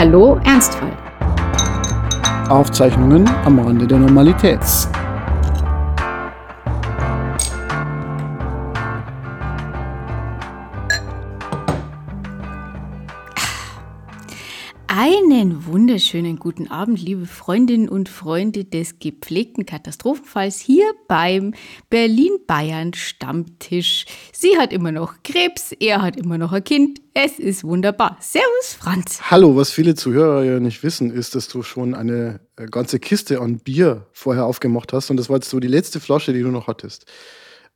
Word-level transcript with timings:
Hallo 0.00 0.38
Ernstfall. 0.44 0.92
Aufzeichnungen 2.48 3.28
am 3.44 3.58
Rande 3.58 3.84
der 3.84 3.98
Normalität. 3.98 4.60
Wunderschönen 15.98 16.36
guten 16.36 16.68
Abend, 16.68 17.02
liebe 17.02 17.26
Freundinnen 17.26 17.88
und 17.88 18.08
Freunde 18.08 18.64
des 18.64 19.00
gepflegten 19.00 19.66
Katastrophenfalls 19.66 20.60
hier 20.60 20.84
beim 21.08 21.54
Berlin-Bayern-Stammtisch. 21.90 24.04
Sie 24.32 24.56
hat 24.56 24.72
immer 24.72 24.92
noch 24.92 25.24
Krebs, 25.24 25.72
er 25.72 26.00
hat 26.00 26.16
immer 26.16 26.38
noch 26.38 26.52
ein 26.52 26.62
Kind. 26.62 27.00
Es 27.14 27.40
ist 27.40 27.64
wunderbar. 27.64 28.16
Servus, 28.20 28.74
Franz. 28.78 29.22
Hallo, 29.28 29.56
was 29.56 29.72
viele 29.72 29.96
Zuhörer 29.96 30.44
ja 30.44 30.60
nicht 30.60 30.84
wissen, 30.84 31.10
ist, 31.10 31.34
dass 31.34 31.48
du 31.48 31.64
schon 31.64 31.96
eine 31.96 32.38
äh, 32.54 32.66
ganze 32.66 33.00
Kiste 33.00 33.40
an 33.40 33.58
Bier 33.58 34.06
vorher 34.12 34.46
aufgemacht 34.46 34.92
hast 34.92 35.10
und 35.10 35.16
das 35.16 35.28
war 35.28 35.38
jetzt 35.38 35.50
so 35.50 35.58
die 35.58 35.66
letzte 35.66 35.98
Flasche, 35.98 36.32
die 36.32 36.42
du 36.42 36.52
noch 36.52 36.68
hattest. 36.68 37.06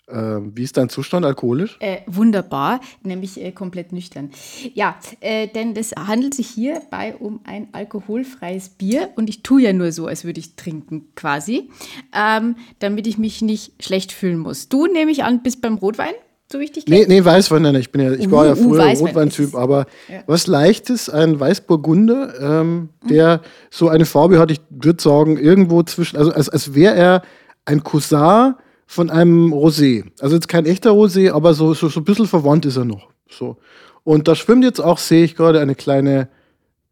Ähm, 0.08 0.52
wie 0.54 0.64
ist 0.64 0.76
dein 0.76 0.88
Zustand 0.88 1.24
alkoholisch? 1.24 1.76
Äh, 1.80 1.98
wunderbar, 2.06 2.80
nämlich 3.02 3.40
äh, 3.40 3.52
komplett 3.52 3.92
nüchtern. 3.92 4.30
Ja, 4.74 4.96
äh, 5.20 5.46
denn 5.46 5.76
es 5.76 5.92
handelt 5.92 6.34
sich 6.34 6.48
hierbei 6.48 7.14
um 7.16 7.40
ein 7.44 7.68
alkoholfreies 7.72 8.70
Bier 8.70 9.10
und 9.14 9.28
ich 9.30 9.42
tue 9.42 9.62
ja 9.62 9.72
nur 9.72 9.92
so, 9.92 10.06
als 10.06 10.24
würde 10.24 10.40
ich 10.40 10.56
trinken 10.56 11.12
quasi, 11.14 11.70
ähm, 12.12 12.56
damit 12.80 13.06
ich 13.06 13.16
mich 13.16 13.42
nicht 13.42 13.82
schlecht 13.82 14.10
fühlen 14.10 14.38
muss. 14.38 14.68
Du 14.68 14.86
nehme 14.86 15.12
ich 15.12 15.22
an, 15.22 15.42
bist 15.42 15.62
beim 15.62 15.76
Rotwein? 15.76 16.14
So 16.50 16.60
wichtig? 16.60 16.84
Nee, 16.86 17.06
nee, 17.08 17.24
Weißwein, 17.24 17.62
nein, 17.62 17.76
ich 17.76 17.92
bin 17.92 18.02
ja, 18.02 18.12
ich 18.12 18.30
war 18.30 18.44
ja 18.44 18.52
uh, 18.52 18.58
uh, 18.58 18.74
früher 18.74 18.84
uh, 18.84 19.06
Rotweintyp, 19.06 19.54
aber 19.54 19.86
ja. 20.08 20.22
was 20.26 20.46
leichtes, 20.46 21.08
ein 21.08 21.40
Weißburgunder, 21.40 22.60
ähm, 22.60 22.90
der 23.08 23.38
mhm. 23.38 23.40
so 23.70 23.88
eine 23.88 24.04
Farbe 24.04 24.38
hat, 24.38 24.50
ich 24.50 24.60
würde 24.68 25.02
sagen, 25.02 25.38
irgendwo 25.38 25.82
zwischen, 25.84 26.18
also 26.18 26.32
als, 26.32 26.50
als 26.50 26.74
wäre 26.74 26.94
er 26.94 27.22
ein 27.64 27.82
Cousin 27.84 28.54
von 28.92 29.08
einem 29.08 29.54
Rosé. 29.54 30.04
Also 30.20 30.34
jetzt 30.34 30.48
kein 30.48 30.66
echter 30.66 30.90
Rosé, 30.90 31.32
aber 31.32 31.54
so, 31.54 31.72
so, 31.72 31.88
so 31.88 32.00
ein 32.00 32.04
bisschen 32.04 32.26
verwandt 32.26 32.66
ist 32.66 32.76
er 32.76 32.84
noch. 32.84 33.08
So. 33.26 33.56
Und 34.04 34.28
da 34.28 34.34
schwimmt 34.34 34.64
jetzt 34.64 34.80
auch, 34.80 34.98
sehe 34.98 35.24
ich 35.24 35.34
gerade, 35.34 35.60
eine 35.60 35.74
kleine, 35.74 36.28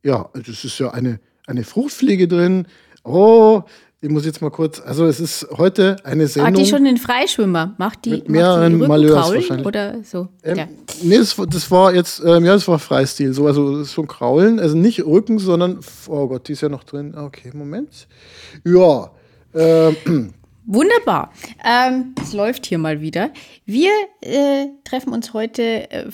ja, 0.02 0.30
das 0.32 0.64
ist 0.64 0.78
ja 0.78 0.92
eine, 0.92 1.20
eine 1.46 1.62
Fruchtfliege 1.62 2.26
drin. 2.26 2.66
Oh, 3.04 3.64
ich 4.00 4.08
muss 4.08 4.24
jetzt 4.24 4.40
mal 4.40 4.48
kurz, 4.48 4.80
also 4.80 5.04
es 5.04 5.20
ist 5.20 5.46
heute 5.58 5.96
eine 6.04 6.26
Sendung. 6.26 6.54
Hat 6.54 6.58
die 6.58 6.64
schon 6.64 6.84
den 6.84 6.96
Freischwimmer? 6.96 7.74
Macht 7.76 8.06
die, 8.06 8.12
mit 8.12 8.30
mehreren 8.30 8.78
macht 8.78 8.84
die 8.84 8.88
Malheurs 8.88 9.34
wahrscheinlich. 9.34 9.66
oder 9.66 10.02
so? 10.02 10.28
Ähm, 10.42 10.56
ja. 10.56 10.68
Nee, 11.02 11.18
das, 11.18 11.36
das, 11.50 11.70
war 11.70 11.94
jetzt, 11.94 12.22
ähm, 12.24 12.46
ja, 12.46 12.54
das 12.54 12.66
war 12.66 12.78
Freistil, 12.78 13.34
so, 13.34 13.46
also 13.46 13.84
schon 13.84 14.06
Kraulen, 14.06 14.58
also 14.58 14.74
nicht 14.74 15.04
Rücken, 15.04 15.38
sondern, 15.38 15.80
oh 16.08 16.28
Gott, 16.28 16.48
die 16.48 16.52
ist 16.52 16.62
ja 16.62 16.70
noch 16.70 16.84
drin. 16.84 17.14
Okay, 17.14 17.50
Moment. 17.52 18.08
Ja, 18.64 19.10
ähm, 19.52 20.32
Wunderbar. 20.66 21.32
Ähm, 21.64 22.14
es 22.22 22.32
läuft 22.32 22.66
hier 22.66 22.78
mal 22.78 23.00
wieder. 23.00 23.30
Wir 23.64 23.90
äh, 24.20 24.66
treffen 24.84 25.12
uns 25.12 25.32
heute 25.32 25.90
äh, 25.90 26.04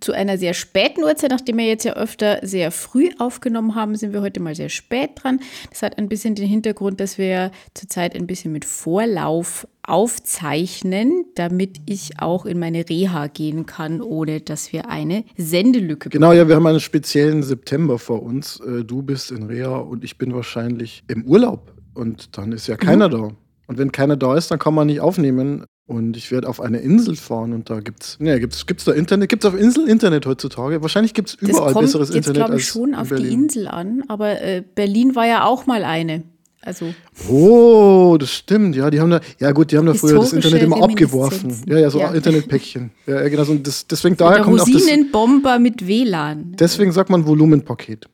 zu 0.00 0.12
einer 0.12 0.38
sehr 0.38 0.54
späten 0.54 1.02
Uhrzeit. 1.02 1.30
Nachdem 1.30 1.58
wir 1.58 1.66
jetzt 1.66 1.84
ja 1.84 1.94
öfter 1.94 2.40
sehr 2.42 2.70
früh 2.70 3.10
aufgenommen 3.18 3.74
haben, 3.74 3.96
sind 3.96 4.12
wir 4.12 4.20
heute 4.20 4.40
mal 4.40 4.54
sehr 4.54 4.68
spät 4.68 5.10
dran. 5.16 5.40
Das 5.70 5.82
hat 5.82 5.98
ein 5.98 6.08
bisschen 6.08 6.34
den 6.34 6.46
Hintergrund, 6.46 7.00
dass 7.00 7.18
wir 7.18 7.50
zurzeit 7.74 8.14
ein 8.14 8.26
bisschen 8.26 8.52
mit 8.52 8.64
Vorlauf 8.64 9.66
aufzeichnen, 9.82 11.24
damit 11.34 11.78
ich 11.86 12.20
auch 12.20 12.46
in 12.46 12.58
meine 12.58 12.88
Reha 12.88 13.26
gehen 13.26 13.66
kann, 13.66 14.00
ohne 14.00 14.40
dass 14.40 14.72
wir 14.72 14.88
eine 14.88 15.24
Sendelücke 15.36 16.10
Genau, 16.10 16.32
ja, 16.32 16.46
wir 16.46 16.54
haben 16.54 16.66
einen 16.66 16.80
speziellen 16.80 17.42
September 17.42 17.98
vor 17.98 18.22
uns. 18.22 18.60
Äh, 18.60 18.84
du 18.84 19.02
bist 19.02 19.30
in 19.30 19.44
Reha 19.44 19.78
und 19.78 20.04
ich 20.04 20.18
bin 20.18 20.34
wahrscheinlich 20.34 21.02
im 21.08 21.24
Urlaub. 21.24 21.72
Und 21.94 22.38
dann 22.38 22.52
ist 22.52 22.66
ja 22.66 22.76
keiner 22.76 23.08
mhm. 23.08 23.12
da. 23.12 23.30
Und 23.70 23.78
wenn 23.78 23.92
keiner 23.92 24.16
da 24.16 24.34
ist, 24.34 24.50
dann 24.50 24.58
kann 24.58 24.74
man 24.74 24.88
nicht 24.88 25.00
aufnehmen. 25.00 25.64
Und 25.86 26.16
ich 26.16 26.32
werde 26.32 26.48
auf 26.48 26.60
eine 26.60 26.78
Insel 26.78 27.14
fahren 27.14 27.52
und 27.52 27.70
da 27.70 27.78
gibt's, 27.78 28.18
ne, 28.18 28.40
gibt's, 28.40 28.66
gibt's 28.66 28.82
da 28.82 28.90
Internet? 28.90 29.28
Gibt's 29.28 29.46
auf 29.46 29.56
Insel 29.56 29.88
Internet 29.88 30.26
heutzutage? 30.26 30.82
Wahrscheinlich 30.82 31.14
gibt 31.14 31.28
es 31.28 31.34
überall 31.36 31.72
kommt 31.72 31.86
besseres 31.86 32.08
jetzt, 32.08 32.26
Internet 32.26 32.50
als 32.50 32.62
ich, 32.62 32.66
schon 32.66 32.96
auf 32.96 33.10
Berlin. 33.10 33.28
die 33.28 33.32
Insel 33.32 33.68
an, 33.68 34.02
aber 34.08 34.42
äh, 34.42 34.64
Berlin 34.74 35.14
war 35.14 35.24
ja 35.28 35.44
auch 35.44 35.66
mal 35.66 35.84
eine. 35.84 36.24
Also 36.62 36.92
oh, 37.28 38.16
das 38.18 38.32
stimmt. 38.32 38.74
Ja, 38.74 38.90
die 38.90 38.98
haben 38.98 39.10
da, 39.10 39.20
ja 39.38 39.52
gut, 39.52 39.70
die 39.70 39.78
haben 39.78 39.86
da 39.86 39.94
früher 39.94 40.18
das 40.18 40.32
Internet 40.32 40.64
immer 40.64 40.82
abgeworfen. 40.82 41.62
Ja, 41.68 41.78
ja, 41.78 41.90
so 41.90 42.00
ja. 42.00 42.10
Internetpäckchen. 42.10 42.90
Ja, 43.06 43.28
genau. 43.28 43.44
So, 43.44 43.54
das, 43.54 43.86
deswegen 43.86 44.16
daher 44.16 44.38
der 44.38 44.44
kommt 44.46 44.60
auch 44.60 44.66
das. 44.66 44.74
Rosinenbomber 44.74 45.60
mit 45.60 45.86
WLAN. 45.86 46.56
Deswegen 46.58 46.90
sagt 46.90 47.08
man 47.08 47.24
Volumenpaket. 47.24 48.06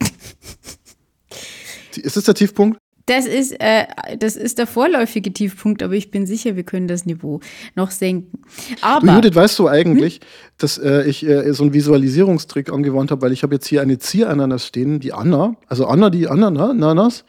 ist 1.96 2.16
das 2.16 2.24
der 2.24 2.34
Tiefpunkt? 2.34 2.78
Das 3.06 3.26
ist, 3.26 3.52
äh, 3.60 3.84
das 4.18 4.34
ist 4.34 4.58
der 4.58 4.66
vorläufige 4.66 5.30
Tiefpunkt, 5.30 5.82
aber 5.82 5.92
ich 5.92 6.10
bin 6.10 6.26
sicher, 6.26 6.56
wir 6.56 6.62
können 6.62 6.88
das 6.88 7.04
Niveau 7.04 7.40
noch 7.74 7.90
senken. 7.90 8.42
Aber, 8.80 9.06
du, 9.06 9.12
Judith, 9.12 9.34
weißt 9.34 9.58
du 9.58 9.68
eigentlich, 9.68 10.16
hm? 10.16 10.20
dass 10.56 10.78
äh, 10.78 11.02
ich 11.02 11.26
äh, 11.26 11.52
so 11.52 11.64
einen 11.64 11.74
Visualisierungstrick 11.74 12.72
angewandt 12.72 13.10
habe, 13.10 13.20
weil 13.22 13.32
ich 13.32 13.42
habe 13.42 13.54
jetzt 13.54 13.66
hier 13.66 13.82
eine 13.82 13.98
Zierananas 13.98 14.66
stehen, 14.66 15.00
die 15.00 15.12
Anna, 15.12 15.56
also 15.68 15.86
Anna, 15.86 16.08
die 16.08 16.28
Ananas, 16.28 17.24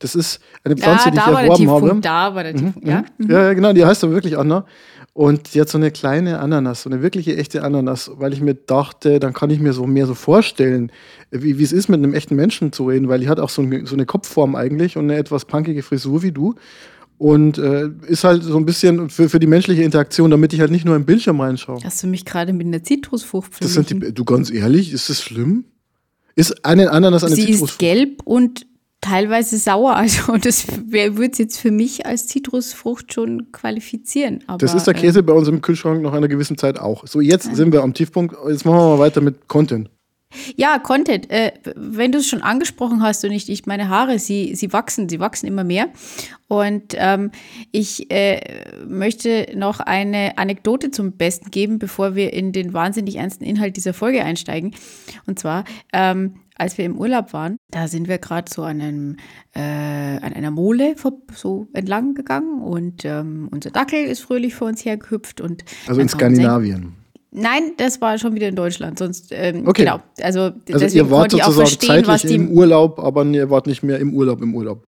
das 0.00 0.16
ist 0.16 0.40
eine 0.64 0.76
Pflanze, 0.76 1.10
ja, 1.10 1.10
die 1.10 1.18
ich 1.18 1.26
erworben 1.26 1.70
habe. 1.70 2.00
Da 2.00 2.34
war 2.34 2.42
der 2.42 2.54
mhm, 2.54 2.58
Tiefpunkt, 2.58 2.84
mhm, 2.84 2.90
ja. 2.90 3.04
Mhm. 3.18 3.30
Ja, 3.30 3.52
genau, 3.52 3.72
die 3.72 3.84
heißt 3.84 4.02
aber 4.02 4.14
wirklich 4.14 4.36
Anna. 4.36 4.64
Und 5.12 5.54
hat 5.54 5.68
so 5.68 5.76
eine 5.76 5.90
kleine 5.90 6.38
Ananas, 6.38 6.82
so 6.82 6.90
eine 6.90 7.02
wirkliche 7.02 7.36
echte 7.36 7.64
Ananas, 7.64 8.10
weil 8.14 8.32
ich 8.32 8.40
mir 8.40 8.54
dachte, 8.54 9.18
dann 9.18 9.32
kann 9.32 9.50
ich 9.50 9.58
mir 9.58 9.72
so 9.72 9.86
mehr 9.86 10.06
so 10.06 10.14
vorstellen, 10.14 10.92
wie, 11.30 11.60
es 11.62 11.72
ist, 11.72 11.88
mit 11.88 11.98
einem 11.98 12.14
echten 12.14 12.36
Menschen 12.36 12.72
zu 12.72 12.86
reden, 12.86 13.08
weil 13.08 13.20
die 13.20 13.28
hat 13.28 13.40
auch 13.40 13.50
so, 13.50 13.60
ein, 13.60 13.86
so 13.86 13.94
eine 13.96 14.06
Kopfform 14.06 14.54
eigentlich 14.54 14.96
und 14.96 15.04
eine 15.04 15.16
etwas 15.16 15.46
punkige 15.46 15.82
Frisur 15.82 16.22
wie 16.22 16.32
du. 16.32 16.54
Und 17.18 17.58
äh, 17.58 17.90
ist 18.06 18.24
halt 18.24 18.44
so 18.44 18.56
ein 18.56 18.64
bisschen 18.64 19.10
für, 19.10 19.28
für 19.28 19.40
die 19.40 19.46
menschliche 19.46 19.82
Interaktion, 19.82 20.30
damit 20.30 20.54
ich 20.54 20.60
halt 20.60 20.70
nicht 20.70 20.86
nur 20.86 20.96
im 20.96 21.04
Bildschirm 21.04 21.40
reinschaue. 21.40 21.80
Hast 21.84 22.02
du 22.02 22.06
mich 22.06 22.24
gerade 22.24 22.54
mit 22.54 22.66
einer 22.66 22.82
Zitrusfrucht 22.82 23.52
das 23.62 23.74
sind 23.74 23.90
die, 23.90 24.14
Du 24.14 24.24
ganz 24.24 24.50
ehrlich, 24.50 24.92
ist 24.92 25.10
das 25.10 25.20
schlimm? 25.20 25.64
Ist 26.34 26.64
eine 26.64 26.90
Ananas 26.90 27.24
eine 27.24 27.34
Sie 27.34 27.42
Zitrusfrucht? 27.42 27.78
Sie 27.78 27.86
ist 27.86 27.94
gelb 27.94 28.22
und 28.24 28.66
teilweise 29.00 29.58
sauer. 29.58 29.96
Also 30.00 30.36
das 30.36 30.66
würde 30.86 31.30
es 31.32 31.38
jetzt 31.38 31.58
für 31.58 31.70
mich 31.70 32.06
als 32.06 32.26
Zitrusfrucht 32.26 33.12
schon 33.12 33.52
qualifizieren. 33.52 34.42
Aber, 34.46 34.58
das 34.58 34.74
ist 34.74 34.86
der 34.86 34.94
Käse 34.94 35.20
äh, 35.20 35.22
bei 35.22 35.32
uns 35.32 35.48
im 35.48 35.60
Kühlschrank 35.60 36.02
nach 36.02 36.12
einer 36.12 36.28
gewissen 36.28 36.56
Zeit 36.56 36.78
auch. 36.78 37.06
So, 37.06 37.20
jetzt 37.20 37.50
äh, 37.50 37.54
sind 37.54 37.72
wir 37.72 37.82
am 37.82 37.94
Tiefpunkt. 37.94 38.34
Jetzt 38.48 38.64
machen 38.64 38.78
wir 38.78 38.96
mal 38.96 38.98
weiter 38.98 39.20
mit 39.20 39.48
Content. 39.48 39.90
Ja, 40.56 40.78
Content. 40.78 41.28
Äh, 41.30 41.52
wenn 41.74 42.12
du 42.12 42.18
es 42.18 42.28
schon 42.28 42.42
angesprochen 42.42 43.02
hast 43.02 43.24
und 43.24 43.32
ich, 43.32 43.48
ich 43.50 43.66
meine 43.66 43.88
Haare, 43.88 44.18
sie, 44.18 44.54
sie 44.54 44.72
wachsen, 44.72 45.08
sie 45.08 45.18
wachsen 45.18 45.46
immer 45.46 45.64
mehr. 45.64 45.88
Und 46.46 46.94
ähm, 46.96 47.32
ich 47.72 48.10
äh, 48.10 48.64
möchte 48.86 49.48
noch 49.54 49.80
eine 49.80 50.38
Anekdote 50.38 50.90
zum 50.90 51.12
Besten 51.12 51.50
geben, 51.50 51.78
bevor 51.78 52.14
wir 52.14 52.32
in 52.32 52.52
den 52.52 52.72
wahnsinnig 52.72 53.16
ernsten 53.16 53.44
Inhalt 53.44 53.76
dieser 53.76 53.92
Folge 53.92 54.24
einsteigen. 54.24 54.74
Und 55.26 55.38
zwar, 55.38 55.64
ähm, 55.92 56.36
als 56.60 56.76
wir 56.76 56.84
im 56.84 56.98
Urlaub 56.98 57.32
waren, 57.32 57.56
da 57.70 57.88
sind 57.88 58.06
wir 58.06 58.18
gerade 58.18 58.52
so 58.52 58.62
an, 58.62 58.80
einem, 58.80 59.16
äh, 59.54 59.60
an 59.60 60.34
einer 60.34 60.50
Mole 60.50 60.94
so 61.34 61.68
entlang 61.72 62.14
gegangen 62.14 62.60
und 62.62 63.04
ähm, 63.04 63.48
unser 63.50 63.70
Dackel 63.70 64.04
ist 64.04 64.20
fröhlich 64.20 64.54
vor 64.54 64.68
uns 64.68 64.84
hergehüpft. 64.84 65.40
Und 65.40 65.64
also 65.86 66.00
in 66.00 66.08
Skandinavien. 66.08 66.92
Nein, 67.32 67.72
das 67.78 68.00
war 68.00 68.18
schon 68.18 68.34
wieder 68.34 68.48
in 68.48 68.56
Deutschland. 68.56 68.98
Sonst, 68.98 69.28
ähm, 69.30 69.66
okay. 69.66 69.84
genau. 69.84 70.00
Also, 70.20 70.50
also 70.70 70.86
ihr 70.86 71.10
wart 71.10 71.30
sozusagen 71.30 72.04
zeitlich 72.04 72.34
im 72.34 72.50
Urlaub, 72.50 72.98
aber 72.98 73.24
ihr 73.24 73.48
wart 73.48 73.66
nicht 73.66 73.82
mehr 73.82 73.98
im 73.98 74.12
Urlaub 74.12 74.42
im 74.42 74.54
Urlaub. 74.54 74.84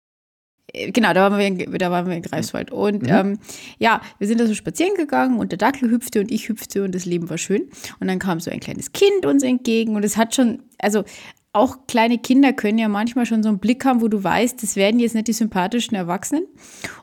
Äh, 0.74 0.92
genau, 0.92 1.14
da 1.14 1.30
waren 1.30 1.38
wir 1.38 1.46
in, 1.46 1.78
da 1.78 1.92
waren 1.92 2.08
wir 2.08 2.16
in 2.16 2.22
Greifswald. 2.22 2.72
Und 2.72 3.04
mhm. 3.04 3.10
ähm, 3.10 3.40
ja, 3.78 4.02
wir 4.18 4.28
sind 4.28 4.40
da 4.40 4.48
so 4.48 4.54
spazieren 4.54 4.96
gegangen 4.96 5.38
und 5.38 5.52
der 5.52 5.58
Dackel 5.58 5.92
hüpfte 5.92 6.20
und 6.20 6.32
ich 6.32 6.50
hüpfte 6.50 6.84
und 6.84 6.96
das 6.96 7.06
Leben 7.06 7.30
war 7.30 7.38
schön. 7.38 7.64
Und 8.00 8.08
dann 8.08 8.20
kam 8.20 8.40
so 8.40 8.50
ein 8.50 8.60
kleines 8.60 8.92
Kind 8.92 9.26
uns 9.26 9.44
entgegen 9.44 9.96
und 9.96 10.04
es 10.04 10.18
hat 10.18 10.34
schon, 10.34 10.64
also 10.80 11.04
auch 11.52 11.88
kleine 11.88 12.20
Kinder 12.20 12.54
können 12.54 12.78
ja 12.78 12.88
manchmal 12.88 13.26
schon 13.26 13.42
so 13.42 13.50
einen 13.50 13.60
Blick 13.60 13.84
haben, 13.86 14.02
wo 14.02 14.08
du 14.08 14.24
weißt, 14.24 14.62
das 14.62 14.76
werden 14.76 15.00
jetzt 15.00 15.16
nicht 15.16 15.28
die 15.28 15.34
sympathischen 15.34 15.96
Erwachsenen. 15.96 16.46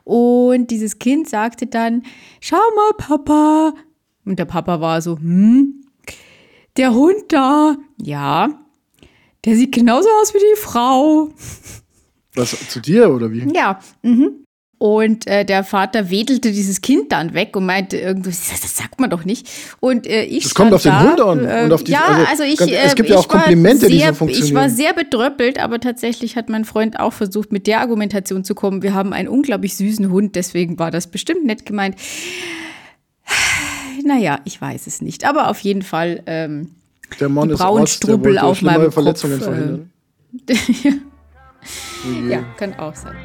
Und 0.03 0.71
dieses 0.71 0.99
Kind 0.99 1.29
sagte 1.29 1.67
dann, 1.67 2.03
schau 2.39 2.57
mal, 2.75 2.93
Papa. 2.97 3.73
Und 4.25 4.39
der 4.39 4.45
Papa 4.45 4.79
war 4.79 5.01
so, 5.01 5.17
hm, 5.17 5.83
der 6.77 6.93
Hund 6.93 7.23
da, 7.29 7.75
ja, 8.01 8.49
der 9.45 9.55
sieht 9.55 9.73
genauso 9.73 10.09
aus 10.21 10.33
wie 10.33 10.39
die 10.39 10.59
Frau. 10.59 11.29
Was, 12.35 12.69
zu 12.69 12.79
dir 12.79 13.09
oder 13.11 13.31
wie? 13.31 13.47
Ja, 13.53 13.79
mhm. 14.03 14.45
Und 14.79 15.25
äh, 15.25 15.43
der 15.43 15.63
Vater 15.63 16.11
wedelte 16.11 16.51
dieses 16.51 16.81
Kind 16.81 17.11
dann 17.11 17.33
weg 17.33 17.55
und 17.55 17.65
meinte 17.65 17.97
irgendwie, 17.97 18.29
das, 18.29 18.75
sagt 18.75 18.99
man 18.99 19.09
doch 19.09 19.25
nicht. 19.25 19.49
Und 19.79 20.05
äh, 20.05 20.23
ich 20.23 20.43
Das 20.43 20.53
kommt 20.53 20.71
auf 20.71 20.83
den 20.83 20.99
Hund 20.99 21.19
an. 21.19 21.45
Äh, 21.45 21.63
und 21.63 21.73
auf 21.73 21.83
die, 21.83 21.93
ja, 21.93 22.05
also, 22.05 22.25
also 22.29 22.43
ich. 22.43 22.57
Ganz, 22.57 22.71
es 22.71 22.95
gibt 22.95 23.09
ja 23.09 23.17
auch 23.17 23.27
Komplimente, 23.27 23.87
sehr, 23.87 23.89
die 23.89 23.99
so 23.99 24.13
funktionieren. 24.13 24.47
Ich 24.47 24.53
war 24.53 24.69
sehr 24.69 24.93
bedröppelt, 24.93 25.57
aber 25.59 25.79
tatsächlich 25.79 26.35
hat 26.35 26.49
mein 26.49 26.63
Freund 26.63 26.99
auch 26.99 27.13
versucht, 27.13 27.51
mit 27.51 27.65
der 27.65 27.81
Argumentation 27.81 28.43
zu 28.43 28.53
kommen. 28.53 28.83
Wir 28.83 28.93
haben 28.93 29.13
einen 29.13 29.27
unglaublich 29.27 29.75
süßen 29.75 30.11
Hund, 30.11 30.35
deswegen 30.35 30.77
war 30.77 30.91
das 30.91 31.07
bestimmt 31.07 31.45
nett 31.45 31.65
gemeint. 31.65 31.95
Naja, 34.05 34.39
ich 34.45 34.61
weiß 34.61 34.87
es 34.87 35.01
nicht. 35.01 35.25
Aber 35.27 35.49
auf 35.49 35.59
jeden 35.59 35.81
Fall. 35.81 36.21
Ähm, 36.27 36.75
der 37.19 37.27
Mann 37.27 37.49
die 37.49 37.55
ist 37.55 37.59
braunen 37.59 37.81
Arzt, 37.81 38.07
auf 38.07 38.61
meinem 38.61 38.91
Verletzungen 38.91 39.39
Kopf. 39.39 39.49
verhindern. 39.49 39.91
Äh, 40.47 42.29
ja, 42.29 42.43
kann 42.57 42.75
auch 42.75 42.95
sein. 42.95 43.17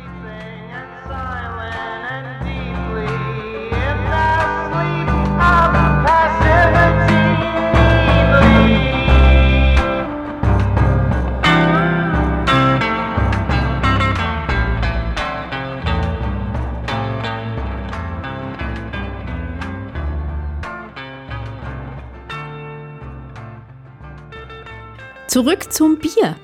Zurück 25.33 25.73
zum 25.73 25.97
Bier. 25.97 26.37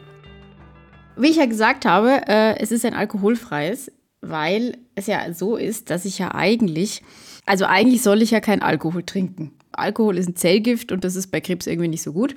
Wie 1.15 1.29
ich 1.29 1.37
ja 1.37 1.45
gesagt 1.45 1.85
habe, 1.85 2.23
äh, 2.27 2.59
es 2.59 2.73
ist 2.73 2.87
ein 2.87 2.95
alkoholfreies, 2.95 3.93
weil 4.23 4.79
es 4.95 5.07
ja 5.07 5.31
so 5.35 5.57
ist, 5.59 5.91
dass 5.91 6.07
ich 6.07 6.19
ja 6.19 6.35
eigentlich, 6.35 7.03
also 7.45 7.67
eigentlich 7.67 8.03
soll 8.03 8.23
ich 8.23 8.31
ja 8.31 8.41
kein 8.41 8.63
Alkohol 8.63 9.03
trinken. 9.03 9.53
Alkohol 9.79 10.19
ist 10.19 10.29
ein 10.29 10.37
Zellgift 10.37 10.93
und 10.93 11.05
das 11.05 11.17
ist 11.17 11.31
bei 11.31 11.41
Krebs 11.41 11.67
irgendwie 11.67 11.89
nicht 11.89 12.03
so 12.03 12.13
gut. 12.13 12.35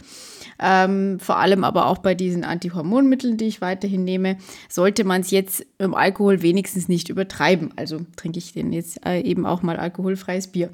Ähm, 0.59 1.19
vor 1.19 1.37
allem 1.37 1.63
aber 1.63 1.87
auch 1.87 1.97
bei 1.97 2.13
diesen 2.13 2.43
Antihormonmitteln, 2.43 3.37
die 3.37 3.45
ich 3.45 3.61
weiterhin 3.61 4.03
nehme, 4.03 4.37
sollte 4.69 5.03
man 5.03 5.21
es 5.21 5.31
jetzt 5.31 5.65
im 5.79 5.95
Alkohol 5.95 6.41
wenigstens 6.41 6.87
nicht 6.87 7.09
übertreiben. 7.09 7.73
Also 7.75 8.01
trinke 8.15 8.37
ich 8.37 8.53
denn 8.53 8.71
jetzt 8.71 9.05
äh, 9.05 9.21
eben 9.21 9.45
auch 9.45 9.63
mal 9.63 9.77
alkoholfreies 9.77 10.47
Bier. 10.47 10.69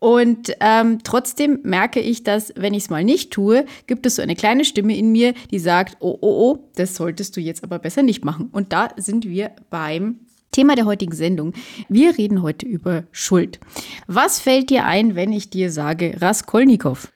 Und 0.00 0.56
ähm, 0.60 1.00
trotzdem 1.04 1.60
merke 1.62 2.00
ich, 2.00 2.24
dass, 2.24 2.52
wenn 2.56 2.72
ich 2.72 2.84
es 2.84 2.90
mal 2.90 3.04
nicht 3.04 3.32
tue, 3.32 3.66
gibt 3.86 4.06
es 4.06 4.16
so 4.16 4.22
eine 4.22 4.34
kleine 4.34 4.64
Stimme 4.64 4.96
in 4.96 5.12
mir, 5.12 5.34
die 5.50 5.58
sagt, 5.58 5.98
oh, 6.00 6.16
oh, 6.22 6.52
oh, 6.52 6.68
das 6.74 6.94
solltest 6.94 7.36
du 7.36 7.40
jetzt 7.40 7.62
aber 7.62 7.78
besser 7.78 8.02
nicht 8.02 8.24
machen. 8.24 8.48
Und 8.50 8.72
da 8.72 8.88
sind 8.96 9.28
wir 9.28 9.50
beim 9.68 10.20
Thema 10.52 10.74
der 10.74 10.84
heutigen 10.84 11.14
Sendung. 11.14 11.52
Wir 11.88 12.18
reden 12.18 12.42
heute 12.42 12.66
über 12.66 13.04
Schuld. 13.12 13.60
Was 14.06 14.40
fällt 14.40 14.70
dir 14.70 14.84
ein, 14.84 15.14
wenn 15.14 15.32
ich 15.32 15.50
dir 15.50 15.70
sage 15.70 16.16
Raskolnikow? 16.20 17.08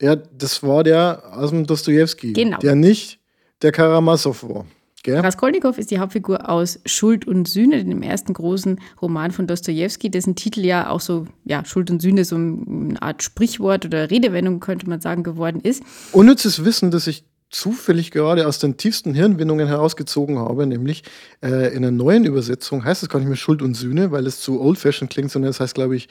Ja, 0.00 0.16
das 0.16 0.62
war 0.62 0.82
der 0.82 1.22
aus 1.32 1.50
dem 1.50 1.66
Dostoevsky. 1.66 2.32
Genau. 2.32 2.58
Der 2.58 2.74
nicht 2.74 3.20
der 3.60 3.72
Karamasow 3.72 4.42
war. 4.42 4.66
Gell? 5.04 5.18
Raskolnikow 5.18 5.76
ist 5.78 5.90
die 5.90 5.98
Hauptfigur 5.98 6.48
aus 6.48 6.78
Schuld 6.86 7.26
und 7.26 7.48
Sühne, 7.48 7.84
dem 7.84 8.02
ersten 8.02 8.34
großen 8.34 8.80
Roman 9.00 9.32
von 9.32 9.48
Dostoevsky, 9.48 10.10
dessen 10.10 10.36
Titel 10.36 10.60
ja 10.64 10.90
auch 10.90 11.00
so, 11.00 11.26
ja, 11.44 11.64
Schuld 11.64 11.90
und 11.90 12.00
Sühne 12.00 12.24
so 12.24 12.36
eine 12.36 13.02
Art 13.02 13.22
Sprichwort 13.22 13.84
oder 13.84 14.10
Redewendung, 14.10 14.60
könnte 14.60 14.88
man 14.88 15.00
sagen, 15.00 15.24
geworden 15.24 15.60
ist. 15.60 15.82
Unnützes 16.12 16.64
Wissen, 16.64 16.92
das 16.92 17.08
ich 17.08 17.24
zufällig 17.52 18.10
gerade 18.10 18.48
aus 18.48 18.58
den 18.58 18.76
tiefsten 18.76 19.14
Hirnwindungen 19.14 19.68
herausgezogen 19.68 20.38
habe, 20.38 20.66
nämlich 20.66 21.04
äh, 21.42 21.68
in 21.72 21.84
einer 21.84 21.90
neuen 21.90 22.24
Übersetzung 22.24 22.84
heißt 22.84 23.02
es 23.02 23.08
gar 23.08 23.18
nicht 23.20 23.28
mehr 23.28 23.36
Schuld 23.36 23.62
und 23.62 23.74
Sühne, 23.74 24.10
weil 24.10 24.26
es 24.26 24.40
zu 24.40 24.60
old-fashioned 24.60 25.12
klingt, 25.12 25.30
sondern 25.30 25.50
es 25.50 25.60
heißt, 25.60 25.74
glaube 25.74 25.94
ich, 25.94 26.08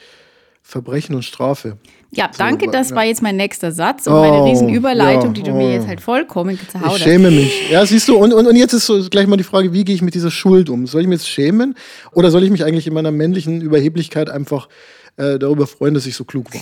Verbrechen 0.64 1.16
und 1.16 1.24
Strafe. 1.24 1.76
Ja, 2.12 2.30
So, 2.30 2.38
danke, 2.38 2.70
das 2.70 2.90
ja. 2.90 2.96
war 2.96 3.04
jetzt 3.04 3.20
mein 3.20 3.36
nächster 3.36 3.72
Satz 3.72 4.06
und 4.06 4.12
Oh, 4.12 4.20
meine 4.20 4.44
Riesenüberleitung, 4.44 5.26
ja, 5.26 5.32
die 5.32 5.42
du 5.42 5.50
oh. 5.50 5.56
mir 5.56 5.72
jetzt 5.72 5.88
halt 5.88 6.00
vollkommen 6.00 6.54
Ich 6.54 6.68
zerhaudert. 6.68 7.00
schäme 7.00 7.32
mich. 7.32 7.70
Ja, 7.70 7.84
siehst 7.84 8.06
du, 8.06 8.16
und, 8.16 8.32
und, 8.32 8.46
und 8.46 8.54
jetzt 8.54 8.72
ist 8.72 8.86
so 8.86 9.02
gleich 9.10 9.26
mal 9.26 9.36
die 9.36 9.42
Frage, 9.42 9.72
wie 9.72 9.84
gehe 9.84 9.96
ich 9.96 10.02
mit 10.02 10.14
dieser 10.14 10.30
Schuld 10.30 10.70
um? 10.70 10.86
Soll 10.86 11.02
ich 11.02 11.08
mich 11.08 11.18
jetzt 11.18 11.28
schämen 11.28 11.74
oder 12.12 12.30
soll 12.30 12.44
ich 12.44 12.50
mich 12.50 12.64
eigentlich 12.64 12.86
in 12.86 12.94
meiner 12.94 13.10
männlichen 13.10 13.60
Überheblichkeit 13.60 14.30
einfach 14.30 14.68
äh, 15.16 15.40
darüber 15.40 15.66
freuen, 15.66 15.94
dass 15.94 16.06
ich 16.06 16.14
so 16.14 16.24
klug 16.24 16.54
war? 16.54 16.60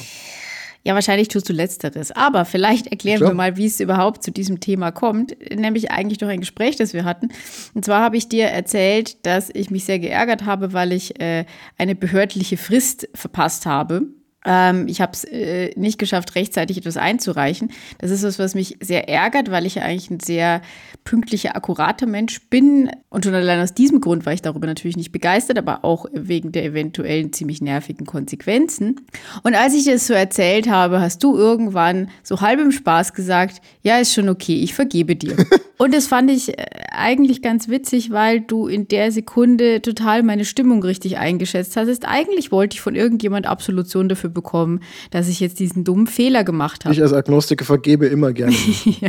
Ja, 0.82 0.94
wahrscheinlich 0.94 1.29
tust 1.29 1.49
du 1.49 1.53
Letzteres. 1.53 2.11
Aber 2.12 2.44
vielleicht 2.44 2.87
erklären 2.87 3.19
Klar. 3.19 3.31
wir 3.31 3.35
mal, 3.35 3.56
wie 3.56 3.67
es 3.67 3.81
überhaupt 3.81 4.23
zu 4.23 4.31
diesem 4.31 4.61
Thema 4.61 4.91
kommt. 4.93 5.37
Nämlich 5.55 5.91
eigentlich 5.91 6.19
durch 6.19 6.31
ein 6.31 6.41
Gespräch, 6.41 6.77
das 6.77 6.94
wir 6.94 7.05
hatten. 7.05 7.29
Und 7.75 7.85
zwar 7.85 8.03
habe 8.03 8.17
ich 8.17 8.29
dir 8.29 8.47
erzählt, 8.47 9.25
dass 9.27 9.50
ich 9.53 9.71
mich 9.71 9.85
sehr 9.85 9.99
geärgert 9.99 10.47
habe, 10.47 10.73
weil 10.73 10.93
ich 10.93 11.21
äh, 11.21 11.44
eine 11.77 11.94
behördliche 11.94 12.56
Frist 12.56 13.09
verpasst 13.15 13.67
habe. 13.67 14.06
Ähm, 14.46 14.87
ich 14.88 15.00
habe 15.00 15.12
es 15.12 15.25
äh, 15.25 15.72
nicht 15.76 15.98
geschafft, 15.98 16.34
rechtzeitig 16.34 16.78
etwas 16.78 16.96
einzureichen. 16.96 17.70
Das 17.98 18.10
ist 18.10 18.22
was, 18.22 18.38
was 18.38 18.54
mich 18.54 18.78
sehr 18.81 19.08
ärgert, 19.08 19.50
weil 19.50 19.66
ich 19.66 19.76
ja 19.76 19.82
eigentlich 19.82 20.10
ein 20.10 20.20
sehr 20.20 20.62
pünktlicher, 21.04 21.56
akkurater 21.56 22.06
Mensch 22.06 22.40
bin. 22.48 22.90
Und 23.10 23.25
schon 23.25 23.34
allein 23.34 23.60
aus 23.60 23.75
diesem 23.75 24.00
Grund 24.00 24.25
war 24.25 24.32
ich 24.32 24.42
darüber 24.42 24.66
natürlich 24.66 24.96
nicht 24.96 25.12
begeistert, 25.12 25.58
aber 25.58 25.84
auch 25.84 26.06
wegen 26.12 26.52
der 26.52 26.64
eventuellen 26.64 27.32
ziemlich 27.32 27.60
nervigen 27.60 28.06
Konsequenzen. 28.06 29.00
Und 29.42 29.54
als 29.54 29.75
ich 29.75 29.84
das 29.84 30.06
so 30.06 30.14
erzählt 30.14 30.69
habe, 30.69 31.00
hast 31.00 31.22
du 31.22 31.37
irgendwann 31.37 32.08
so 32.22 32.40
halb 32.40 32.60
im 32.60 32.72
Spaß 32.72 33.12
gesagt, 33.12 33.60
ja, 33.82 33.98
ist 33.98 34.14
schon 34.14 34.28
okay, 34.28 34.62
ich 34.62 34.75
vergebe 34.75 35.16
dir. 35.16 35.37
Und 35.81 35.94
das 35.94 36.09
fand 36.09 36.31
ich 36.31 36.59
äh, 36.59 36.67
eigentlich 36.91 37.41
ganz 37.41 37.69
witzig, 37.69 38.11
weil 38.11 38.43
du 38.43 38.67
in 38.67 38.87
der 38.88 39.11
Sekunde 39.12 39.81
total 39.81 40.23
meine 40.23 40.44
Stimmung 40.44 40.82
richtig 40.82 41.17
eingeschätzt 41.17 41.75
hast. 41.75 42.06
Eigentlich 42.06 42.53
wollte 42.53 42.75
ich 42.75 42.82
von 42.82 42.94
irgendjemand 42.94 43.47
Absolution 43.47 44.06
dafür 44.11 44.29
bekommen, 44.29 44.81
dass 45.11 45.27
ich 45.27 45.41
jetzt 45.41 45.59
diesen 45.59 45.82
dummen 45.85 46.06
Fehler 46.06 46.44
gemacht 46.44 46.85
habe. 46.85 46.94
Ich 46.94 47.00
als 47.00 47.15
Agnostiker 47.15 47.65
vergebe 47.65 48.06
immer 48.06 48.35
gerne. 48.35 48.55
Ja. 49.00 49.09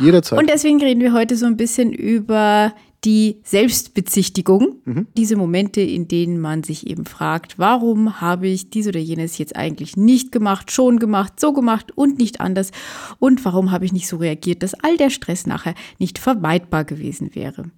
Jederzeit. 0.00 0.38
Und 0.38 0.50
deswegen 0.50 0.80
reden 0.82 1.00
wir 1.00 1.12
heute 1.12 1.36
so 1.36 1.46
ein 1.46 1.56
bisschen 1.56 1.92
über 1.92 2.74
die 3.04 3.40
Selbstbezichtigung. 3.44 4.80
Mhm. 4.84 5.06
Diese 5.16 5.36
Momente, 5.36 5.80
in 5.80 6.08
denen 6.08 6.40
man 6.40 6.62
sich 6.62 6.86
eben 6.86 7.04
fragt, 7.04 7.58
warum 7.58 8.20
habe 8.20 8.48
ich 8.48 8.70
dies 8.70 8.88
oder 8.88 9.00
jenes 9.00 9.38
jetzt 9.38 9.56
eigentlich 9.56 9.96
nicht 9.96 10.32
gemacht, 10.32 10.72
schon 10.72 10.98
gemacht, 10.98 11.38
so 11.38 11.52
gemacht 11.52 11.92
und 11.94 12.18
nicht 12.18 12.40
anders? 12.40 12.70
Und 13.18 13.44
warum 13.44 13.70
habe 13.70 13.84
ich 13.84 13.92
nicht 13.92 14.08
so 14.08 14.16
reagiert, 14.16 14.62
dass 14.62 14.74
all 14.74 14.96
der 14.96 15.10
Stress 15.10 15.46
nachher 15.46 15.74
nicht 15.98 16.18
vermeidbar 16.18 16.84
gewesen 16.84 17.34
wäre? 17.34 17.70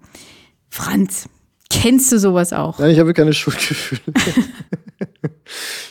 Franz, 0.70 1.29
kennst 1.71 2.12
du 2.12 2.19
sowas 2.19 2.53
auch? 2.53 2.79
Nein, 2.79 2.93
ich 2.93 2.99
habe 2.99 3.14
keine 3.14 3.32
Schuldgefühle. 3.35 4.00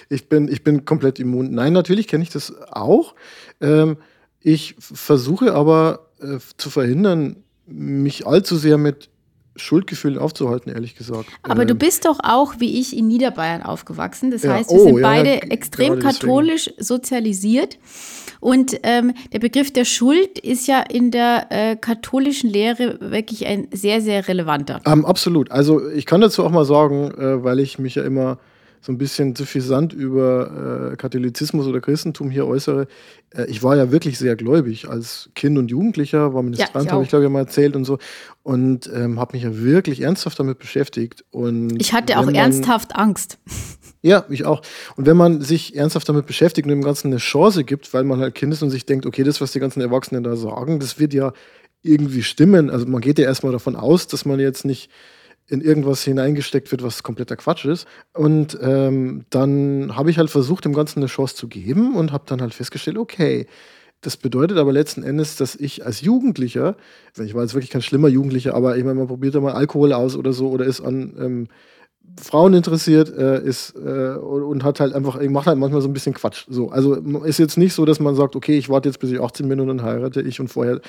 ich, 0.10 0.30
bin, 0.30 0.48
ich 0.48 0.64
bin 0.64 0.86
komplett 0.86 1.20
immun. 1.20 1.52
Nein, 1.52 1.74
natürlich 1.74 2.08
kenne 2.08 2.24
ich 2.24 2.30
das 2.30 2.54
auch. 2.72 3.16
Ähm, 3.62 3.98
ich 4.40 4.76
versuche 4.80 5.54
aber 5.54 6.08
äh, 6.22 6.38
zu 6.58 6.70
verhindern, 6.70 7.38
mich 7.66 8.26
allzu 8.26 8.56
sehr 8.56 8.78
mit 8.78 9.10
Schuldgefühlen 9.58 10.18
aufzuhalten, 10.18 10.72
ehrlich 10.72 10.96
gesagt. 10.96 11.26
Aber 11.44 11.66
du 11.66 11.74
Ähm, 11.74 11.78
bist 11.80 12.06
doch 12.06 12.20
auch 12.24 12.56
wie 12.60 12.80
ich 12.80 12.96
in 12.96 13.08
Niederbayern 13.08 13.62
aufgewachsen. 13.64 14.32
Das 14.32 14.44
Ja, 14.44 14.54
heißt, 14.54 14.70
wir 14.70 14.78
oh, 14.80 14.84
sind 14.86 14.98
ja, 14.98 15.02
beide 15.02 15.40
g- 15.40 15.48
extrem 15.50 15.88
gerade 16.00 16.02
deswegen. 16.14 16.20
katholisch 16.20 16.70
sozialisiert. 16.78 17.78
Und 18.40 18.80
ähm, 18.84 19.14
der 19.34 19.40
Begriff 19.40 19.74
der 19.74 19.84
Schuld 19.86 20.38
ist 20.40 20.68
ja 20.68 20.82
in 20.82 21.10
der 21.12 21.48
äh, 21.50 21.76
katholischen 21.76 22.50
Lehre 22.50 22.98
wirklich 23.02 23.48
ein 23.48 23.68
sehr, 23.72 24.00
sehr 24.02 24.28
relevanter. 24.28 24.80
Ähm, 24.86 25.06
absolut. 25.06 25.50
Also 25.52 25.88
ich 25.90 26.06
kann 26.06 26.22
dazu 26.22 26.44
auch 26.44 26.52
mal 26.52 26.66
sagen, 26.66 27.12
äh, 27.18 27.44
weil 27.44 27.60
ich 27.60 27.80
mich 27.80 27.96
ja 27.96 28.04
immer 28.04 28.38
so 28.88 28.94
ein 28.94 28.98
bisschen 28.98 29.36
suffisant 29.36 29.92
über 29.92 30.92
äh, 30.94 30.96
Katholizismus 30.96 31.68
oder 31.68 31.82
Christentum 31.82 32.32
hier 32.32 32.48
äußere. 32.48 32.88
Äh, 33.36 33.46
ich 33.48 33.62
war 33.62 33.76
ja 33.76 33.92
wirklich 33.92 34.18
sehr 34.18 34.38
gläubig 34.38 34.88
als 34.88 35.30
Kind 35.36 35.58
und 35.58 35.70
Jugendlicher, 35.70 36.34
war 36.34 36.42
Ministrant, 36.42 36.86
ich 36.86 36.92
habe 36.94 37.04
ich 37.04 37.10
glaube 37.10 37.26
ich 37.26 37.30
mal 37.30 37.40
erzählt 37.40 37.76
und 37.76 37.84
so. 37.84 37.98
Und 38.44 38.90
ähm, 38.96 39.20
habe 39.20 39.34
mich 39.34 39.44
ja 39.44 39.58
wirklich 39.58 40.00
ernsthaft 40.00 40.40
damit 40.40 40.58
beschäftigt. 40.58 41.26
Und 41.32 41.82
Ich 41.82 41.92
hatte 41.92 42.18
auch 42.18 42.24
man- 42.26 42.36
ernsthaft 42.36 42.96
Angst. 42.96 43.38
Ja, 44.04 44.26
ich 44.30 44.46
auch. 44.46 44.62
Und 44.96 45.08
wenn 45.08 45.18
man 45.18 45.42
sich 45.42 45.76
ernsthaft 45.76 46.08
damit 46.08 46.28
beschäftigt 46.28 46.66
und 46.66 46.70
dem 46.70 46.84
Ganzen 46.84 47.08
eine 47.08 47.18
Chance 47.18 47.64
gibt, 47.64 47.94
weil 47.96 48.04
man 48.04 48.20
halt 48.20 48.36
Kind 48.36 48.54
ist 48.54 48.62
und 48.62 48.70
sich 48.70 48.86
denkt, 48.86 49.08
okay, 49.08 49.24
das, 49.24 49.42
was 49.42 49.52
die 49.52 49.60
ganzen 49.60 49.82
Erwachsenen 49.82 50.24
da 50.24 50.36
sagen, 50.38 50.80
das 50.80 51.00
wird 51.00 51.16
ja 51.16 51.34
irgendwie 51.82 52.22
stimmen. 52.22 52.70
Also 52.70 52.86
man 52.86 53.02
geht 53.02 53.18
ja 53.18 53.26
erstmal 53.26 53.52
davon 53.52 53.76
aus, 53.76 54.08
dass 54.08 54.24
man 54.24 54.40
jetzt 54.40 54.66
nicht 54.66 54.92
in 55.50 55.62
irgendwas 55.62 56.04
hineingesteckt 56.04 56.72
wird, 56.72 56.84
was 56.84 57.04
kompletter 57.04 57.38
Quatsch 57.38 57.66
ist. 57.66 57.88
Und 58.14 58.58
ähm, 58.62 59.26
dann 59.30 59.96
habe 59.96 60.10
ich 60.10 60.18
halt 60.18 60.30
versucht, 60.30 60.66
dem 60.66 60.74
Ganzen 60.74 61.00
eine 61.00 61.08
Chance 61.08 61.36
zu 61.36 61.48
geben 61.48 61.96
und 61.96 62.12
habe 62.12 62.26
dann 62.28 62.42
halt 62.42 62.54
festgestellt, 62.54 62.98
okay, 62.98 63.48
das 64.02 64.18
bedeutet 64.18 64.58
aber 64.58 64.72
letzten 64.72 65.04
Endes, 65.04 65.38
dass 65.38 65.56
ich 65.56 65.86
als 65.86 66.02
Jugendlicher, 66.02 66.76
ich 67.18 67.34
war 67.34 67.42
jetzt 67.42 67.56
wirklich 67.56 67.72
kein 67.72 67.82
schlimmer 67.82 68.10
Jugendlicher, 68.10 68.54
aber 68.54 68.78
ich 68.78 68.84
meine, 68.84 69.00
man 69.00 69.08
probiert 69.08 69.34
ja 69.34 69.42
mal 69.42 69.54
Alkohol 69.54 69.94
aus 69.94 70.16
oder 70.16 70.34
so 70.34 70.50
oder 70.50 70.66
ist 70.66 70.82
an 70.82 71.16
ähm, 71.20 71.48
Frauen 72.22 72.54
interessiert 72.54 73.16
äh, 73.16 73.42
ist 73.44 73.76
äh, 73.76 74.16
und, 74.16 74.64
hat 74.64 74.80
halt 74.80 74.94
einfach, 74.94 75.22
macht 75.30 75.48
halt 75.48 75.58
manchmal 75.58 75.82
so 75.82 75.88
ein 75.88 75.94
bisschen 75.94 76.14
Quatsch. 76.14 76.46
So, 76.48 76.70
also 76.70 76.96
ist 76.96 77.38
jetzt 77.38 77.58
nicht 77.58 77.74
so, 77.74 77.86
dass 77.86 78.00
man 78.00 78.16
sagt, 78.16 78.36
okay, 78.36 78.58
ich 78.58 78.70
warte 78.70 78.90
jetzt, 78.90 79.00
bis 79.00 79.12
ich 79.12 79.20
18 79.20 79.48
bin 79.50 79.60
und 79.60 79.68
dann 79.68 79.84
heirate 79.84 80.22
ich 80.22 80.40
und 80.40 80.48
vorher 80.48 80.80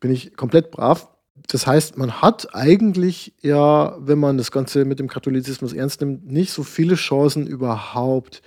bin 0.00 0.10
ich 0.10 0.36
komplett 0.36 0.70
brav. 0.70 1.08
Das 1.48 1.66
heißt, 1.66 1.96
man 1.96 2.22
hat 2.22 2.54
eigentlich 2.54 3.32
ja, 3.40 3.96
wenn 4.00 4.18
man 4.18 4.38
das 4.38 4.50
Ganze 4.50 4.84
mit 4.84 4.98
dem 4.98 5.08
Katholizismus 5.08 5.72
ernst 5.72 6.00
nimmt, 6.00 6.30
nicht 6.30 6.50
so 6.50 6.62
viele 6.62 6.96
Chancen 6.96 7.46
überhaupt 7.46 8.42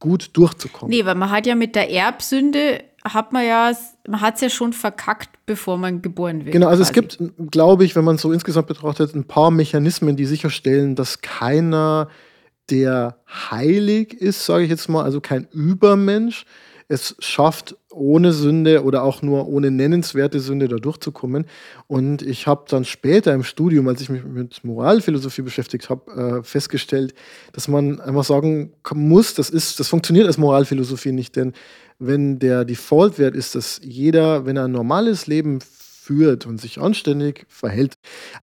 gut 0.00 0.30
durchzukommen. 0.32 0.90
Nee, 0.90 1.04
weil 1.04 1.14
man 1.14 1.30
hat 1.30 1.46
ja 1.46 1.54
mit 1.54 1.76
der 1.76 1.90
Erbsünde, 1.90 2.82
hat 3.04 3.32
man 3.32 3.46
ja, 3.46 3.72
man 4.08 4.20
hat 4.20 4.36
es 4.36 4.40
ja 4.40 4.50
schon 4.50 4.72
verkackt, 4.72 5.30
bevor 5.46 5.76
man 5.76 6.02
geboren 6.02 6.44
wird. 6.44 6.52
Genau, 6.52 6.68
also 6.68 6.82
es 6.82 6.92
quasi. 6.92 7.18
gibt, 7.18 7.50
glaube 7.52 7.84
ich, 7.84 7.94
wenn 7.94 8.04
man 8.04 8.16
es 8.16 8.22
so 8.22 8.32
insgesamt 8.32 8.66
betrachtet, 8.66 9.14
ein 9.14 9.24
paar 9.24 9.50
Mechanismen, 9.50 10.16
die 10.16 10.26
sicherstellen, 10.26 10.96
dass 10.96 11.20
keiner 11.20 12.08
der 12.70 13.18
heilig 13.28 14.14
ist, 14.14 14.46
sage 14.46 14.64
ich 14.64 14.70
jetzt 14.70 14.88
mal, 14.88 15.04
also 15.04 15.20
kein 15.20 15.46
Übermensch, 15.52 16.44
es 16.90 17.14
schafft, 17.20 17.76
ohne 17.92 18.32
Sünde 18.32 18.82
oder 18.82 19.04
auch 19.04 19.22
nur 19.22 19.46
ohne 19.46 19.70
nennenswerte 19.70 20.40
Sünde 20.40 20.66
da 20.66 20.76
durchzukommen. 20.76 21.46
Und 21.86 22.22
ich 22.22 22.48
habe 22.48 22.64
dann 22.68 22.84
später 22.84 23.32
im 23.32 23.44
Studium, 23.44 23.86
als 23.86 24.00
ich 24.00 24.08
mich 24.08 24.24
mit 24.24 24.64
Moralphilosophie 24.64 25.42
beschäftigt 25.42 25.88
habe, 25.88 26.40
äh, 26.40 26.42
festgestellt, 26.42 27.14
dass 27.52 27.68
man 27.68 28.00
einfach 28.00 28.24
sagen 28.24 28.72
muss, 28.92 29.34
das, 29.34 29.50
ist, 29.50 29.78
das 29.78 29.86
funktioniert 29.86 30.26
als 30.26 30.36
Moralphilosophie 30.36 31.12
nicht. 31.12 31.36
Denn 31.36 31.52
wenn 32.00 32.40
der 32.40 32.64
Default-Wert 32.64 33.36
ist, 33.36 33.54
dass 33.54 33.80
jeder, 33.84 34.44
wenn 34.44 34.56
er 34.56 34.64
ein 34.64 34.72
normales 34.72 35.28
Leben 35.28 35.60
führt 36.10 36.44
und 36.44 36.60
sich 36.60 36.80
anständig 36.80 37.46
verhält. 37.48 37.94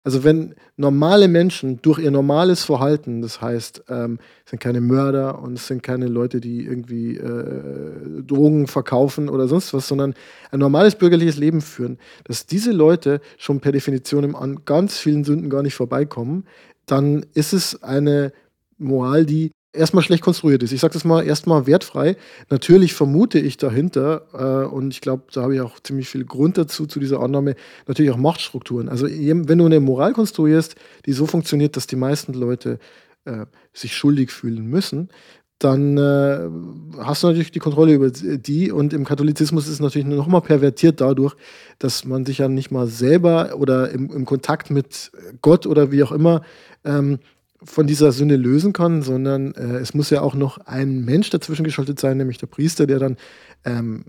Also 0.04 0.22
wenn 0.22 0.54
normale 0.76 1.26
Menschen 1.26 1.82
durch 1.82 1.98
ihr 1.98 2.12
normales 2.12 2.62
Verhalten, 2.62 3.22
das 3.22 3.40
heißt, 3.40 3.82
ähm, 3.88 4.20
es 4.44 4.50
sind 4.50 4.60
keine 4.60 4.80
Mörder 4.80 5.42
und 5.42 5.54
es 5.54 5.66
sind 5.66 5.82
keine 5.82 6.06
Leute, 6.06 6.40
die 6.40 6.64
irgendwie 6.64 7.16
äh, 7.16 8.22
Drogen 8.22 8.68
verkaufen 8.68 9.28
oder 9.28 9.48
sonst 9.48 9.74
was, 9.74 9.88
sondern 9.88 10.14
ein 10.52 10.60
normales 10.60 10.94
bürgerliches 10.94 11.38
Leben 11.38 11.60
führen, 11.60 11.98
dass 12.22 12.46
diese 12.46 12.70
Leute 12.70 13.20
schon 13.36 13.58
per 13.58 13.72
Definition 13.72 14.36
an 14.36 14.60
ganz 14.64 14.98
vielen 14.98 15.24
Sünden 15.24 15.50
gar 15.50 15.64
nicht 15.64 15.74
vorbeikommen, 15.74 16.44
dann 16.86 17.26
ist 17.34 17.52
es 17.52 17.82
eine 17.82 18.32
Moral, 18.78 19.26
die 19.26 19.50
erstmal 19.76 20.02
schlecht 20.02 20.22
konstruiert 20.22 20.62
ist. 20.62 20.72
Ich 20.72 20.80
sage 20.80 20.94
das 20.94 21.04
mal 21.04 21.24
erstmal 21.24 21.66
wertfrei. 21.66 22.16
Natürlich 22.50 22.94
vermute 22.94 23.38
ich 23.38 23.56
dahinter, 23.56 24.22
äh, 24.32 24.66
und 24.66 24.92
ich 24.92 25.00
glaube, 25.00 25.24
da 25.32 25.42
habe 25.42 25.54
ich 25.54 25.60
auch 25.60 25.80
ziemlich 25.80 26.08
viel 26.08 26.24
Grund 26.24 26.58
dazu, 26.58 26.86
zu 26.86 27.00
dieser 27.00 27.20
Annahme, 27.20 27.54
natürlich 27.86 28.10
auch 28.10 28.16
Machtstrukturen. 28.16 28.88
Also 28.88 29.06
wenn 29.06 29.58
du 29.58 29.66
eine 29.66 29.80
Moral 29.80 30.12
konstruierst, 30.12 30.76
die 31.06 31.12
so 31.12 31.26
funktioniert, 31.26 31.76
dass 31.76 31.86
die 31.86 31.96
meisten 31.96 32.32
Leute 32.32 32.78
äh, 33.24 33.46
sich 33.72 33.96
schuldig 33.96 34.30
fühlen 34.30 34.66
müssen, 34.66 35.10
dann 35.58 35.96
äh, 35.96 36.50
hast 36.98 37.22
du 37.22 37.28
natürlich 37.28 37.50
die 37.50 37.60
Kontrolle 37.60 37.94
über 37.94 38.10
die. 38.10 38.70
Und 38.70 38.92
im 38.92 39.04
Katholizismus 39.04 39.66
ist 39.66 39.74
es 39.74 39.80
natürlich 39.80 40.06
noch 40.06 40.26
mal 40.26 40.40
pervertiert 40.40 41.00
dadurch, 41.00 41.34
dass 41.78 42.04
man 42.04 42.26
sich 42.26 42.38
ja 42.38 42.48
nicht 42.48 42.70
mal 42.70 42.86
selber 42.86 43.56
oder 43.56 43.90
im, 43.90 44.10
im 44.10 44.26
Kontakt 44.26 44.70
mit 44.70 45.10
Gott 45.40 45.66
oder 45.66 45.92
wie 45.92 46.02
auch 46.02 46.12
immer 46.12 46.42
ähm, 46.84 47.18
von 47.62 47.86
dieser 47.86 48.12
Sünde 48.12 48.36
lösen 48.36 48.72
kann, 48.72 49.02
sondern 49.02 49.54
äh, 49.54 49.78
es 49.78 49.94
muss 49.94 50.10
ja 50.10 50.20
auch 50.20 50.34
noch 50.34 50.58
ein 50.66 51.04
Mensch 51.04 51.30
dazwischen 51.30 51.64
geschaltet 51.64 51.98
sein, 51.98 52.16
nämlich 52.16 52.38
der 52.38 52.46
Priester, 52.46 52.86
der 52.86 52.98
dann 52.98 53.16
ähm, 53.64 54.04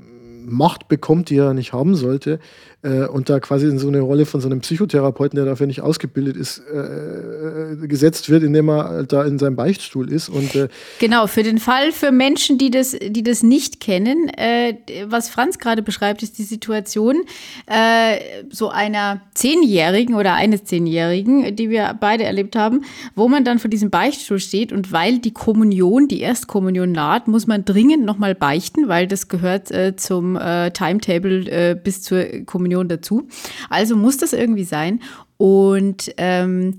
Macht 0.45 0.87
bekommt, 0.87 1.29
die 1.29 1.37
er 1.37 1.53
nicht 1.53 1.73
haben 1.73 1.95
sollte, 1.95 2.39
äh, 2.83 3.07
und 3.07 3.29
da 3.29 3.39
quasi 3.39 3.67
in 3.67 3.79
so 3.79 3.87
eine 3.87 4.01
Rolle 4.01 4.25
von 4.25 4.39
so 4.39 4.47
einem 4.47 4.59
Psychotherapeuten, 4.61 5.35
der 5.35 5.45
dafür 5.45 5.67
nicht 5.67 5.81
ausgebildet 5.81 6.37
ist, 6.37 6.61
äh, 6.71 6.77
äh, 6.77 7.87
gesetzt 7.87 8.29
wird, 8.29 8.43
indem 8.43 8.69
er 8.69 8.89
halt 8.89 9.13
da 9.13 9.23
in 9.23 9.39
seinem 9.39 9.55
Beichtstuhl 9.55 10.11
ist. 10.11 10.29
Und, 10.29 10.55
äh 10.55 10.67
genau, 10.99 11.27
für 11.27 11.43
den 11.43 11.57
Fall 11.57 11.91
für 11.91 12.11
Menschen, 12.11 12.57
die 12.57 12.69
das, 12.69 12.91
die 12.91 13.23
das 13.23 13.41
nicht 13.41 13.79
kennen, 13.79 14.29
äh, 14.29 14.75
was 15.05 15.29
Franz 15.29 15.57
gerade 15.57 15.81
beschreibt, 15.81 16.21
ist 16.21 16.37
die 16.37 16.43
Situation 16.43 17.23
äh, 17.65 18.17
so 18.51 18.69
einer 18.69 19.21
Zehnjährigen 19.33 20.15
oder 20.15 20.33
eines 20.33 20.63
Zehnjährigen, 20.65 21.55
die 21.55 21.69
wir 21.69 21.97
beide 21.99 22.23
erlebt 22.25 22.55
haben, 22.55 22.83
wo 23.15 23.27
man 23.27 23.43
dann 23.43 23.57
vor 23.59 23.69
diesem 23.69 23.89
Beichtstuhl 23.89 24.39
steht 24.39 24.71
und 24.71 24.91
weil 24.91 25.17
die 25.19 25.33
Kommunion, 25.33 26.07
die 26.07 26.21
Erstkommunion 26.21 26.91
naht, 26.91 27.27
muss 27.27 27.47
man 27.47 27.65
dringend 27.65 28.05
nochmal 28.05 28.35
beichten, 28.35 28.87
weil 28.87 29.07
das 29.07 29.27
gehört 29.27 29.71
zum 29.97 30.37
Timetable 30.73 31.75
bis 31.75 32.01
zur 32.01 32.23
Kommunion 32.45 32.76
Kommunion 32.77 32.87
dazu. 32.87 33.27
Also 33.69 33.95
muss 33.95 34.17
das 34.17 34.33
irgendwie 34.33 34.63
sein. 34.63 35.01
Und 35.37 36.11
ähm, 36.17 36.75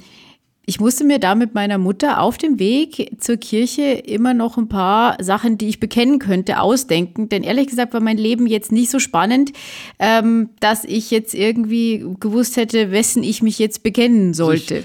ich 0.66 0.80
musste 0.80 1.04
mir 1.04 1.18
da 1.18 1.34
mit 1.34 1.54
meiner 1.54 1.78
Mutter 1.78 2.20
auf 2.20 2.36
dem 2.36 2.58
Weg 2.58 3.16
zur 3.18 3.38
Kirche 3.38 3.82
immer 3.84 4.34
noch 4.34 4.58
ein 4.58 4.68
paar 4.68 5.16
Sachen, 5.22 5.56
die 5.56 5.68
ich 5.68 5.80
bekennen 5.80 6.18
könnte, 6.18 6.60
ausdenken. 6.60 7.28
Denn 7.30 7.42
ehrlich 7.42 7.68
gesagt 7.68 7.94
war 7.94 8.00
mein 8.00 8.18
Leben 8.18 8.46
jetzt 8.46 8.70
nicht 8.70 8.90
so 8.90 8.98
spannend, 8.98 9.52
ähm, 9.98 10.50
dass 10.60 10.84
ich 10.84 11.10
jetzt 11.10 11.34
irgendwie 11.34 12.04
gewusst 12.20 12.56
hätte, 12.56 12.90
wessen 12.90 13.22
ich 13.22 13.42
mich 13.42 13.58
jetzt 13.58 13.82
bekennen 13.82 14.34
sollte. 14.34 14.78
Ich 14.78 14.84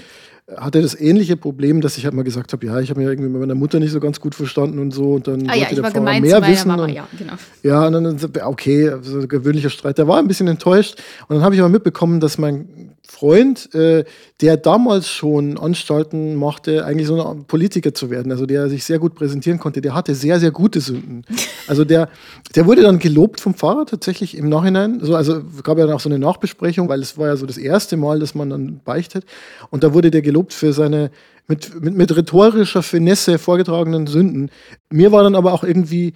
hatte 0.56 0.82
das 0.82 0.98
ähnliche 0.98 1.36
Problem, 1.36 1.80
dass 1.80 1.96
ich 1.96 2.04
halt 2.04 2.14
mal 2.14 2.22
gesagt 2.22 2.52
habe, 2.52 2.66
ja, 2.66 2.78
ich 2.78 2.90
habe 2.90 3.00
mich 3.00 3.08
irgendwie 3.08 3.30
mit 3.30 3.40
meiner 3.40 3.54
Mutter 3.54 3.80
nicht 3.80 3.92
so 3.92 4.00
ganz 4.00 4.20
gut 4.20 4.34
verstanden 4.34 4.78
und 4.78 4.90
so 4.90 5.14
und 5.14 5.26
dann 5.26 5.48
ah, 5.48 5.54
ja, 5.54 5.68
der 5.70 5.82
war 5.82 5.90
Pfarrer 5.90 6.20
mehr 6.20 6.46
wissen. 6.46 6.68
Mama, 6.68 6.84
und, 6.84 6.90
ja, 6.90 7.08
genau. 7.18 7.32
ja, 7.62 7.86
und 7.86 7.92
dann 7.94 8.18
okay, 8.44 8.92
so 9.00 9.20
ein 9.20 9.28
gewöhnlicher 9.28 9.70
Streit. 9.70 9.96
Der 9.96 10.06
war 10.06 10.18
ein 10.18 10.28
bisschen 10.28 10.46
enttäuscht 10.48 11.00
und 11.28 11.36
dann 11.36 11.44
habe 11.44 11.54
ich 11.54 11.60
aber 11.62 11.70
mitbekommen, 11.70 12.20
dass 12.20 12.36
mein 12.36 12.94
Freund, 13.06 13.74
äh, 13.74 14.04
der 14.44 14.58
damals 14.58 15.08
schon 15.08 15.56
Anstalten 15.56 16.34
machte, 16.34 16.84
eigentlich 16.84 17.06
so 17.06 17.26
ein 17.26 17.44
Politiker 17.44 17.94
zu 17.94 18.10
werden, 18.10 18.30
also 18.30 18.44
der 18.44 18.68
sich 18.68 18.84
sehr 18.84 18.98
gut 18.98 19.14
präsentieren 19.14 19.58
konnte, 19.58 19.80
der 19.80 19.94
hatte 19.94 20.14
sehr, 20.14 20.38
sehr 20.38 20.50
gute 20.50 20.80
Sünden. 20.80 21.24
Also 21.66 21.86
der, 21.86 22.10
der 22.54 22.66
wurde 22.66 22.82
dann 22.82 22.98
gelobt 22.98 23.40
vom 23.40 23.54
Pfarrer 23.54 23.86
tatsächlich 23.86 24.36
im 24.36 24.50
Nachhinein. 24.50 25.00
So, 25.00 25.16
also 25.16 25.40
gab 25.62 25.78
ja 25.78 25.86
dann 25.86 25.96
auch 25.96 26.00
so 26.00 26.10
eine 26.10 26.18
Nachbesprechung, 26.18 26.90
weil 26.90 27.00
es 27.00 27.16
war 27.16 27.28
ja 27.28 27.36
so 27.36 27.46
das 27.46 27.56
erste 27.56 27.96
Mal, 27.96 28.18
dass 28.18 28.34
man 28.34 28.50
dann 28.50 28.80
beichtet. 28.84 29.24
Und 29.70 29.82
da 29.82 29.94
wurde 29.94 30.10
der 30.10 30.20
gelobt 30.20 30.52
für 30.52 30.74
seine 30.74 31.10
mit, 31.48 31.80
mit, 31.80 31.94
mit 31.94 32.14
rhetorischer 32.14 32.82
Finesse 32.82 33.38
vorgetragenen 33.38 34.06
Sünden. 34.06 34.50
Mir 34.90 35.10
war 35.10 35.22
dann 35.22 35.34
aber 35.34 35.54
auch 35.54 35.64
irgendwie 35.64 36.12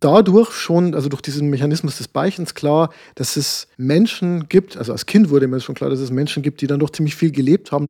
dadurch 0.00 0.52
schon, 0.52 0.94
also 0.94 1.08
durch 1.08 1.22
diesen 1.22 1.48
Mechanismus 1.50 1.98
des 1.98 2.08
Beichens 2.08 2.54
klar, 2.54 2.90
dass 3.14 3.36
es 3.36 3.68
Menschen 3.76 4.48
gibt, 4.48 4.76
also 4.76 4.92
als 4.92 5.06
Kind 5.06 5.30
wurde 5.30 5.46
mir 5.48 5.60
schon 5.60 5.74
klar, 5.74 5.90
dass 5.90 6.00
es 6.00 6.10
Menschen 6.10 6.42
gibt, 6.42 6.60
die 6.60 6.66
dann 6.66 6.80
doch 6.80 6.90
ziemlich 6.90 7.16
viel 7.16 7.30
gelebt 7.30 7.72
haben. 7.72 7.86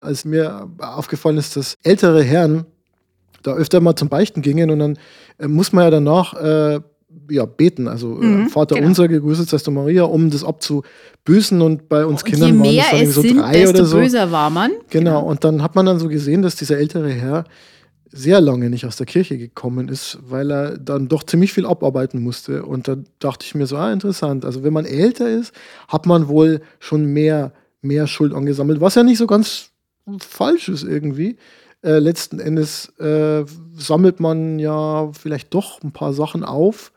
Als 0.00 0.24
mir 0.24 0.68
aufgefallen 0.78 1.36
ist, 1.36 1.56
dass 1.56 1.76
ältere 1.82 2.22
Herren 2.22 2.64
da 3.42 3.54
öfter 3.54 3.80
mal 3.80 3.96
zum 3.96 4.08
Beichten 4.08 4.42
gingen 4.42 4.70
und 4.70 4.78
dann 4.78 4.98
äh, 5.38 5.48
muss 5.48 5.72
man 5.72 5.84
ja 5.84 5.90
danach 5.90 6.34
äh, 6.34 6.80
ja, 7.28 7.44
beten, 7.44 7.88
also 7.88 8.20
äh, 8.20 8.24
mhm, 8.24 8.48
Vater 8.48 8.76
genau. 8.76 8.88
unser, 8.88 9.08
gegrüßet 9.08 9.48
seist 9.48 9.66
du 9.66 9.70
Maria, 9.70 10.04
um 10.04 10.30
das 10.30 10.44
abzubüßen 10.44 11.60
und 11.60 11.88
bei 11.88 12.04
uns 12.04 12.22
und 12.22 12.30
Kindern 12.30 12.58
waren 12.60 12.76
das 12.76 12.90
dann 12.90 13.06
so 13.06 13.22
sind, 13.22 13.38
drei 13.38 13.68
oder 13.68 13.84
so. 13.84 13.96
böser 13.98 14.30
war 14.30 14.50
man. 14.50 14.70
Genau. 14.90 15.10
genau, 15.20 15.22
und 15.22 15.44
dann 15.44 15.62
hat 15.62 15.74
man 15.74 15.86
dann 15.86 15.98
so 15.98 16.08
gesehen, 16.08 16.42
dass 16.42 16.56
dieser 16.56 16.78
ältere 16.78 17.10
Herr 17.10 17.44
sehr 18.12 18.40
lange 18.40 18.70
nicht 18.70 18.86
aus 18.86 18.96
der 18.96 19.06
Kirche 19.06 19.38
gekommen 19.38 19.88
ist, 19.88 20.18
weil 20.22 20.50
er 20.50 20.78
dann 20.78 21.08
doch 21.08 21.22
ziemlich 21.22 21.52
viel 21.52 21.66
abarbeiten 21.66 22.22
musste. 22.22 22.64
Und 22.64 22.88
da 22.88 22.96
dachte 23.18 23.46
ich 23.46 23.54
mir 23.54 23.66
so, 23.66 23.76
ah, 23.76 23.92
interessant. 23.92 24.44
Also 24.44 24.64
wenn 24.64 24.72
man 24.72 24.84
älter 24.84 25.28
ist, 25.28 25.54
hat 25.88 26.06
man 26.06 26.28
wohl 26.28 26.60
schon 26.80 27.06
mehr, 27.06 27.52
mehr 27.82 28.06
Schuld 28.06 28.34
angesammelt, 28.34 28.80
was 28.80 28.96
ja 28.96 29.02
nicht 29.02 29.18
so 29.18 29.26
ganz 29.26 29.70
falsch 30.18 30.68
ist 30.68 30.82
irgendwie. 30.82 31.36
Äh, 31.82 31.98
letzten 31.98 32.40
Endes 32.40 32.88
äh, 32.98 33.44
sammelt 33.74 34.20
man 34.20 34.58
ja 34.58 35.10
vielleicht 35.12 35.54
doch 35.54 35.82
ein 35.82 35.92
paar 35.92 36.12
Sachen 36.12 36.44
auf, 36.44 36.92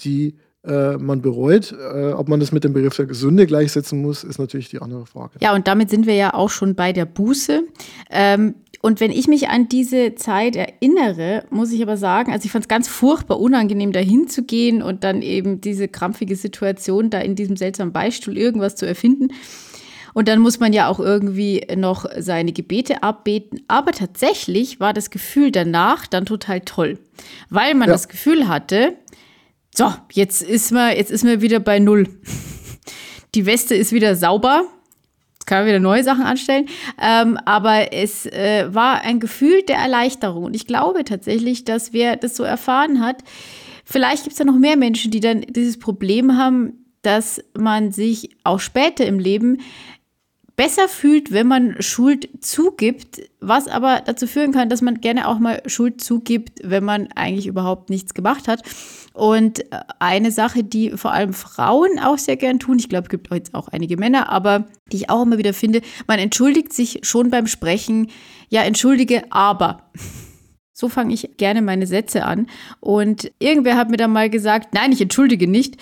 die 0.00 0.36
äh, 0.62 0.98
man 0.98 1.22
bereut. 1.22 1.72
Äh, 1.72 2.12
ob 2.12 2.28
man 2.28 2.38
das 2.38 2.52
mit 2.52 2.64
dem 2.64 2.72
Begriff 2.72 2.96
der 2.96 3.12
Sünde 3.14 3.46
gleichsetzen 3.46 4.02
muss, 4.02 4.24
ist 4.24 4.38
natürlich 4.38 4.68
die 4.68 4.80
andere 4.80 5.06
Frage. 5.06 5.38
Ja, 5.40 5.54
und 5.54 5.66
damit 5.66 5.90
sind 5.90 6.06
wir 6.06 6.14
ja 6.14 6.34
auch 6.34 6.50
schon 6.50 6.74
bei 6.74 6.92
der 6.92 7.06
Buße. 7.06 7.62
Ähm, 8.10 8.54
und 8.82 9.00
wenn 9.00 9.10
ich 9.10 9.28
mich 9.28 9.48
an 9.48 9.68
diese 9.68 10.14
Zeit 10.14 10.56
erinnere, 10.56 11.44
muss 11.50 11.70
ich 11.70 11.82
aber 11.82 11.98
sagen, 11.98 12.32
also 12.32 12.46
ich 12.46 12.52
fand 12.52 12.64
es 12.64 12.68
ganz 12.68 12.88
furchtbar 12.88 13.38
unangenehm, 13.38 13.92
da 13.92 14.00
hinzugehen 14.00 14.82
und 14.82 15.04
dann 15.04 15.20
eben 15.20 15.60
diese 15.60 15.86
krampfige 15.86 16.34
Situation, 16.34 17.10
da 17.10 17.18
in 17.20 17.34
diesem 17.34 17.56
seltsamen 17.56 17.92
Beistuhl 17.92 18.38
irgendwas 18.38 18.76
zu 18.76 18.86
erfinden. 18.86 19.28
Und 20.14 20.28
dann 20.28 20.40
muss 20.40 20.60
man 20.60 20.72
ja 20.72 20.88
auch 20.88 20.98
irgendwie 20.98 21.66
noch 21.76 22.06
seine 22.18 22.52
Gebete 22.52 23.02
abbeten. 23.02 23.60
Aber 23.68 23.92
tatsächlich 23.92 24.80
war 24.80 24.94
das 24.94 25.10
Gefühl 25.10 25.52
danach 25.52 26.06
dann 26.06 26.24
total 26.24 26.62
toll, 26.62 26.98
weil 27.50 27.74
man 27.74 27.88
ja. 27.88 27.94
das 27.94 28.08
Gefühl 28.08 28.48
hatte, 28.48 28.96
so, 29.74 29.92
jetzt 30.10 30.42
ist 30.42 30.72
man, 30.72 30.96
jetzt 30.96 31.10
ist 31.10 31.22
man 31.22 31.42
wieder 31.42 31.60
bei 31.60 31.78
Null. 31.78 32.08
Die 33.34 33.46
Weste 33.46 33.74
ist 33.76 33.92
wieder 33.92 34.16
sauber, 34.16 34.64
kann 35.50 35.66
wieder 35.66 35.80
neue 35.80 36.04
Sachen 36.04 36.22
anstellen. 36.22 36.66
Ähm, 36.98 37.36
aber 37.44 37.92
es 37.92 38.24
äh, 38.24 38.72
war 38.72 39.02
ein 39.02 39.20
Gefühl 39.20 39.62
der 39.62 39.76
Erleichterung. 39.76 40.44
Und 40.44 40.56
ich 40.56 40.66
glaube 40.66 41.04
tatsächlich, 41.04 41.64
dass 41.64 41.92
wer 41.92 42.16
das 42.16 42.36
so 42.36 42.44
erfahren 42.44 43.00
hat, 43.00 43.22
vielleicht 43.84 44.22
gibt 44.22 44.32
es 44.32 44.38
ja 44.38 44.46
noch 44.46 44.56
mehr 44.56 44.76
Menschen, 44.76 45.10
die 45.10 45.20
dann 45.20 45.42
dieses 45.42 45.78
Problem 45.78 46.38
haben, 46.38 46.86
dass 47.02 47.42
man 47.58 47.92
sich 47.92 48.36
auch 48.44 48.60
später 48.60 49.04
im 49.06 49.18
Leben 49.18 49.58
besser 50.54 50.88
fühlt, 50.88 51.32
wenn 51.32 51.46
man 51.46 51.80
Schuld 51.80 52.28
zugibt, 52.40 53.22
was 53.40 53.66
aber 53.66 54.02
dazu 54.04 54.26
führen 54.26 54.52
kann, 54.52 54.68
dass 54.68 54.82
man 54.82 55.00
gerne 55.00 55.26
auch 55.26 55.38
mal 55.38 55.62
Schuld 55.66 56.02
zugibt, 56.02 56.60
wenn 56.62 56.84
man 56.84 57.08
eigentlich 57.12 57.46
überhaupt 57.46 57.88
nichts 57.88 58.14
gemacht 58.14 58.46
hat. 58.46 58.62
Und 59.12 59.60
äh, 59.72 59.80
eine 59.98 60.30
Sache, 60.30 60.62
die 60.62 60.90
vor 60.90 61.12
allem 61.12 61.32
Frauen 61.32 61.98
auch 61.98 62.18
sehr 62.18 62.36
gern 62.36 62.58
tun, 62.58 62.78
ich 62.78 62.88
glaube, 62.88 63.04
es 63.04 63.10
gibt 63.10 63.32
jetzt 63.32 63.54
auch 63.54 63.68
einige 63.68 63.96
Männer, 63.96 64.28
aber 64.28 64.66
die 64.92 64.98
ich 64.98 65.10
auch 65.10 65.22
immer 65.22 65.38
wieder 65.38 65.54
finde, 65.54 65.82
man 66.06 66.18
entschuldigt 66.18 66.72
sich 66.72 67.00
schon 67.02 67.30
beim 67.30 67.46
Sprechen, 67.46 68.10
ja, 68.48 68.62
entschuldige, 68.62 69.24
aber. 69.30 69.90
So 70.72 70.88
fange 70.88 71.12
ich 71.12 71.36
gerne 71.36 71.60
meine 71.60 71.86
Sätze 71.86 72.24
an. 72.24 72.46
Und 72.80 73.30
irgendwer 73.38 73.76
hat 73.76 73.90
mir 73.90 73.98
dann 73.98 74.12
mal 74.12 74.30
gesagt, 74.30 74.72
nein, 74.72 74.92
ich 74.92 75.02
entschuldige 75.02 75.46
nicht, 75.46 75.76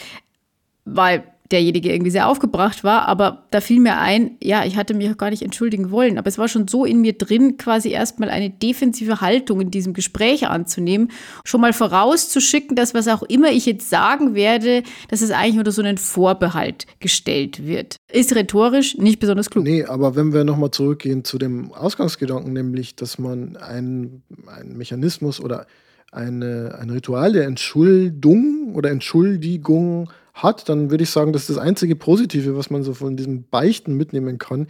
weil 0.85 1.23
derjenige 1.51 1.93
irgendwie 1.93 2.11
sehr 2.11 2.29
aufgebracht 2.29 2.85
war. 2.85 3.09
Aber 3.09 3.45
da 3.51 3.61
fiel 3.61 3.81
mir 3.81 3.99
ein, 3.99 4.37
ja, 4.43 4.65
ich 4.65 4.77
hatte 4.77 4.95
mich 4.95 5.11
auch 5.11 5.17
gar 5.17 5.31
nicht 5.31 5.43
entschuldigen 5.43 5.91
wollen. 5.91 6.19
Aber 6.19 6.29
es 6.29 6.39
war 6.39 6.49
schon 6.49 6.69
so 6.69 6.85
in 6.85 7.01
mir 7.01 7.15
drin, 7.15 7.57
quasi 7.57 7.91
erstmal 7.91 8.31
eine 8.31 8.51
defensive 8.51 9.21
Haltung 9.21 9.61
in 9.61 9.71
diesem 9.71 9.95
Gespräch 9.95 10.47
anzunehmen. 10.49 11.11
Schon 11.45 11.61
mal 11.61 11.73
vorauszuschicken, 11.73 12.77
dass 12.77 12.95
was 12.95 13.09
auch 13.09 13.23
immer 13.23 13.51
ich 13.51 13.67
jetzt 13.67 13.89
sagen 13.89 14.35
werde, 14.35 14.83
dass 15.09 15.23
es 15.23 15.31
eigentlich 15.31 15.59
unter 15.59 15.73
so 15.73 15.83
einen 15.83 15.99
Vorbehalt 15.99 16.87
gestellt 17.01 17.67
wird. 17.67 17.97
Ist 18.13 18.35
rhetorisch 18.35 18.97
nicht 18.99 19.21
besonders 19.21 19.51
klug. 19.51 19.65
Nee, 19.65 19.85
aber 19.85 20.17
wenn 20.17 20.33
wir 20.33 20.45
nochmal 20.45 20.71
zurückgehen 20.71 21.25
zu 21.25 21.39
dem 21.39 21.73
Ausgangsgedanken, 21.73 22.53
nämlich, 22.53 22.97
dass 22.97 23.19
man 23.19 23.57
einen, 23.57 24.23
einen 24.47 24.77
Mechanismus 24.77 25.41
oder 25.41 25.67
eine, 26.13 26.77
ein 26.81 26.91
Ritual 26.91 27.33
der 27.33 27.45
Entschuldung 27.45 28.75
oder 28.75 28.91
Entschuldigung 28.91 30.11
hat, 30.43 30.69
dann 30.69 30.91
würde 30.91 31.05
ich 31.05 31.11
sagen, 31.11 31.33
das 31.33 31.43
ist 31.43 31.51
das 31.51 31.59
einzige 31.59 31.97
Positive, 31.97 32.57
was 32.57 32.71
man 32.71 32.83
so 32.83 32.95
von 32.95 33.17
diesem 33.17 33.45
Beichten 33.45 33.95
mitnehmen 33.95 34.39
kann. 34.39 34.67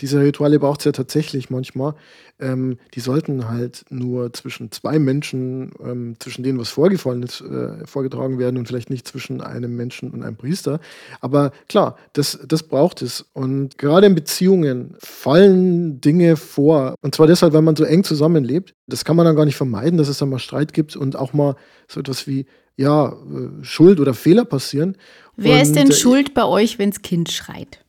Diese 0.00 0.20
Rituale 0.20 0.60
braucht 0.60 0.80
es 0.80 0.84
ja 0.84 0.92
tatsächlich 0.92 1.50
manchmal. 1.50 1.94
Ähm, 2.38 2.78
die 2.94 3.00
sollten 3.00 3.48
halt 3.48 3.84
nur 3.90 4.32
zwischen 4.32 4.70
zwei 4.70 5.00
Menschen, 5.00 5.72
ähm, 5.84 6.14
zwischen 6.20 6.44
denen 6.44 6.58
was 6.58 6.68
vorgefallen 6.68 7.24
ist, 7.24 7.40
äh, 7.40 7.84
vorgetragen 7.84 8.38
werden 8.38 8.58
und 8.58 8.68
vielleicht 8.68 8.90
nicht 8.90 9.08
zwischen 9.08 9.40
einem 9.40 9.74
Menschen 9.74 10.10
und 10.12 10.22
einem 10.22 10.36
Priester. 10.36 10.78
Aber 11.20 11.50
klar, 11.68 11.96
das, 12.12 12.38
das 12.46 12.62
braucht 12.62 13.02
es. 13.02 13.26
Und 13.32 13.76
gerade 13.76 14.06
in 14.06 14.14
Beziehungen 14.14 14.94
fallen 14.98 16.00
Dinge 16.00 16.36
vor. 16.36 16.94
Und 17.02 17.16
zwar 17.16 17.26
deshalb, 17.26 17.52
weil 17.52 17.62
man 17.62 17.74
so 17.74 17.84
eng 17.84 18.04
zusammenlebt. 18.04 18.74
Das 18.86 19.04
kann 19.04 19.16
man 19.16 19.26
dann 19.26 19.36
gar 19.36 19.44
nicht 19.44 19.56
vermeiden, 19.56 19.98
dass 19.98 20.08
es 20.08 20.18
dann 20.18 20.30
mal 20.30 20.38
Streit 20.38 20.72
gibt 20.72 20.94
und 20.94 21.16
auch 21.16 21.32
mal 21.32 21.56
so 21.88 21.98
etwas 21.98 22.28
wie 22.28 22.46
ja, 22.78 23.08
äh, 23.08 23.64
Schuld 23.64 24.00
oder 24.00 24.14
Fehler 24.14 24.46
passieren. 24.46 24.96
Wer 25.36 25.56
und, 25.56 25.62
ist 25.62 25.76
denn 25.76 25.90
äh, 25.90 25.94
schuld 25.94 26.32
bei 26.32 26.44
euch, 26.44 26.78
wenn 26.78 26.90
das 26.90 27.02
Kind 27.02 27.30
schreit? 27.30 27.84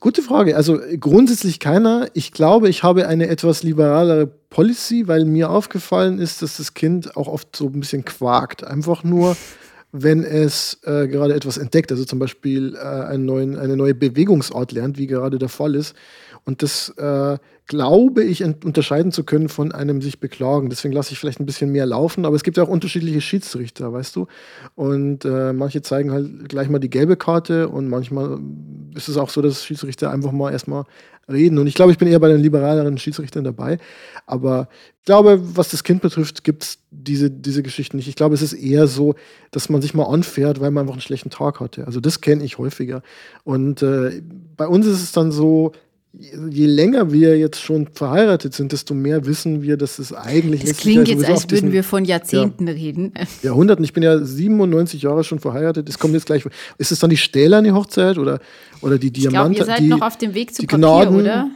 Gute 0.00 0.22
Frage. 0.22 0.56
Also 0.56 0.80
grundsätzlich 0.98 1.60
keiner. 1.60 2.08
Ich 2.14 2.32
glaube, 2.32 2.68
ich 2.68 2.82
habe 2.82 3.06
eine 3.06 3.28
etwas 3.28 3.62
liberalere 3.62 4.26
Policy, 4.26 5.06
weil 5.06 5.26
mir 5.26 5.50
aufgefallen 5.50 6.18
ist, 6.18 6.42
dass 6.42 6.56
das 6.56 6.74
Kind 6.74 7.16
auch 7.16 7.28
oft 7.28 7.54
so 7.54 7.66
ein 7.66 7.80
bisschen 7.80 8.04
quakt. 8.04 8.64
Einfach 8.64 9.04
nur, 9.04 9.36
wenn 9.92 10.22
es 10.22 10.78
äh, 10.84 11.08
gerade 11.08 11.34
etwas 11.34 11.58
entdeckt, 11.58 11.90
also 11.90 12.04
zum 12.04 12.18
Beispiel 12.18 12.76
äh, 12.76 12.78
einen 12.78 13.24
neuen, 13.24 13.58
eine 13.58 13.76
neue 13.76 13.94
Bewegungsart 13.94 14.72
lernt, 14.72 14.98
wie 14.98 15.06
gerade 15.06 15.38
der 15.38 15.48
Fall 15.48 15.74
ist. 15.74 15.94
Und 16.44 16.62
das 16.62 16.90
äh, 16.96 17.38
glaube 17.66 18.24
ich 18.24 18.42
unterscheiden 18.42 19.12
zu 19.12 19.24
können 19.24 19.48
von 19.48 19.72
einem 19.72 20.00
sich 20.00 20.18
beklagen. 20.20 20.70
Deswegen 20.70 20.94
lasse 20.94 21.12
ich 21.12 21.18
vielleicht 21.18 21.38
ein 21.38 21.46
bisschen 21.46 21.70
mehr 21.70 21.86
laufen, 21.86 22.24
aber 22.24 22.34
es 22.34 22.42
gibt 22.42 22.56
ja 22.56 22.62
auch 22.64 22.68
unterschiedliche 22.68 23.20
Schiedsrichter, 23.20 23.92
weißt 23.92 24.16
du? 24.16 24.26
Und 24.74 25.24
äh, 25.24 25.52
manche 25.52 25.82
zeigen 25.82 26.10
halt 26.12 26.48
gleich 26.48 26.68
mal 26.68 26.78
die 26.78 26.90
gelbe 26.90 27.16
Karte 27.16 27.68
und 27.68 27.88
manchmal 27.88 28.38
ist 28.94 29.08
es 29.08 29.16
auch 29.16 29.30
so, 29.30 29.42
dass 29.42 29.64
Schiedsrichter 29.64 30.10
einfach 30.10 30.32
mal 30.32 30.52
erstmal 30.52 30.84
reden. 31.30 31.58
Und 31.58 31.66
ich 31.66 31.74
glaube, 31.74 31.92
ich 31.92 31.98
bin 31.98 32.08
eher 32.08 32.18
bei 32.18 32.28
den 32.28 32.40
liberaleren 32.40 32.98
Schiedsrichtern 32.98 33.44
dabei. 33.44 33.78
Aber 34.26 34.68
ich 34.98 35.04
glaube, 35.04 35.40
was 35.56 35.70
das 35.70 35.84
Kind 35.84 36.02
betrifft, 36.02 36.44
gibt 36.44 36.64
es 36.64 36.78
diese, 37.02 37.30
diese 37.30 37.62
Geschichten 37.62 37.96
nicht. 37.96 38.08
Ich 38.08 38.16
glaube, 38.16 38.34
es 38.34 38.42
ist 38.42 38.52
eher 38.52 38.86
so, 38.86 39.14
dass 39.50 39.68
man 39.68 39.82
sich 39.82 39.94
mal 39.94 40.04
anfährt, 40.04 40.60
weil 40.60 40.70
man 40.70 40.82
einfach 40.82 40.94
einen 40.94 41.00
schlechten 41.00 41.30
Tag 41.30 41.60
hatte. 41.60 41.86
Also 41.86 42.00
das 42.00 42.20
kenne 42.20 42.44
ich 42.44 42.58
häufiger. 42.58 43.02
Und 43.44 43.82
äh, 43.82 44.22
bei 44.56 44.66
uns 44.66 44.86
ist 44.86 45.02
es 45.02 45.12
dann 45.12 45.32
so, 45.32 45.72
je 46.12 46.66
länger 46.66 47.12
wir 47.12 47.38
jetzt 47.38 47.60
schon 47.60 47.86
verheiratet 47.86 48.52
sind, 48.52 48.72
desto 48.72 48.94
mehr 48.94 49.26
wissen 49.26 49.62
wir, 49.62 49.76
dass 49.76 49.98
es 49.98 50.12
eigentlich 50.12 50.64
Das 50.64 50.78
klingt 50.78 51.06
jetzt, 51.06 51.24
als 51.24 51.48
würden 51.50 51.70
wir 51.72 51.84
von 51.84 52.04
Jahrzehnten 52.04 52.66
ja, 52.66 52.72
reden. 52.72 53.12
Jahrhunderten. 53.42 53.84
Ich 53.84 53.92
bin 53.92 54.02
ja 54.02 54.18
97 54.18 55.02
Jahre 55.02 55.22
schon 55.22 55.38
verheiratet. 55.38 55.88
Es 55.88 55.98
kommt 55.98 56.14
jetzt 56.14 56.26
gleich. 56.26 56.44
Ist 56.78 56.90
es 56.90 56.98
dann 56.98 57.10
die 57.10 57.16
stählerne 57.16 57.72
Hochzeit 57.74 58.18
oder, 58.18 58.40
oder 58.80 58.98
die 58.98 59.12
Diamanten? 59.12 59.52
Ich 59.52 59.58
glaube, 59.58 59.70
ihr 59.70 59.76
seid 59.76 59.84
die, 59.84 59.88
noch 59.88 60.02
auf 60.02 60.18
dem 60.18 60.34
Weg 60.34 60.54
zu 60.54 60.62
Papier, 60.62 60.78
Gnaden, 60.78 61.16
oder? 61.16 61.50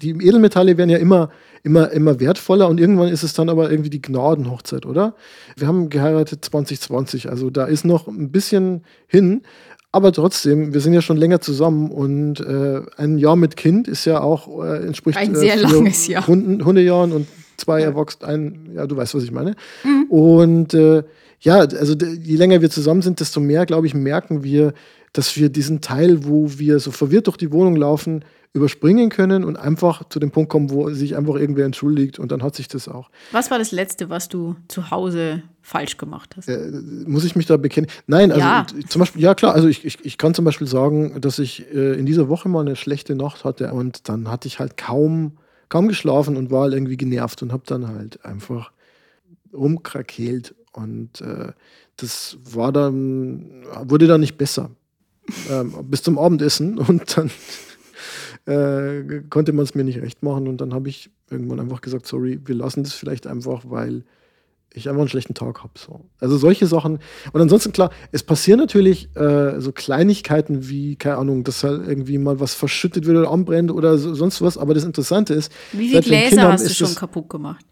Die 0.00 0.10
Edelmetalle 0.10 0.76
werden 0.76 0.90
ja 0.90 0.98
immer, 0.98 1.30
immer, 1.62 1.90
immer 1.90 2.20
wertvoller 2.20 2.68
und 2.68 2.80
irgendwann 2.80 3.08
ist 3.08 3.22
es 3.22 3.32
dann 3.32 3.48
aber 3.48 3.70
irgendwie 3.70 3.90
die 3.90 4.02
Gnadenhochzeit, 4.02 4.86
oder? 4.86 5.14
Wir 5.56 5.68
haben 5.68 5.88
geheiratet 5.90 6.44
2020, 6.44 7.30
also 7.30 7.50
da 7.50 7.64
ist 7.64 7.84
noch 7.84 8.08
ein 8.08 8.30
bisschen 8.30 8.84
hin. 9.06 9.42
Aber 9.90 10.12
trotzdem, 10.12 10.74
wir 10.74 10.82
sind 10.82 10.92
ja 10.92 11.00
schon 11.00 11.16
länger 11.16 11.40
zusammen 11.40 11.90
und 11.90 12.40
äh, 12.40 12.82
ein 12.98 13.16
Jahr 13.16 13.36
mit 13.36 13.56
Kind 13.56 13.88
ist 13.88 14.04
ja 14.04 14.20
auch, 14.20 14.62
äh, 14.62 14.86
entspricht 14.86 15.18
ein 15.18 15.34
sehr 15.34 15.54
äh, 15.54 15.60
langes 15.60 16.06
Jahr. 16.06 16.26
Hunden, 16.26 16.62
Hundejahren 16.62 17.12
und 17.12 17.26
zwei 17.56 17.80
ja. 17.80 17.86
erwachsen, 17.86 18.24
ein, 18.24 18.70
ja, 18.74 18.86
du 18.86 18.96
weißt, 18.96 19.14
was 19.14 19.24
ich 19.24 19.32
meine. 19.32 19.54
Mhm. 19.84 20.04
Und 20.10 20.74
äh, 20.74 21.04
ja, 21.40 21.58
also 21.58 21.94
je 21.94 22.36
länger 22.36 22.60
wir 22.60 22.70
zusammen 22.70 23.02
sind, 23.02 23.20
desto 23.20 23.40
mehr, 23.40 23.66
glaube 23.66 23.86
ich, 23.86 23.94
merken 23.94 24.42
wir, 24.42 24.72
dass 25.12 25.36
wir 25.36 25.48
diesen 25.48 25.80
Teil, 25.80 26.24
wo 26.24 26.58
wir 26.58 26.80
so 26.80 26.90
verwirrt 26.90 27.26
durch 27.26 27.36
die 27.36 27.52
Wohnung 27.52 27.76
laufen, 27.76 28.24
überspringen 28.54 29.10
können 29.10 29.44
und 29.44 29.56
einfach 29.56 30.08
zu 30.08 30.18
dem 30.18 30.30
Punkt 30.30 30.50
kommen, 30.50 30.70
wo 30.70 30.90
sich 30.90 31.16
einfach 31.16 31.34
irgendwer 31.34 31.66
entschuldigt 31.66 32.18
und 32.18 32.32
dann 32.32 32.42
hat 32.42 32.56
sich 32.56 32.66
das 32.66 32.88
auch. 32.88 33.10
Was 33.30 33.50
war 33.50 33.58
das 33.58 33.72
Letzte, 33.72 34.08
was 34.08 34.28
du 34.28 34.56
zu 34.68 34.90
Hause 34.90 35.42
falsch 35.60 35.96
gemacht 35.98 36.34
hast? 36.36 36.48
Äh, 36.48 36.70
muss 37.06 37.24
ich 37.24 37.36
mich 37.36 37.46
da 37.46 37.56
bekennen? 37.56 37.88
Nein, 38.06 38.32
also 38.32 38.40
ja. 38.42 38.66
zum 38.88 39.00
Beispiel, 39.00 39.22
ja 39.22 39.34
klar, 39.34 39.54
also 39.54 39.68
ich, 39.68 39.84
ich, 39.84 40.04
ich 40.04 40.18
kann 40.18 40.34
zum 40.34 40.44
Beispiel 40.44 40.66
sagen, 40.66 41.20
dass 41.20 41.38
ich 41.38 41.72
äh, 41.74 41.98
in 41.98 42.06
dieser 42.06 42.28
Woche 42.28 42.48
mal 42.48 42.60
eine 42.60 42.74
schlechte 42.74 43.14
Nacht 43.14 43.44
hatte 43.44 43.72
und 43.72 44.08
dann 44.08 44.30
hatte 44.30 44.48
ich 44.48 44.58
halt 44.58 44.76
kaum, 44.76 45.38
kaum 45.68 45.86
geschlafen 45.88 46.36
und 46.36 46.50
war 46.50 46.62
halt 46.62 46.74
irgendwie 46.74 46.96
genervt 46.96 47.42
und 47.42 47.52
habe 47.52 47.64
dann 47.66 47.86
halt 47.86 48.24
einfach 48.24 48.72
rumkrakeelt 49.52 50.54
und 50.78 51.20
äh, 51.20 51.52
das 51.96 52.38
war 52.44 52.72
dann, 52.72 53.64
wurde 53.84 54.06
dann 54.06 54.20
nicht 54.20 54.38
besser. 54.38 54.70
Ähm, 55.50 55.74
bis 55.84 56.02
zum 56.02 56.18
Abendessen 56.18 56.78
und 56.88 57.16
dann 57.16 57.30
äh, 58.46 59.22
konnte 59.28 59.52
man 59.52 59.64
es 59.64 59.74
mir 59.74 59.84
nicht 59.84 60.00
recht 60.00 60.22
machen 60.22 60.48
und 60.48 60.60
dann 60.60 60.72
habe 60.72 60.88
ich 60.88 61.10
irgendwann 61.30 61.60
einfach 61.60 61.80
gesagt, 61.80 62.06
sorry, 62.06 62.40
wir 62.44 62.54
lassen 62.54 62.82
das 62.82 62.94
vielleicht 62.94 63.26
einfach, 63.26 63.64
weil 63.66 64.04
ich 64.74 64.88
einfach 64.88 65.00
einen 65.00 65.08
schlechten 65.08 65.34
Tag 65.34 65.62
habe. 65.62 65.72
So. 65.76 66.04
Also 66.20 66.36
solche 66.36 66.66
Sachen. 66.66 66.98
Und 67.32 67.40
ansonsten, 67.40 67.72
klar, 67.72 67.90
es 68.12 68.22
passieren 68.22 68.60
natürlich 68.60 69.08
äh, 69.16 69.60
so 69.60 69.72
Kleinigkeiten 69.72 70.68
wie, 70.68 70.96
keine 70.96 71.16
Ahnung, 71.16 71.44
dass 71.44 71.64
halt 71.64 71.86
irgendwie 71.86 72.18
mal 72.18 72.38
was 72.38 72.54
verschüttet 72.54 73.06
wird 73.06 73.16
oder 73.16 73.30
anbrennt 73.30 73.70
oder 73.70 73.98
so, 73.98 74.14
sonst 74.14 74.42
was. 74.42 74.58
Aber 74.58 74.74
das 74.74 74.84
Interessante 74.84 75.34
ist. 75.34 75.50
Wie 75.72 75.88
viele 75.88 76.02
Gläser 76.02 76.28
Kindern 76.28 76.52
hast 76.52 76.68
du 76.68 76.74
schon 76.74 76.88
das, 76.88 76.96
kaputt 76.96 77.28
gemacht? 77.28 77.64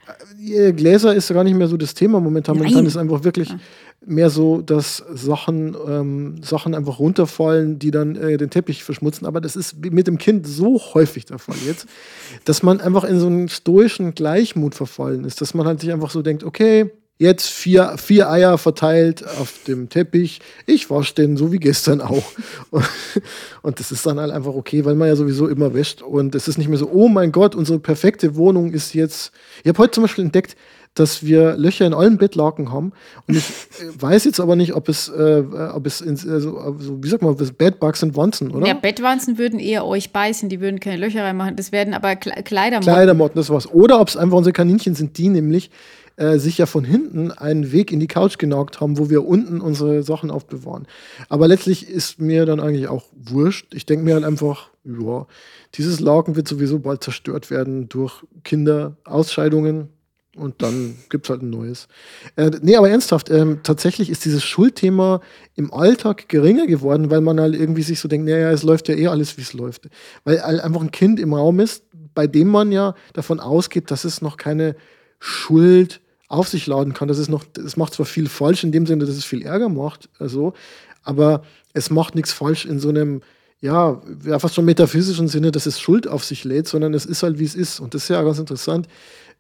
Äh, 0.43 0.73
Gläser 0.73 1.15
ist 1.15 1.29
gar 1.29 1.45
nicht 1.45 1.57
mehr 1.57 1.69
so 1.69 1.77
das 1.77 1.95
Thema 1.95 2.21
momentan. 2.21 2.57
Nein. 2.57 2.65
Momentan 2.65 2.87
ist 2.87 2.97
einfach 2.97 3.23
wirklich. 3.25 3.51
Ja 3.51 3.59
mehr 4.07 4.31
so, 4.31 4.63
dass 4.63 5.05
Sachen, 5.13 5.77
ähm, 5.87 6.43
Sachen 6.43 6.75
einfach 6.75 6.99
runterfallen, 6.99 7.79
die 7.79 7.91
dann 7.91 8.17
äh, 8.17 8.37
den 8.37 8.51
Teppich 8.51 8.85
verschmutzen. 8.85 9.27
Aber 9.27 9.41
das 9.41 9.57
ist 9.57 9.85
mit 9.85 10.07
dem 10.07 10.19
Kind 10.19 10.47
so 10.47 10.81
häufig 10.95 11.25
der 11.27 11.39
Fall 11.39 11.57
jetzt, 11.67 11.87
dass 12.45 12.63
man 12.63 12.81
einfach 12.81 13.05
in 13.05 13.19
so 13.19 13.27
einen 13.27 13.49
stoischen 13.49 14.15
Gleichmut 14.15 14.75
verfallen 14.75 15.25
ist, 15.25 15.41
dass 15.41 15.55
man 15.55 15.67
halt 15.67 15.81
sich 15.81 15.93
einfach 15.93 16.11
so 16.11 16.23
denkt, 16.23 16.45
okay, 16.45 16.91
jetzt 17.19 17.49
vier, 17.49 17.97
vier 17.97 18.31
Eier 18.31 18.59
verteilt 18.59 19.27
auf 19.27 19.65
dem 19.67 19.89
Teppich, 19.89 20.41
ich 20.67 20.91
wasche 20.91 21.15
den 21.15 21.37
so 21.37 21.51
wie 21.53 21.59
gestern 21.59 22.01
auch. 22.01 22.25
Und 23.63 23.81
das 23.81 23.91
ist 23.91 24.05
dann 24.05 24.21
halt 24.21 24.31
einfach 24.31 24.55
okay, 24.55 24.85
weil 24.85 24.95
man 24.95 25.09
ja 25.09 25.17
sowieso 25.17 25.49
immer 25.49 25.73
wäscht. 25.75 26.03
Und 26.03 26.35
es 26.35 26.47
ist 26.49 26.59
nicht 26.59 26.69
mehr 26.69 26.79
so, 26.79 26.91
oh 26.91 27.09
mein 27.09 27.33
Gott, 27.33 27.55
unsere 27.55 27.79
perfekte 27.79 28.37
Wohnung 28.37 28.73
ist 28.73 28.95
jetzt. 28.95 29.33
Ich 29.63 29.69
habe 29.69 29.79
heute 29.79 29.93
zum 29.93 30.05
Beispiel 30.05 30.25
entdeckt, 30.25 30.57
dass 30.97 31.25
wir 31.25 31.57
Löcher 31.57 31.87
in 31.87 31.95
allen 31.95 32.17
Bettlaken 32.17 32.73
haben. 32.73 32.93
Und 33.27 33.37
ich 33.37 33.45
äh, 33.45 33.85
weiß 34.01 34.25
jetzt 34.25 34.41
aber 34.41 34.57
nicht, 34.57 34.75
ob 34.75 34.89
es, 34.89 35.09
äh, 35.09 35.43
ob 35.73 35.87
es 35.87 36.01
ins, 36.01 36.27
also, 36.27 36.59
also, 36.59 37.03
wie 37.03 37.09
sagt 37.09 37.23
man, 37.23 37.37
Bedbugs 37.37 38.01
sind 38.01 38.17
Wanzen, 38.17 38.51
oder? 38.51 38.67
Ja, 38.67 38.75
Bettwanzen 38.75 39.39
würden 39.39 39.59
eher 39.59 39.87
euch 39.87 40.13
beißen, 40.13 40.49
die 40.49 40.61
würden 40.61 40.81
keine 40.81 40.97
Löcher 40.97 41.23
reinmachen. 41.23 41.57
Das 41.57 41.73
werden 41.73 41.95
aber 41.95 42.17
Kleidermotten. 42.17 42.93
Kleidermotten, 42.93 43.37
das 43.37 43.51
war's. 43.51 43.71
Oder 43.71 44.01
ob 44.01 44.09
es 44.09 44.17
einfach 44.17 44.37
unsere 44.37 44.53
Kaninchen 44.53 44.95
sind, 44.95 45.17
die 45.19 45.29
nämlich 45.29 45.71
äh, 46.17 46.39
sich 46.39 46.59
ja 46.59 46.67
von 46.67 46.85
hinten 46.85 47.31
einen 47.31 47.73
Weg 47.73 47.93
in 47.93 48.01
die 48.01 48.07
Couch 48.07 48.39
genagt 48.39 48.81
haben, 48.81 48.99
wo 48.99 49.11
wir 49.11 49.27
unten 49.27 49.61
unsere 49.61 50.03
Sachen 50.03 50.31
aufbewahren. 50.31 50.87
Aber 51.29 51.49
letztlich 51.49 51.89
ist 51.89 52.21
mir 52.21 52.47
dann 52.47 52.61
eigentlich 52.61 52.89
auch 52.89 53.05
wurscht. 53.13 53.75
Ich 53.75 53.87
denke 53.87 54.05
mir 54.05 54.15
halt 54.15 54.25
einfach, 54.25 54.71
ja, 54.85 55.27
dieses 55.75 56.01
Laken 56.01 56.37
wird 56.37 56.49
sowieso 56.49 56.79
bald 56.79 57.05
zerstört 57.05 57.51
werden 57.51 57.89
durch 57.89 58.25
Kinderausscheidungen 58.45 59.89
und 60.37 60.63
dann 60.63 60.97
gibt 61.09 61.27
es 61.27 61.31
halt 61.31 61.43
ein 61.43 61.51
neues. 61.51 61.89
Äh, 62.37 62.51
nee, 62.61 62.77
aber 62.77 62.91
ernsthaft, 62.91 63.31
ähm, 63.31 63.61
tatsächlich 63.63 64.11
ist 64.11 64.25
dieses 64.25 64.45
Schuldthema 64.45 65.21
im 65.55 65.73
Alltag 65.73 66.29
geringer 66.29 66.67
geworden, 66.67 67.11
weil 67.11 67.23
man 67.23 67.41
halt 67.41 67.55
irgendwie 67.55 67.83
sich 67.83 68.01
so 68.01 68.09
denkt, 68.09 68.27
naja, 68.29 68.51
es 68.51 68.63
läuft 68.63 68.89
ja 68.89 68.95
eh 68.95 69.09
alles, 69.09 69.37
wie 69.39 69.43
es 69.43 69.55
läuft. 69.55 69.89
Weil 70.25 70.43
halt 70.43 70.61
einfach 70.61 70.83
ein 70.83 70.91
Kind 70.91 71.21
im 71.21 71.33
Raum 71.33 71.61
ist, 71.61 71.85
bei 72.15 72.27
dem 72.27 72.49
man 72.49 72.71
ja 72.71 72.95
davon 73.13 73.41
ausgeht, 73.41 73.91
dass 73.91 74.05
es 74.05 74.23
noch 74.23 74.37
keine 74.37 74.77
Schuld 75.19 76.01
auf 76.29 76.49
sich 76.49 76.67
laden 76.67 76.93
kann. 76.93 77.09
Das 77.09 77.19
ist 77.19 77.29
noch, 77.29 77.45
es 77.65 77.77
macht 77.77 77.95
zwar 77.95 78.07
viel 78.07 78.29
falsch 78.29 78.65
in 78.65 78.73
dem 78.73 78.87
Sinne, 78.87 79.05
dass 79.05 79.17
es 79.17 79.25
viel 79.25 79.43
Ärger 79.43 79.69
macht, 79.69 80.09
also, 80.19 80.55
aber 81.03 81.43
es 81.73 81.91
macht 81.91 82.15
nichts 82.15 82.33
falsch 82.33 82.65
in 82.65 82.81
so 82.81 82.89
einem, 82.89 83.23
ja, 83.61 84.01
fast 84.39 84.55
schon 84.55 84.65
metaphysischen 84.65 85.29
Sinne, 85.29 85.51
dass 85.53 85.67
es 85.67 85.81
Schuld 85.81 86.09
auf 86.09 86.25
sich 86.25 86.45
lädt, 86.45 86.69
sondern 86.69 86.95
es 86.95 87.07
ist 87.07 87.23
halt, 87.23 87.39
wie 87.39 87.45
es 87.45 87.55
ist. 87.55 87.81
Und 87.81 87.95
das 87.95 88.03
ist 88.05 88.09
ja 88.09 88.23
ganz 88.23 88.39
interessant 88.39 88.89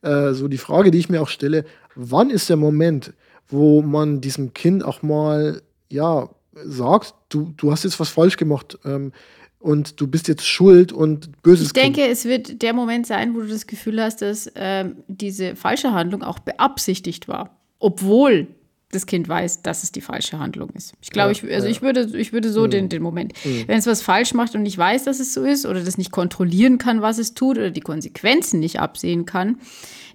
äh, 0.03 0.33
so 0.33 0.49
die 0.49 0.59
Frage, 0.59 0.90
die 0.90 0.99
ich 0.99 1.09
mir 1.09 1.22
auch 1.22 1.29
stelle, 1.29 1.64
wann 1.94 2.31
ist 2.31 2.49
der 2.49 2.57
Moment, 2.57 3.12
wo 3.49 3.83
man 3.83 4.20
diesem 4.20 4.55
Kind 4.55 4.85
auch 4.85 5.03
mal, 5.03 5.62
ja, 5.88 6.29
sagt, 6.64 7.14
du, 7.29 7.53
du 7.57 7.70
hast 7.70 7.85
jetzt 7.85 8.01
was 8.01 8.09
falsch 8.09 8.37
gemacht 8.37 8.79
ähm, 8.85 9.12
und 9.59 10.01
du 10.01 10.07
bist 10.07 10.29
jetzt 10.29 10.47
schuld 10.47 10.92
und 10.92 11.42
böses 11.42 11.69
Ich 11.69 11.73
denke, 11.73 12.03
kind. 12.03 12.12
es 12.12 12.25
wird 12.25 12.62
der 12.62 12.73
Moment 12.73 13.07
sein, 13.07 13.35
wo 13.35 13.40
du 13.40 13.49
das 13.49 13.66
Gefühl 13.66 14.03
hast, 14.03 14.23
dass 14.23 14.51
ähm, 14.55 14.97
diese 15.09 15.57
falsche 15.57 15.92
Handlung 15.92 16.23
auch 16.23 16.38
beabsichtigt 16.38 17.27
war, 17.27 17.59
obwohl 17.79 18.49
das 18.92 19.07
Kind 19.07 19.29
weiß, 19.29 19.62
dass 19.62 19.83
es 19.83 19.90
die 19.90 20.01
falsche 20.01 20.38
Handlung 20.38 20.71
ist. 20.71 20.95
Ich 21.03 21.11
glaube, 21.11 21.33
ja, 21.33 21.42
ich, 21.42 21.55
also 21.55 21.66
ja. 21.66 21.73
ich, 21.73 21.83
würde, 21.83 22.09
ich 22.16 22.33
würde 22.33 22.53
so 22.53 22.64
mhm. 22.64 22.71
den, 22.71 22.88
den 22.88 23.03
Moment. 23.03 23.33
Mhm. 23.45 23.64
Wenn 23.66 23.79
es 23.79 23.87
was 23.87 24.03
falsch 24.03 24.33
macht 24.35 24.55
und 24.55 24.62
nicht 24.62 24.79
weiß, 24.79 25.05
dass 25.05 25.19
es 25.19 25.35
so 25.35 25.42
ist 25.42 25.66
oder 25.66 25.83
das 25.83 25.99
nicht 25.99 26.12
kontrollieren 26.12 26.79
kann, 26.79 27.03
was 27.03 27.19
es 27.19 27.35
tut 27.35 27.59
oder 27.59 27.71
die 27.71 27.81
Konsequenzen 27.81 28.61
nicht 28.61 28.79
absehen 28.79 29.27
kann, 29.27 29.59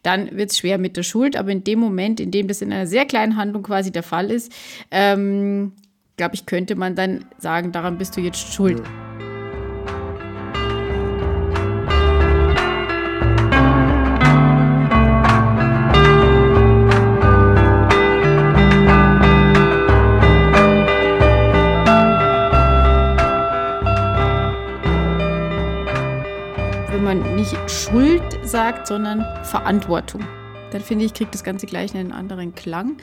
dann 0.04 0.36
wird 0.36 0.52
es 0.52 0.58
schwer 0.58 0.78
mit 0.78 0.96
der 0.96 1.04
Schuld. 1.04 1.36
Aber 1.36 1.52
in 1.52 1.64
dem 1.64 1.80
Moment, 1.80 2.20
in 2.20 2.32
dem 2.32 2.48
das 2.48 2.62
in 2.62 2.72
einer 2.72 2.88
sehr 2.88 3.06
kleinen 3.06 3.36
Handlung 3.36 3.64
quasi 3.64 3.92
der 3.92 4.04
Fall 4.04 4.32
ist, 4.32 4.52
ähm, 4.90 5.74
glaube 6.16 6.36
ich, 6.36 6.46
könnte 6.46 6.76
man 6.76 6.96
dann 6.96 7.26
sagen, 7.38 7.72
daran 7.72 7.98
bist 7.98 8.16
du 8.16 8.22
jetzt 8.22 8.54
schuld. 8.54 8.80
Mhm. 8.80 9.11
Nicht 27.42 27.72
Schuld 27.72 28.22
sagt, 28.44 28.86
sondern 28.86 29.26
Verantwortung. 29.44 30.22
Dann 30.72 30.80
finde 30.80 31.06
ich, 31.06 31.14
kriegt 31.16 31.34
das 31.34 31.44
Ganze 31.44 31.66
gleich 31.66 31.96
einen 31.96 32.12
anderen 32.12 32.54
Klang. 32.54 32.98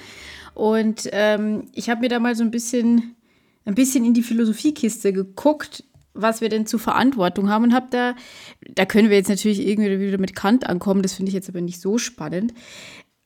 Und 0.54 1.08
ähm, 1.10 1.64
ich 1.72 1.90
habe 1.90 2.02
mir 2.02 2.08
da 2.08 2.20
mal 2.20 2.36
so 2.36 2.44
ein 2.44 2.52
bisschen, 2.52 3.16
ein 3.64 3.74
bisschen 3.74 4.04
in 4.04 4.14
die 4.14 4.22
Philosophiekiste 4.22 5.12
geguckt, 5.12 5.82
was 6.14 6.40
wir 6.40 6.50
denn 6.50 6.66
zu 6.66 6.78
Verantwortung 6.78 7.48
haben 7.48 7.64
und 7.64 7.74
habe 7.74 7.88
da, 7.90 8.14
da 8.60 8.86
können 8.86 9.10
wir 9.10 9.16
jetzt 9.16 9.28
natürlich 9.28 9.66
irgendwie 9.66 9.98
wieder 9.98 10.18
mit 10.18 10.36
Kant 10.36 10.68
ankommen, 10.68 11.02
das 11.02 11.14
finde 11.14 11.30
ich 11.30 11.34
jetzt 11.34 11.48
aber 11.48 11.60
nicht 11.60 11.80
so 11.80 11.98
spannend. 11.98 12.54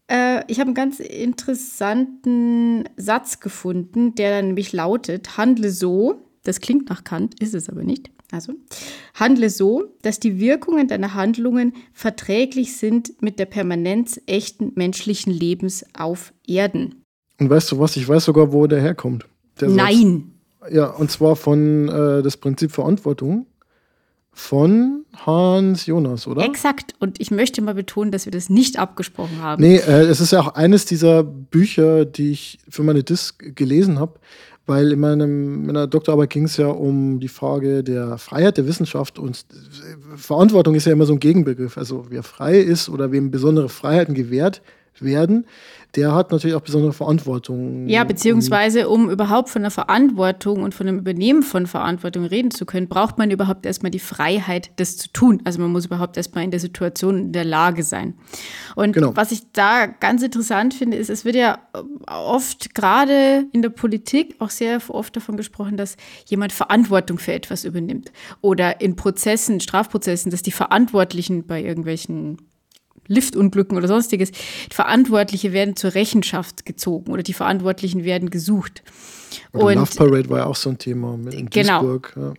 Äh, 0.07 0.51
ich 0.51 0.61
habe 0.61 0.69
einen 0.69 0.75
ganz 0.75 0.99
interessanten 0.99 2.85
Satz 2.97 3.41
gefunden, 3.41 4.15
der 4.15 4.39
dann 4.39 4.47
nämlich 4.47 4.73
lautet, 4.73 5.37
handle 5.37 5.69
so, 5.69 6.23
das 6.43 6.63
klingt 6.63 6.89
nach 6.89 7.05
Kant, 7.05 7.39
ist 7.39 7.55
es 7.55 7.69
aber 7.69 7.83
nicht. 7.83 8.11
Also, 8.33 8.55
handle 9.15 9.51
so, 9.51 9.95
dass 10.01 10.19
die 10.19 10.41
Wirkungen 10.41 10.89
deiner 10.89 11.15
Handlungen 11.15 11.75
verträglich 11.93 12.77
sind 12.77 13.23
mit 13.23 13.39
der 13.39 13.45
Permanenz 13.45 14.21
echten 14.27 14.73
menschlichen 14.75 15.33
Lebens 15.33 15.85
auf 15.97 16.33
Erden. 16.47 17.05
Und 17.39 17.51
weißt 17.51 17.73
du 17.73 17.79
was? 17.79 17.97
Ich 17.97 18.09
weiß 18.09 18.25
sogar, 18.25 18.53
wo 18.53 18.67
der 18.67 18.81
herkommt. 18.81 19.27
Der 19.61 19.69
Nein. 19.69 20.33
Satz. 20.61 20.73
Ja, 20.73 20.87
und 20.87 21.11
zwar 21.11 21.37
von 21.37 21.89
äh, 21.89 22.23
das 22.23 22.37
Prinzip 22.37 22.73
Verantwortung 22.73 23.47
von 24.33 25.05
Hans 25.15 25.85
Jonas, 25.87 26.27
oder? 26.27 26.43
Exakt. 26.45 26.95
Und 27.01 27.21
ich 27.21 27.31
möchte 27.31 27.61
mal 27.61 27.75
betonen, 27.75 28.13
dass 28.13 28.25
wir 28.25 28.33
das 28.33 28.49
nicht 28.49 28.79
abgesprochen 28.79 29.43
haben. 29.43 29.63
Nee, 29.63 29.77
äh, 29.77 30.05
es 30.05 30.21
ist 30.21 30.33
ja 30.33 30.41
auch 30.41 30.55
eines 30.55 30.87
dieser 30.87 31.23
Bücher, 31.23 32.07
die 32.07 32.31
ich 32.31 32.59
für 32.69 32.83
meine 32.83 33.03
Disk 33.05 33.55
gelesen 33.55 33.99
habe, 33.99 34.19
weil 34.67 34.93
in 34.93 35.01
meinem, 35.01 35.67
meiner 35.67 35.87
Doktorarbeit 35.87 36.31
ging 36.31 36.45
es 36.45 36.57
ja 36.57 36.69
um 36.69 37.21
die 37.21 37.29
Frage 37.29 37.83
der 37.83 38.19
Freiheit 38.19 38.57
der 38.57 38.67
Wissenschaft 38.67 39.19
und 39.19 39.45
Verantwortung 40.17 40.75
ist 40.75 40.87
ja 40.87 40.93
immer 40.93 41.07
so 41.07 41.15
ein 41.15 41.21
Gegenbegriff. 41.21 41.77
Also 41.77 42.07
wer 42.11 42.23
frei 42.23 42.59
ist 42.59 42.89
oder 42.89 43.13
wem 43.13 43.31
besondere 43.31 43.69
Freiheiten 43.69 44.15
gewährt 44.15 44.63
werden, 45.01 45.47
der 45.95 46.15
hat 46.15 46.33
natürlich 46.33 46.57
auch 46.57 46.63
besondere 46.63 46.93
Verantwortung. 46.93 47.87
Ja, 47.87 48.05
beziehungsweise 48.05 48.89
um 48.89 49.11
überhaupt 49.11 49.51
von 49.51 49.63
der 49.63 49.71
Verantwortung 49.71 50.63
und 50.63 50.75
von 50.75 50.87
dem 50.87 50.99
Übernehmen 50.99 51.43
von 51.43 51.67
Verantwortung 51.67 52.25
reden 52.25 52.51
zu 52.51 52.65
können, 52.65 52.89
braucht 52.89 53.19
man 53.19 53.31
überhaupt 53.31 53.67
erstmal 53.67 53.91
die 53.91 53.99
Freiheit, 53.99 54.71
das 54.77 54.97
zu 54.97 55.13
tun. 55.13 55.43
Also 55.45 55.61
man 55.61 55.71
muss 55.71 55.87
überhaupt 55.87 56.17
erstmal 56.17 56.45
in 56.45 56.51
der 56.51 56.61
Situation 56.61 57.19
in 57.19 57.33
der 57.33 57.45
Lage 57.45 57.83
sein. 57.83 58.15
Und 58.75 58.93
genau. 58.93 59.15
was 59.15 59.33
ich 59.33 59.53
da 59.53 59.87
ganz 59.87 60.23
interessant 60.23 60.73
finde, 60.73 60.97
ist, 60.97 61.11
es 61.11 61.25
wird 61.25 61.37
ja 61.37 61.59
oft 62.07 62.75
gerade 62.75 63.47
in 63.53 63.61
der 63.61 63.71
Politik 63.71 64.37
auch 64.39 64.51
sehr 64.51 64.81
oft 64.89 65.15
davon 65.15 65.37
gesprochen, 65.37 65.77
dass 65.77 65.97
jemand 66.27 66.53
Verantwortung 66.53 67.19
für 67.19 67.33
etwas 67.33 67.65
übernimmt. 67.65 68.13
Oder 68.41 68.81
in 68.81 68.97
Prozessen, 68.97 69.61
Strafprozessen, 69.61 70.31
dass 70.31 70.43
die 70.43 70.53
Verantwortlichen 70.53 71.47
bei 71.47 71.63
irgendwelchen 71.63 72.39
Liftunglücken 73.07 73.77
oder 73.77 73.89
sonstiges. 73.89 74.31
Verantwortliche 74.71 75.53
werden 75.53 75.77
zur 75.77 75.95
Rechenschaft 75.95 76.65
gezogen 76.67 77.13
oder 77.13 77.23
die 77.23 77.33
Verantwortlichen 77.33 78.05
werden 78.05 78.31
gesucht. 78.31 78.83
Oder 79.53 79.65
und 79.67 79.75
Love 79.75 79.95
Parade 79.97 80.31
war 80.31 80.39
ja 80.39 80.47
auch 80.47 80.57
so 80.57 80.71
ein 80.71 80.79
Thema 80.79 81.17
mit 81.17 81.35
in 81.35 81.51
genau. 81.51 81.81
Duisburg. 81.81 82.13
Ja. 82.17 82.35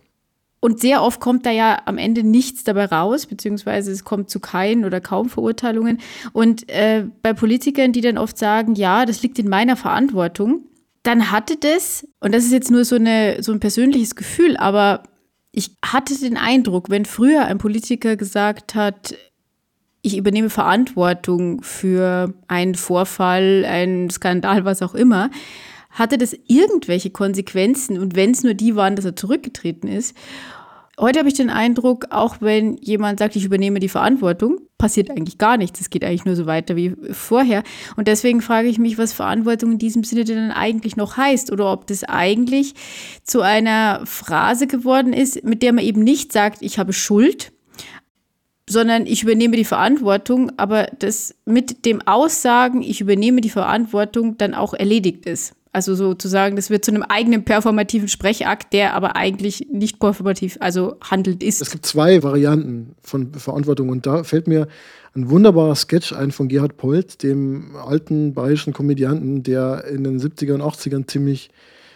Und 0.64 0.80
sehr 0.80 1.02
oft 1.02 1.20
kommt 1.20 1.44
da 1.44 1.50
ja 1.50 1.82
am 1.84 1.98
Ende 1.98 2.22
nichts 2.22 2.64
dabei 2.64 2.86
raus, 2.86 3.26
beziehungsweise 3.26 3.92
es 3.92 4.02
kommt 4.02 4.30
zu 4.30 4.40
keinen 4.40 4.86
oder 4.86 4.98
kaum 5.02 5.28
Verurteilungen. 5.28 5.98
Und 6.32 6.70
äh, 6.70 7.04
bei 7.20 7.34
Politikern, 7.34 7.92
die 7.92 8.00
dann 8.00 8.16
oft 8.16 8.38
sagen, 8.38 8.74
ja, 8.74 9.04
das 9.04 9.22
liegt 9.22 9.38
in 9.38 9.50
meiner 9.50 9.76
Verantwortung, 9.76 10.64
dann 11.02 11.30
hatte 11.30 11.58
das, 11.58 12.08
und 12.20 12.34
das 12.34 12.44
ist 12.44 12.52
jetzt 12.52 12.70
nur 12.70 12.86
so, 12.86 12.96
eine, 12.96 13.42
so 13.42 13.52
ein 13.52 13.60
persönliches 13.60 14.16
Gefühl, 14.16 14.56
aber 14.56 15.02
ich 15.52 15.76
hatte 15.84 16.18
den 16.18 16.38
Eindruck, 16.38 16.88
wenn 16.88 17.04
früher 17.04 17.44
ein 17.44 17.58
Politiker 17.58 18.16
gesagt 18.16 18.74
hat, 18.74 19.14
ich 20.04 20.18
übernehme 20.18 20.50
Verantwortung 20.50 21.62
für 21.62 22.34
einen 22.46 22.74
Vorfall, 22.74 23.64
einen 23.66 24.10
Skandal, 24.10 24.66
was 24.66 24.82
auch 24.82 24.94
immer, 24.94 25.30
hatte 25.90 26.18
das 26.18 26.36
irgendwelche 26.46 27.08
Konsequenzen 27.08 27.98
und 27.98 28.14
wenn 28.14 28.32
es 28.32 28.42
nur 28.42 28.52
die 28.52 28.76
waren, 28.76 28.96
dass 28.96 29.06
er 29.06 29.16
zurückgetreten 29.16 29.88
ist. 29.88 30.14
Heute 31.00 31.18
habe 31.18 31.28
ich 31.28 31.34
den 31.34 31.50
Eindruck, 31.50 32.06
auch 32.10 32.36
wenn 32.40 32.76
jemand 32.76 33.18
sagt, 33.18 33.34
ich 33.34 33.44
übernehme 33.44 33.80
die 33.80 33.88
Verantwortung, 33.88 34.60
passiert 34.76 35.10
eigentlich 35.10 35.38
gar 35.38 35.56
nichts. 35.56 35.80
Es 35.80 35.90
geht 35.90 36.04
eigentlich 36.04 36.26
nur 36.26 36.36
so 36.36 36.46
weiter 36.46 36.76
wie 36.76 36.94
vorher. 37.10 37.62
Und 37.96 38.06
deswegen 38.06 38.42
frage 38.42 38.68
ich 38.68 38.78
mich, 38.78 38.98
was 38.98 39.12
Verantwortung 39.12 39.72
in 39.72 39.78
diesem 39.78 40.04
Sinne 40.04 40.24
denn 40.24 40.50
eigentlich 40.52 40.96
noch 40.96 41.16
heißt 41.16 41.50
oder 41.50 41.72
ob 41.72 41.86
das 41.86 42.04
eigentlich 42.04 42.74
zu 43.24 43.40
einer 43.40 44.02
Phrase 44.04 44.66
geworden 44.66 45.14
ist, 45.14 45.42
mit 45.42 45.62
der 45.62 45.72
man 45.72 45.82
eben 45.82 46.04
nicht 46.04 46.32
sagt, 46.32 46.58
ich 46.60 46.78
habe 46.78 46.92
Schuld, 46.92 47.53
sondern 48.68 49.06
ich 49.06 49.22
übernehme 49.22 49.56
die 49.56 49.64
Verantwortung, 49.64 50.52
aber 50.56 50.88
das 50.98 51.34
mit 51.44 51.84
dem 51.84 52.00
Aussagen, 52.02 52.82
ich 52.82 53.00
übernehme 53.00 53.40
die 53.40 53.50
Verantwortung, 53.50 54.38
dann 54.38 54.54
auch 54.54 54.74
erledigt 54.74 55.26
ist. 55.26 55.54
Also 55.72 55.96
sozusagen, 55.96 56.54
das 56.54 56.70
wird 56.70 56.84
zu 56.84 56.92
einem 56.92 57.02
eigenen 57.02 57.44
performativen 57.44 58.06
Sprechakt, 58.06 58.72
der 58.72 58.94
aber 58.94 59.16
eigentlich 59.16 59.66
nicht 59.72 59.98
performativ, 59.98 60.56
also 60.60 60.96
handelt 61.00 61.42
ist. 61.42 61.60
Es 61.60 61.72
gibt 61.72 61.84
zwei 61.84 62.22
Varianten 62.22 62.94
von 63.02 63.34
Verantwortung 63.34 63.88
und 63.88 64.06
da 64.06 64.22
fällt 64.22 64.46
mir 64.46 64.68
ein 65.16 65.30
wunderbarer 65.30 65.74
Sketch 65.74 66.12
ein 66.12 66.30
von 66.30 66.46
Gerhard 66.46 66.76
Polt, 66.76 67.24
dem 67.24 67.74
alten 67.74 68.34
bayerischen 68.34 68.72
Komödianten, 68.72 69.42
der 69.42 69.84
in 69.90 70.04
den 70.04 70.20
70er 70.20 70.54
und 70.54 70.62
80ern 70.62 71.08
ziemlich 71.08 71.50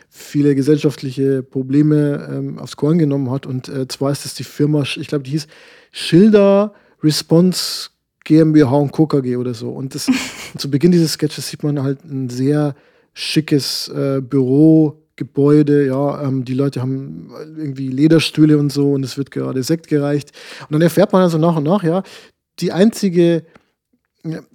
viele 0.09 0.55
gesellschaftliche 0.55 1.43
Probleme 1.43 2.29
ähm, 2.31 2.59
aufs 2.59 2.77
Korn 2.77 2.99
genommen 2.99 3.31
hat. 3.31 3.47
Und 3.47 3.69
äh, 3.69 3.87
zwar 3.89 4.11
ist 4.13 4.25
es 4.25 4.35
die 4.35 4.45
Firma, 4.45 4.83
ich 4.83 5.09
glaube, 5.09 5.25
die 5.25 5.33
hieß 5.33 5.47
Schilder 5.93 6.73
Response 7.03 7.91
GmbH 8.25 8.77
und 8.77 8.93
Co. 8.93 9.07
KG 9.07 9.37
oder 9.37 9.55
so. 9.55 9.71
Und 9.71 9.95
das, 9.95 10.07
zu 10.59 10.71
Beginn 10.71 10.93
dieses 10.93 11.13
Sketches 11.13 11.49
sieht 11.49 11.63
man 11.63 11.83
halt 11.83 12.05
ein 12.05 12.29
sehr 12.29 12.75
schickes 13.15 13.89
äh, 13.89 14.21
Bürogebäude, 14.21 15.87
ja, 15.87 16.23
ähm, 16.23 16.45
die 16.45 16.55
Leute 16.55 16.81
haben 16.81 17.31
irgendwie 17.57 17.89
Lederstühle 17.89 18.59
und 18.59 18.71
so 18.71 18.93
und 18.93 19.05
es 19.05 19.17
wird 19.17 19.31
gerade 19.31 19.63
Sekt 19.63 19.89
gereicht. 19.89 20.33
Und 20.63 20.73
dann 20.75 20.83
erfährt 20.83 21.13
man 21.13 21.23
also 21.23 21.39
nach 21.39 21.57
und 21.57 21.65
nach, 21.65 21.83
ja, 21.83 22.03
die 22.61 22.73
einzige, 22.73 23.45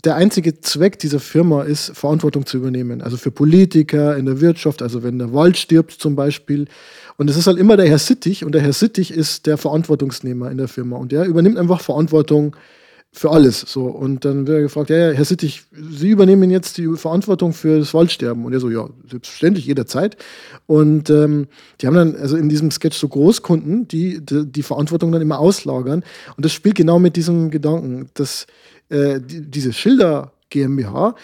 der 0.04 0.16
einzige 0.16 0.60
Zweck 0.62 1.00
dieser 1.00 1.20
Firma 1.20 1.64
ist, 1.64 1.92
Verantwortung 1.96 2.46
zu 2.46 2.58
übernehmen. 2.58 3.02
Also 3.02 3.18
für 3.18 3.32
Politiker 3.32 4.18
in 4.18 4.26
der 4.26 4.42
Wirtschaft, 4.42 4.82
also 4.82 5.04
wenn 5.04 5.20
der 5.20 5.34
Wald 5.34 5.58
stirbt 5.58 5.92
zum 5.92 6.16
Beispiel, 6.16 6.68
und 7.18 7.30
es 7.30 7.38
ist 7.38 7.48
halt 7.48 7.60
immer 7.60 7.78
der 7.78 7.88
Herr 7.88 8.00
Sittich 8.00 8.44
und 8.44 8.54
der 8.54 8.62
Herr 8.62 8.74
Sittich 8.74 9.12
ist 9.12 9.46
der 9.46 9.58
Verantwortungsnehmer 9.58 10.50
in 10.50 10.58
der 10.58 10.68
Firma 10.68 10.98
und 10.98 11.12
der 11.12 11.26
übernimmt 11.26 11.58
einfach 11.58 11.80
Verantwortung 11.80 12.56
für 13.16 13.30
alles. 13.30 13.62
So. 13.62 13.86
Und 13.86 14.26
dann 14.26 14.48
wird 14.48 14.58
er 14.58 14.62
gefragt, 14.64 14.90
ja, 14.90 15.12
Herr 15.12 15.24
Sittich, 15.24 15.64
Sie 15.72 16.10
übernehmen 16.10 16.50
jetzt 16.50 16.78
die 16.80 16.88
Verantwortung 16.98 17.54
für 17.54 17.78
das 17.80 17.94
Waldsterben. 17.94 18.44
Und 18.44 18.54
er 18.54 18.60
so, 18.60 18.72
ja, 18.72 18.90
selbstverständlich, 19.10 19.68
jederzeit. 19.68 20.18
Und 20.66 21.12
ähm, 21.12 21.48
die 21.80 21.88
haben 21.88 21.96
dann, 21.96 22.16
also 22.16 22.36
in 22.36 22.50
diesem 22.50 22.72
Sketch 22.72 22.98
so 22.98 23.08
Großkunden, 23.08 23.88
die, 23.88 24.20
die, 24.26 24.48
die 24.48 24.64
Verantwortung 24.64 25.12
dann 25.12 25.22
immer 25.22 25.38
auslagern. 25.38 26.04
Und 26.36 26.44
das 26.44 26.54
spielt 26.54 26.76
genau 26.76 26.98
mit 26.98 27.16
diesem 27.16 27.52
Gedanken, 27.52 28.10
dass 28.16 28.48
äh, 28.90 29.20
die, 29.20 29.50
diese 29.50 29.74
Schilder 29.74 30.34
GmbH, 30.50 31.16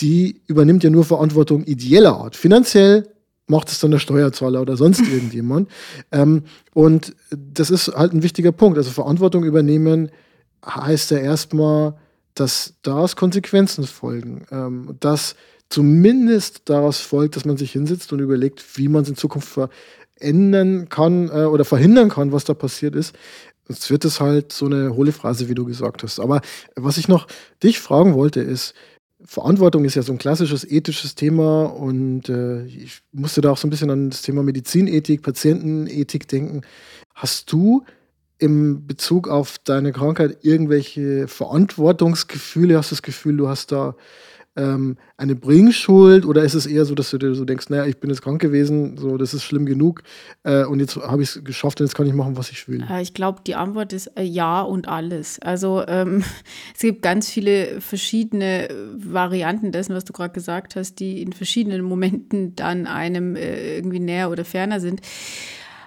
die 0.00 0.42
übernimmt 0.46 0.84
ja 0.84 0.90
nur 0.90 1.04
Verantwortung 1.04 1.64
ideeller 1.64 2.16
Art. 2.16 2.36
Finanziell 2.36 3.08
macht 3.46 3.68
es 3.68 3.80
dann 3.80 3.90
der 3.90 3.98
Steuerzahler 3.98 4.60
oder 4.60 4.76
sonst 4.76 5.00
irgendjemand. 5.12 5.68
Ähm, 6.12 6.44
und 6.74 7.14
das 7.30 7.70
ist 7.70 7.88
halt 7.88 8.12
ein 8.12 8.22
wichtiger 8.22 8.52
Punkt. 8.52 8.78
Also 8.78 8.90
Verantwortung 8.90 9.44
übernehmen 9.44 10.10
heißt 10.64 11.10
ja 11.10 11.18
erstmal, 11.18 11.94
dass 12.34 12.74
daraus 12.82 13.16
Konsequenzen 13.16 13.84
folgen, 13.84 14.46
ähm, 14.50 14.96
dass 15.00 15.34
zumindest 15.68 16.62
daraus 16.66 17.00
folgt, 17.00 17.36
dass 17.36 17.44
man 17.44 17.56
sich 17.56 17.72
hinsetzt 17.72 18.12
und 18.12 18.20
überlegt, 18.20 18.64
wie 18.78 18.88
man 18.88 19.02
es 19.02 19.08
in 19.08 19.16
Zukunft 19.16 19.48
verändern 20.18 20.88
kann 20.88 21.28
äh, 21.28 21.44
oder 21.44 21.64
verhindern 21.64 22.08
kann, 22.08 22.32
was 22.32 22.44
da 22.44 22.54
passiert 22.54 22.94
ist. 22.94 23.14
Sonst 23.68 23.90
wird 23.90 24.04
es 24.04 24.20
halt 24.20 24.52
so 24.52 24.66
eine 24.66 24.94
hohle 24.94 25.12
Phrase, 25.12 25.48
wie 25.48 25.54
du 25.54 25.66
gesagt 25.66 26.02
hast. 26.02 26.18
Aber 26.18 26.40
was 26.74 26.96
ich 26.96 27.06
noch 27.06 27.26
dich 27.62 27.78
fragen 27.78 28.14
wollte, 28.14 28.40
ist, 28.40 28.74
Verantwortung 29.24 29.84
ist 29.84 29.94
ja 29.94 30.02
so 30.02 30.12
ein 30.12 30.18
klassisches 30.18 30.64
ethisches 30.64 31.14
Thema 31.14 31.64
und 31.64 32.28
äh, 32.28 32.64
ich 32.66 33.00
musste 33.12 33.40
da 33.40 33.50
auch 33.50 33.58
so 33.58 33.66
ein 33.66 33.70
bisschen 33.70 33.90
an 33.90 34.10
das 34.10 34.22
Thema 34.22 34.42
Medizinethik, 34.42 35.22
Patientenethik 35.22 36.28
denken. 36.28 36.62
Hast 37.14 37.52
du 37.52 37.84
im 38.38 38.86
Bezug 38.86 39.28
auf 39.28 39.58
deine 39.58 39.92
Krankheit 39.92 40.38
irgendwelche 40.42 41.26
Verantwortungsgefühle? 41.26 42.78
Hast 42.78 42.92
du 42.92 42.94
das 42.94 43.02
Gefühl, 43.02 43.36
du 43.36 43.48
hast 43.48 43.72
da 43.72 43.96
ähm, 44.58 44.96
eine 45.16 45.36
Bringschuld 45.36 46.26
oder 46.26 46.42
ist 46.42 46.54
es 46.54 46.66
eher 46.66 46.84
so, 46.84 46.94
dass 46.94 47.10
du 47.10 47.18
dir 47.18 47.34
so 47.34 47.44
denkst, 47.44 47.70
naja, 47.70 47.86
ich 47.86 47.98
bin 47.98 48.10
jetzt 48.10 48.22
krank 48.22 48.40
gewesen, 48.40 48.98
so 48.98 49.16
das 49.16 49.32
ist 49.32 49.44
schlimm 49.44 49.64
genug 49.64 50.02
äh, 50.42 50.64
und 50.64 50.80
jetzt 50.80 50.96
habe 50.96 51.22
ich 51.22 51.36
es 51.36 51.44
geschafft 51.44 51.80
und 51.80 51.86
jetzt 51.86 51.94
kann 51.94 52.06
ich 52.06 52.12
machen, 52.12 52.36
was 52.36 52.50
ich 52.50 52.68
will? 52.68 52.84
Äh, 52.90 53.02
ich 53.02 53.14
glaube, 53.14 53.40
die 53.46 53.54
Antwort 53.54 53.92
ist 53.92 54.08
äh, 54.18 54.22
ja 54.22 54.60
und 54.60 54.88
alles. 54.88 55.38
Also 55.38 55.84
ähm, 55.86 56.24
es 56.74 56.80
gibt 56.80 57.02
ganz 57.02 57.30
viele 57.30 57.80
verschiedene 57.80 58.68
Varianten 58.96 59.70
dessen, 59.70 59.94
was 59.94 60.04
du 60.04 60.12
gerade 60.12 60.34
gesagt 60.34 60.74
hast, 60.74 60.96
die 60.98 61.22
in 61.22 61.32
verschiedenen 61.32 61.82
Momenten 61.82 62.56
dann 62.56 62.86
einem 62.86 63.36
äh, 63.36 63.76
irgendwie 63.76 64.00
näher 64.00 64.30
oder 64.30 64.44
ferner 64.44 64.80
sind. 64.80 65.00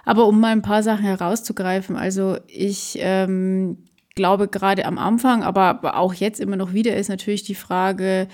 Aber 0.04 0.26
um 0.26 0.40
mal 0.40 0.48
ein 0.48 0.62
paar 0.62 0.82
Sachen 0.82 1.04
herauszugreifen, 1.04 1.94
also 1.94 2.38
ich 2.48 2.98
ähm, 3.00 3.76
glaube 4.14 4.48
gerade 4.48 4.84
am 4.84 4.98
Anfang, 4.98 5.42
aber 5.42 5.96
auch 5.96 6.14
jetzt 6.14 6.40
immer 6.40 6.56
noch 6.56 6.72
wieder 6.72 6.96
ist 6.96 7.08
natürlich 7.08 7.44
die 7.44 7.54
Frage, 7.54 8.28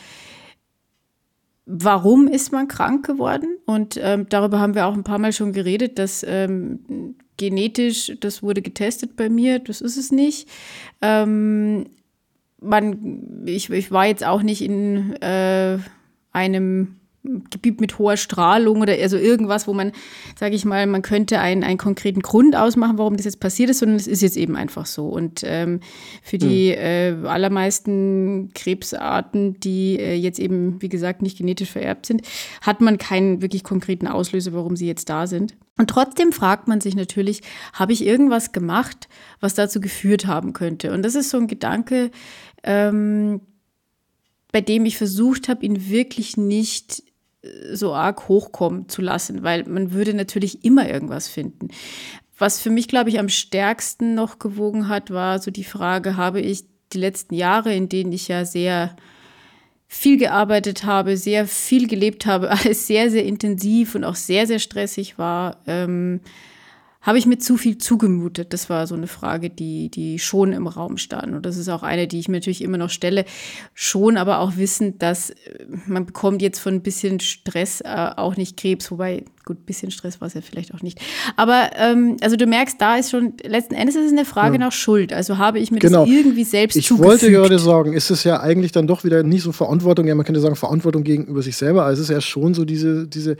warum 1.68 2.26
ist 2.26 2.50
man 2.50 2.66
krank 2.66 3.06
geworden? 3.06 3.58
Und 3.66 4.00
ähm, 4.02 4.26
darüber 4.28 4.58
haben 4.58 4.74
wir 4.74 4.86
auch 4.86 4.94
ein 4.94 5.04
paar 5.04 5.18
Mal 5.18 5.32
schon 5.32 5.52
geredet, 5.52 5.98
dass 5.98 6.24
ähm, 6.26 7.14
genetisch, 7.36 8.12
das 8.20 8.42
wurde 8.42 8.62
getestet 8.62 9.16
bei 9.16 9.28
mir, 9.28 9.58
das 9.58 9.82
ist 9.82 9.98
es 9.98 10.10
nicht. 10.10 10.48
Ähm, 11.02 11.86
man, 12.60 13.44
ich, 13.44 13.70
ich 13.70 13.92
war 13.92 14.06
jetzt 14.06 14.24
auch 14.24 14.42
nicht 14.42 14.62
in 14.62 15.12
äh, 15.20 15.78
einem 16.32 16.96
Gebiet 17.50 17.80
mit 17.80 17.98
hoher 17.98 18.16
Strahlung 18.16 18.80
oder 18.80 18.94
also 18.94 19.16
irgendwas, 19.16 19.66
wo 19.66 19.74
man, 19.74 19.92
sage 20.38 20.54
ich 20.54 20.64
mal, 20.64 20.86
man 20.86 21.02
könnte 21.02 21.40
einen, 21.40 21.64
einen 21.64 21.76
konkreten 21.76 22.20
Grund 22.20 22.56
ausmachen, 22.56 22.96
warum 22.96 23.16
das 23.16 23.26
jetzt 23.26 23.40
passiert 23.40 23.70
ist, 23.70 23.80
sondern 23.80 23.96
es 23.96 24.06
ist 24.06 24.22
jetzt 24.22 24.36
eben 24.36 24.56
einfach 24.56 24.86
so. 24.86 25.08
Und 25.08 25.42
ähm, 25.44 25.80
für 26.22 26.38
die 26.38 26.70
mhm. 26.70 27.24
äh, 27.24 27.28
allermeisten 27.28 28.50
Krebsarten, 28.54 29.58
die 29.60 29.98
äh, 29.98 30.14
jetzt 30.14 30.38
eben, 30.38 30.80
wie 30.80 30.88
gesagt, 30.88 31.22
nicht 31.22 31.38
genetisch 31.38 31.70
vererbt 31.70 32.06
sind, 32.06 32.22
hat 32.62 32.80
man 32.80 32.98
keinen 32.98 33.42
wirklich 33.42 33.64
konkreten 33.64 34.06
Auslöser, 34.06 34.52
warum 34.52 34.76
sie 34.76 34.86
jetzt 34.86 35.08
da 35.10 35.26
sind. 35.26 35.54
Und 35.76 35.90
trotzdem 35.90 36.32
fragt 36.32 36.66
man 36.66 36.80
sich 36.80 36.96
natürlich, 36.96 37.42
habe 37.72 37.92
ich 37.92 38.04
irgendwas 38.04 38.52
gemacht, 38.52 39.08
was 39.40 39.54
dazu 39.54 39.80
geführt 39.80 40.26
haben 40.26 40.52
könnte? 40.52 40.92
Und 40.92 41.04
das 41.04 41.14
ist 41.14 41.30
so 41.30 41.38
ein 41.38 41.46
Gedanke, 41.46 42.10
ähm, 42.62 43.40
bei 44.50 44.60
dem 44.60 44.86
ich 44.86 44.96
versucht 44.96 45.48
habe, 45.48 45.64
ihn 45.64 45.88
wirklich 45.90 46.36
nicht 46.36 47.02
so 47.72 47.94
arg 47.94 48.28
hochkommen 48.28 48.88
zu 48.88 49.02
lassen, 49.02 49.42
weil 49.42 49.64
man 49.64 49.92
würde 49.92 50.14
natürlich 50.14 50.64
immer 50.64 50.88
irgendwas 50.88 51.28
finden. 51.28 51.68
Was 52.38 52.60
für 52.60 52.70
mich, 52.70 52.88
glaube 52.88 53.10
ich, 53.10 53.18
am 53.18 53.28
stärksten 53.28 54.14
noch 54.14 54.38
gewogen 54.38 54.88
hat, 54.88 55.10
war 55.10 55.40
so 55.40 55.50
die 55.50 55.64
Frage, 55.64 56.16
habe 56.16 56.40
ich 56.40 56.64
die 56.92 56.98
letzten 56.98 57.34
Jahre, 57.34 57.74
in 57.74 57.88
denen 57.88 58.12
ich 58.12 58.28
ja 58.28 58.44
sehr 58.44 58.96
viel 59.88 60.18
gearbeitet 60.18 60.84
habe, 60.84 61.16
sehr 61.16 61.46
viel 61.46 61.88
gelebt 61.88 62.26
habe, 62.26 62.50
alles 62.52 62.86
sehr, 62.86 63.10
sehr 63.10 63.24
intensiv 63.24 63.94
und 63.94 64.04
auch 64.04 64.14
sehr, 64.14 64.46
sehr 64.46 64.58
stressig 64.58 65.18
war, 65.18 65.62
ähm, 65.66 66.20
habe 67.00 67.18
ich 67.18 67.26
mir 67.26 67.38
zu 67.38 67.56
viel 67.56 67.78
zugemutet? 67.78 68.52
Das 68.52 68.68
war 68.68 68.86
so 68.86 68.94
eine 68.94 69.06
Frage, 69.06 69.50
die, 69.50 69.88
die 69.88 70.18
schon 70.18 70.52
im 70.52 70.66
Raum 70.66 70.96
stand. 70.96 71.34
Und 71.34 71.46
das 71.46 71.56
ist 71.56 71.68
auch 71.68 71.82
eine, 71.82 72.08
die 72.08 72.18
ich 72.18 72.28
mir 72.28 72.38
natürlich 72.38 72.62
immer 72.62 72.78
noch 72.78 72.90
stelle. 72.90 73.24
Schon 73.74 74.16
aber 74.16 74.40
auch 74.40 74.56
wissen, 74.56 74.98
dass 74.98 75.30
äh, 75.30 75.34
man 75.86 76.06
bekommt 76.06 76.42
jetzt 76.42 76.58
von 76.58 76.74
ein 76.74 76.82
bisschen 76.82 77.20
Stress 77.20 77.80
äh, 77.80 78.10
auch 78.16 78.36
nicht 78.36 78.56
Krebs, 78.56 78.90
wobei 78.90 79.24
Gut, 79.48 79.64
bisschen 79.64 79.90
Stress 79.90 80.20
war 80.20 80.28
es 80.28 80.34
ja 80.34 80.42
vielleicht 80.42 80.74
auch 80.74 80.82
nicht. 80.82 81.00
Aber 81.36 81.70
ähm, 81.78 82.18
also 82.20 82.36
du 82.36 82.44
merkst, 82.44 82.78
da 82.78 82.96
ist 82.96 83.10
schon, 83.10 83.32
letzten 83.42 83.72
Endes 83.72 83.96
ist 83.96 84.04
es 84.04 84.12
eine 84.12 84.26
Frage 84.26 84.56
ja. 84.56 84.58
nach 84.58 84.72
Schuld. 84.72 85.10
Also 85.10 85.38
habe 85.38 85.58
ich 85.58 85.70
mir 85.70 85.78
genau. 85.78 86.04
das 86.04 86.14
irgendwie 86.14 86.44
selbst 86.44 86.76
Ich 86.76 86.88
zugefügt. 86.88 87.08
wollte 87.08 87.30
gerade 87.30 87.58
sagen, 87.58 87.94
ist 87.94 88.10
es 88.10 88.24
ja 88.24 88.40
eigentlich 88.40 88.72
dann 88.72 88.86
doch 88.86 89.04
wieder 89.04 89.22
nicht 89.22 89.42
so 89.42 89.52
Verantwortung, 89.52 90.06
ja, 90.06 90.14
man 90.14 90.26
könnte 90.26 90.42
sagen 90.42 90.54
Verantwortung 90.54 91.02
gegenüber 91.02 91.40
sich 91.40 91.56
selber, 91.56 91.84
also 91.84 92.02
es 92.02 92.10
ist 92.10 92.14
ja 92.14 92.20
schon 92.20 92.52
so 92.52 92.66
diese, 92.66 93.06
diese, 93.08 93.38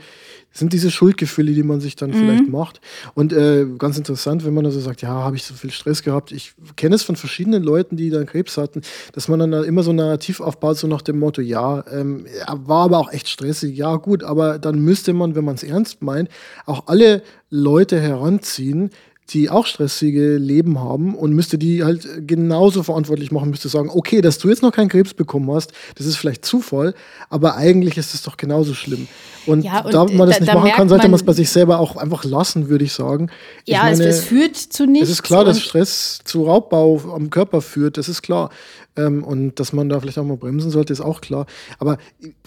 sind 0.51 0.73
diese 0.73 0.91
Schuldgefühle, 0.91 1.53
die 1.53 1.63
man 1.63 1.79
sich 1.79 1.95
dann 1.95 2.09
mhm. 2.09 2.13
vielleicht 2.15 2.49
macht. 2.49 2.81
Und 3.13 3.33
äh, 3.33 3.65
ganz 3.77 3.97
interessant, 3.97 4.45
wenn 4.45 4.53
man 4.53 4.65
also 4.65 4.79
sagt, 4.79 5.01
ja, 5.01 5.09
habe 5.09 5.35
ich 5.35 5.43
so 5.43 5.53
viel 5.53 5.71
Stress 5.71 6.03
gehabt. 6.03 6.31
Ich 6.31 6.53
kenne 6.75 6.95
es 6.95 7.03
von 7.03 7.15
verschiedenen 7.15 7.63
Leuten, 7.63 7.97
die 7.97 8.09
dann 8.09 8.25
Krebs 8.25 8.57
hatten, 8.57 8.81
dass 9.13 9.27
man 9.27 9.39
dann 9.39 9.51
da 9.51 9.63
immer 9.63 9.83
so 9.83 9.91
ein 9.91 9.97
Narrativ 9.97 10.41
aufbaut, 10.41 10.77
so 10.77 10.87
nach 10.87 11.01
dem 11.01 11.19
Motto, 11.19 11.41
ja, 11.41 11.83
ähm, 11.91 12.25
war 12.47 12.85
aber 12.85 12.97
auch 12.99 13.11
echt 13.11 13.29
stressig, 13.29 13.77
ja 13.77 13.95
gut, 13.97 14.23
aber 14.23 14.59
dann 14.59 14.79
müsste 14.79 15.13
man, 15.13 15.35
wenn 15.35 15.45
man 15.45 15.55
es 15.55 15.63
ernst 15.63 16.01
meint, 16.01 16.29
auch 16.65 16.87
alle 16.87 17.21
Leute 17.49 17.99
heranziehen, 17.99 18.91
die 19.29 19.49
auch 19.49 19.65
stressige 19.65 20.37
Leben 20.37 20.79
haben 20.79 21.15
und 21.15 21.33
müsste 21.33 21.57
die 21.57 21.83
halt 21.83 22.27
genauso 22.27 22.83
verantwortlich 22.83 23.31
machen, 23.31 23.49
müsste 23.49 23.69
sagen, 23.69 23.89
okay, 23.93 24.21
dass 24.21 24.37
du 24.39 24.49
jetzt 24.49 24.61
noch 24.61 24.71
keinen 24.71 24.89
Krebs 24.89 25.13
bekommen 25.13 25.51
hast, 25.51 25.71
das 25.95 26.05
ist 26.05 26.15
vielleicht 26.15 26.45
Zufall, 26.45 26.93
aber 27.29 27.55
eigentlich 27.55 27.97
ist 27.97 28.13
es 28.13 28.23
doch 28.23 28.37
genauso 28.37 28.73
schlimm. 28.73 29.07
Und, 29.45 29.63
ja, 29.63 29.81
und 29.81 29.93
da 29.93 30.05
man 30.05 30.27
das 30.27 30.37
da, 30.37 30.41
nicht 30.41 30.53
da 30.53 30.59
machen 30.59 30.71
kann, 30.71 30.89
sollte 30.89 31.07
man 31.07 31.15
es 31.15 31.23
bei 31.23 31.33
sich 31.33 31.49
selber 31.49 31.79
auch 31.79 31.95
einfach 31.95 32.23
lassen, 32.23 32.69
würde 32.69 32.85
ich 32.85 32.93
sagen. 32.93 33.29
Ich 33.65 33.73
ja, 33.73 33.83
meine, 33.83 33.93
es, 33.93 34.17
es, 34.17 34.23
führt 34.23 34.55
zu 34.55 34.85
nichts. 34.85 35.07
Es 35.07 35.13
ist 35.15 35.23
klar, 35.23 35.45
dass 35.45 35.59
Stress 35.59 36.19
zu 36.23 36.43
Raubbau 36.43 37.01
am 37.15 37.29
Körper 37.29 37.61
führt, 37.61 37.97
das 37.97 38.09
ist 38.09 38.21
klar. 38.21 38.49
Ähm, 38.95 39.23
und 39.23 39.59
dass 39.59 39.73
man 39.73 39.89
da 39.89 39.99
vielleicht 39.99 40.17
auch 40.17 40.23
mal 40.23 40.37
bremsen 40.37 40.71
sollte, 40.71 40.93
ist 40.93 41.01
auch 41.01 41.21
klar. 41.21 41.45
Aber 41.77 41.97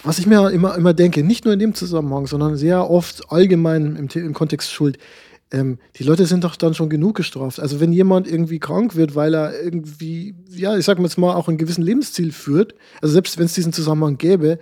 was 0.02 0.18
ich 0.18 0.26
mir 0.26 0.50
immer, 0.50 0.76
immer 0.76 0.94
denke, 0.94 1.22
nicht 1.22 1.44
nur 1.44 1.54
in 1.54 1.60
dem 1.60 1.74
Zusammenhang, 1.74 2.26
sondern 2.26 2.56
sehr 2.56 2.90
oft 2.90 3.30
allgemein 3.30 3.96
im, 3.96 4.08
im 4.08 4.34
Kontext 4.34 4.70
Schuld, 4.70 4.98
ähm, 5.52 5.78
die 5.96 6.04
Leute 6.04 6.24
sind 6.26 6.44
doch 6.44 6.56
dann 6.56 6.74
schon 6.74 6.88
genug 6.88 7.14
gestraft. 7.16 7.60
Also 7.60 7.78
wenn 7.78 7.92
jemand 7.92 8.26
irgendwie 8.26 8.58
krank 8.58 8.96
wird, 8.96 9.14
weil 9.14 9.34
er 9.34 9.62
irgendwie, 9.62 10.34
ja, 10.48 10.76
ich 10.76 10.84
sag 10.86 10.98
mal 10.98 11.04
jetzt 11.04 11.18
mal, 11.18 11.34
auch 11.34 11.48
einen 11.48 11.58
gewissen 11.58 11.82
Lebensziel 11.82 12.32
führt, 12.32 12.74
also 13.02 13.12
selbst 13.12 13.38
wenn 13.38 13.44
es 13.44 13.52
diesen 13.52 13.72
Zusammenhang 13.72 14.16
gäbe, 14.16 14.58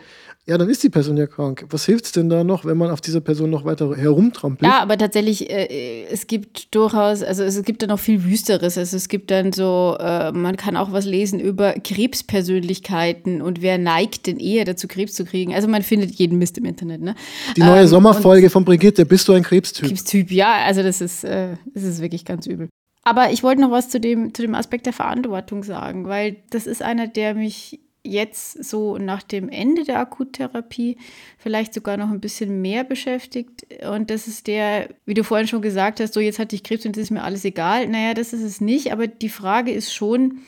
ja, 0.46 0.58
dann 0.58 0.68
ist 0.68 0.82
die 0.82 0.88
Person 0.88 1.16
ja 1.16 1.26
krank. 1.26 1.66
Was 1.70 1.84
hilft 1.84 2.06
es 2.06 2.12
denn 2.12 2.28
da 2.28 2.42
noch, 2.42 2.64
wenn 2.64 2.76
man 2.76 2.90
auf 2.90 3.00
dieser 3.00 3.20
Person 3.20 3.50
noch 3.50 3.64
weiter 3.64 3.94
herumtrampelt? 3.94 4.68
Ja, 4.68 4.80
aber 4.80 4.96
tatsächlich, 4.96 5.50
äh, 5.50 6.06
es 6.10 6.26
gibt 6.26 6.74
durchaus, 6.74 7.22
also 7.22 7.44
es 7.44 7.62
gibt 7.62 7.82
da 7.82 7.86
noch 7.86 8.00
viel 8.00 8.24
Wüsteres. 8.24 8.78
Also 8.78 8.96
es 8.96 9.08
gibt 9.08 9.30
dann 9.30 9.52
so, 9.52 9.96
äh, 10.00 10.32
man 10.32 10.56
kann 10.56 10.76
auch 10.76 10.92
was 10.92 11.04
lesen 11.04 11.40
über 11.40 11.74
Krebspersönlichkeiten 11.74 13.42
und 13.42 13.60
wer 13.60 13.76
neigt 13.78 14.26
denn 14.26 14.40
eher 14.40 14.64
dazu, 14.64 14.88
Krebs 14.88 15.12
zu 15.12 15.24
kriegen. 15.24 15.54
Also 15.54 15.68
man 15.68 15.82
findet 15.82 16.12
jeden 16.12 16.38
Mist 16.38 16.56
im 16.58 16.64
Internet. 16.64 17.02
Ne? 17.02 17.14
Die 17.56 17.62
neue 17.62 17.82
ähm, 17.82 17.86
Sommerfolge 17.86 18.48
von 18.48 18.64
Brigitte, 18.64 19.04
bist 19.04 19.28
du 19.28 19.34
ein 19.34 19.42
Krebstyp? 19.42 19.88
Krebstyp, 19.88 20.32
ja, 20.32 20.64
also 20.64 20.82
das 20.82 21.00
ist, 21.02 21.22
äh, 21.22 21.56
das 21.74 21.84
ist 21.84 22.00
wirklich 22.00 22.24
ganz 22.24 22.46
übel. 22.46 22.70
Aber 23.02 23.30
ich 23.30 23.42
wollte 23.42 23.60
noch 23.60 23.70
was 23.70 23.88
zu 23.88 24.00
dem, 24.00 24.34
zu 24.34 24.42
dem 24.42 24.54
Aspekt 24.54 24.86
der 24.86 24.92
Verantwortung 24.94 25.62
sagen, 25.64 26.06
weil 26.06 26.38
das 26.50 26.66
ist 26.66 26.82
einer, 26.82 27.06
der 27.06 27.34
mich 27.34 27.80
jetzt 28.02 28.64
so 28.64 28.98
nach 28.98 29.22
dem 29.22 29.48
Ende 29.48 29.84
der 29.84 29.98
Akuttherapie 29.98 30.96
vielleicht 31.38 31.74
sogar 31.74 31.96
noch 31.96 32.10
ein 32.10 32.20
bisschen 32.20 32.62
mehr 32.62 32.84
beschäftigt. 32.84 33.66
Und 33.84 34.10
das 34.10 34.26
ist 34.26 34.46
der, 34.46 34.88
wie 35.04 35.14
du 35.14 35.24
vorhin 35.24 35.46
schon 35.46 35.62
gesagt 35.62 36.00
hast, 36.00 36.14
so 36.14 36.20
jetzt 36.20 36.38
hatte 36.38 36.56
ich 36.56 36.62
Krebs 36.62 36.86
und 36.86 36.96
das 36.96 37.04
ist 37.04 37.10
mir 37.10 37.22
alles 37.22 37.44
egal. 37.44 37.88
Naja, 37.88 38.14
das 38.14 38.32
ist 38.32 38.42
es 38.42 38.60
nicht. 38.60 38.92
Aber 38.92 39.06
die 39.06 39.28
Frage 39.28 39.70
ist 39.70 39.92
schon 39.92 40.40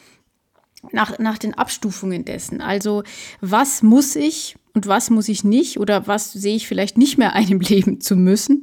nach, 0.91 1.19
nach 1.19 1.39
den 1.39 1.55
Abstufungen 1.55 2.25
dessen. 2.25 2.61
Also 2.61 3.03
was 3.41 3.83
muss 3.83 4.17
ich 4.17 4.57
und 4.75 4.87
was 4.87 5.11
muss 5.11 5.29
ich 5.29 5.45
nicht 5.45 5.79
oder 5.79 6.07
was 6.07 6.33
sehe 6.33 6.57
ich 6.57 6.67
vielleicht 6.67 6.97
nicht 6.99 7.19
mehr 7.19 7.35
einem 7.35 7.61
Leben 7.61 8.01
zu 8.01 8.17
müssen. 8.17 8.63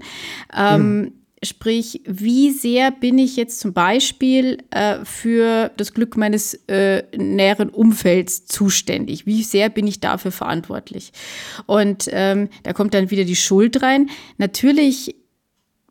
Ähm, 0.55 0.99
mhm. 0.99 1.13
Sprich, 1.41 2.01
wie 2.05 2.51
sehr 2.51 2.91
bin 2.91 3.17
ich 3.17 3.37
jetzt 3.37 3.61
zum 3.61 3.71
Beispiel 3.71 4.57
äh, 4.71 5.05
für 5.05 5.71
das 5.77 5.93
Glück 5.93 6.17
meines 6.17 6.53
äh, 6.67 7.03
näheren 7.15 7.69
Umfelds 7.69 8.45
zuständig? 8.45 9.25
Wie 9.25 9.43
sehr 9.43 9.69
bin 9.69 9.87
ich 9.87 10.01
dafür 10.01 10.31
verantwortlich? 10.31 11.13
Und 11.65 12.09
ähm, 12.11 12.49
da 12.63 12.73
kommt 12.73 12.93
dann 12.93 13.09
wieder 13.09 13.23
die 13.23 13.37
Schuld 13.37 13.81
rein. 13.81 14.09
Natürlich, 14.37 15.15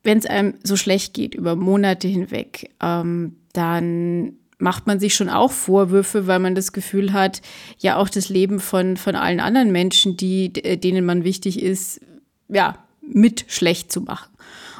wenn 0.03 0.19
es 0.19 0.27
einem 0.27 0.55
so 0.63 0.77
schlecht 0.77 1.15
geht 1.15 1.35
über 1.35 1.57
Monate 1.57 2.09
hinweg, 2.09 2.71
ähm, 2.83 3.37
dann 3.55 4.35
macht 4.59 4.87
man 4.87 5.01
sich 5.01 5.15
schon 5.15 5.31
auch 5.31 5.53
Vorwürfe, 5.53 6.27
weil 6.27 6.41
man 6.41 6.55
das 6.55 6.73
Gefühl 6.73 7.15
hat, 7.15 7.41
ja 7.79 7.97
auch 7.97 8.11
das 8.11 8.29
Leben 8.29 8.61
von, 8.61 8.99
von 8.99 9.15
allen 9.15 9.41
anderen 9.41 9.73
Menschen, 9.73 10.17
die, 10.17 10.53
denen 10.53 11.07
man 11.07 11.25
wichtig 11.25 11.63
ist, 11.63 12.01
ja, 12.49 12.77
mit 13.01 13.47
schlecht 13.49 13.91
zu 13.91 14.03
machen. 14.03 14.31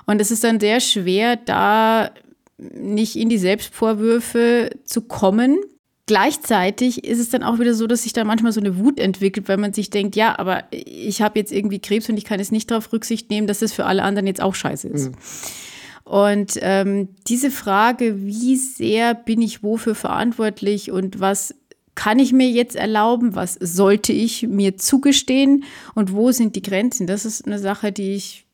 Und 0.09 0.23
es 0.23 0.31
ist 0.31 0.43
dann 0.43 0.59
sehr 0.59 0.81
schwer, 0.81 1.37
da 1.37 2.11
nicht 2.57 3.15
in 3.15 3.29
die 3.29 3.37
Selbstvorwürfe 3.37 4.71
zu 4.85 5.03
kommen. 5.03 5.59
gleichzeitig 6.07 7.05
ist 7.05 7.19
es 7.19 7.29
dann 7.29 7.43
auch 7.43 7.59
wieder 7.59 7.75
so, 7.75 7.87
dass 7.87 8.05
sich 8.05 8.15
da 8.15 8.25
manchmal 8.25 8.53
so 8.53 8.61
eine 8.61 8.79
Wut 8.79 8.99
entwickelt, 8.99 9.47
weil 9.47 9.59
man 9.59 9.75
sich 9.75 9.91
denkt, 9.91 10.17
ja, 10.17 10.39
aber 10.39 10.65
ich 10.71 11.21
habe 11.21 11.39
jetzt 11.39 11.53
irgendwie 11.53 11.79
Krebs 11.79 12.09
und 12.09 12.17
ich 12.17 12.25
kann 12.25 12.39
jetzt 12.39 12.53
nicht 12.53 12.71
darauf 12.71 12.91
Rücksicht 12.95 13.29
nehmen, 13.29 13.47
dass 13.47 13.59
das 13.59 13.75
für 13.75 13.85
alle 13.85 14.03
anderen 14.03 14.27
jetzt 14.27 14.41
auch 14.41 14.55
scheiße 14.55 14.89
ist. 14.89 15.11
Mhm. 15.11 15.17
Und 16.11 16.59
ähm, 16.63 17.09
diese 17.29 17.51
Frage, 17.51 18.25
wie 18.25 18.57
sehr 18.57 19.13
bin 19.13 19.43
ich 19.43 19.63
wofür 19.63 19.95
verantwortlich 19.95 20.91
und 20.91 21.21
was 21.21 21.55
kann 21.95 22.19
ich 22.19 22.33
mir 22.33 22.49
jetzt 22.49 22.77
erlauben, 22.77 23.35
was 23.35 23.59
sollte 23.61 24.15
ich 24.15 24.47
mir 24.47 24.79
zugestehen 24.79 25.65
und 25.95 26.15
wo 26.15 26.33
sind 26.33 26.57
die 26.57 26.63
Grenzen, 26.63 27.07
das 27.07 27.27
ist 27.27 27.47
eine 27.47 27.59
Sache, 27.59 27.93
die 27.93 28.15
ich, 28.15 28.47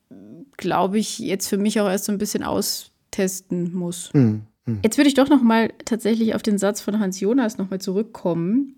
glaube 0.57 0.99
ich, 0.99 1.19
jetzt 1.19 1.49
für 1.49 1.59
mich 1.59 1.81
auch 1.81 1.89
erst 1.89 2.07
so 2.07 2.13
ein 2.13 2.19
bisschen 2.19 2.43
austesten 2.43 3.75
muss. 3.75 4.11
Mhm. 4.13 4.43
Hm. 4.67 4.81
Jetzt 4.83 4.97
würde 4.97 5.09
ich 5.09 5.15
doch 5.15 5.29
noch 5.29 5.43
mal 5.43 5.73
tatsächlich 5.85 6.35
auf 6.35 6.43
den 6.43 6.59
Satz 6.59 6.81
von 6.81 6.99
Hans 6.99 7.21
Jonas 7.21 7.59
noch 7.59 7.71
mal 7.71 7.81
zurückkommen, 7.81 8.77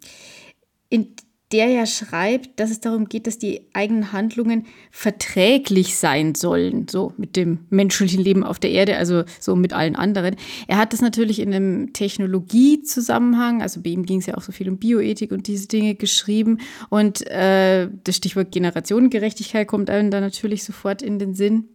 in 0.89 1.15
der 1.53 1.69
ja 1.69 1.87
schreibt, 1.87 2.59
dass 2.59 2.71
es 2.71 2.81
darum 2.81 3.09
geht, 3.09 3.29
dass 3.29 3.39
die 3.39 3.69
eigenen 3.73 4.13
Handlungen 4.13 4.67
verträglich 4.91 5.97
sein 5.97 6.35
sollen, 6.35 6.89
so 6.89 7.13
mit 7.17 7.37
dem 7.37 7.61
menschlichen 7.71 8.21
Leben 8.21 8.43
auf 8.43 8.59
der 8.59 8.71
Erde, 8.73 8.97
also 8.97 9.23
so 9.39 9.55
mit 9.55 9.73
allen 9.73 9.95
anderen. 9.95 10.35
Er 10.67 10.77
hat 10.77 10.93
das 10.93 11.01
natürlich 11.01 11.39
in 11.39 11.55
einem 11.55 11.93
Technologiezusammenhang, 11.93 13.63
also 13.63 13.81
bei 13.81 13.91
ihm 13.91 14.05
ging 14.05 14.19
es 14.19 14.27
ja 14.27 14.37
auch 14.37 14.43
so 14.43 14.51
viel 14.51 14.69
um 14.69 14.79
Bioethik 14.79 15.31
und 15.31 15.47
diese 15.47 15.69
Dinge 15.69 15.95
geschrieben. 15.95 16.59
Und 16.91 17.25
äh, 17.31 17.89
das 18.03 18.17
Stichwort 18.17 18.51
Generationengerechtigkeit 18.51 19.69
kommt 19.69 19.89
einem 19.89 20.11
da 20.11 20.21
natürlich 20.21 20.65
sofort 20.65 21.01
in 21.01 21.21
den 21.21 21.35
Sinn. 21.35 21.69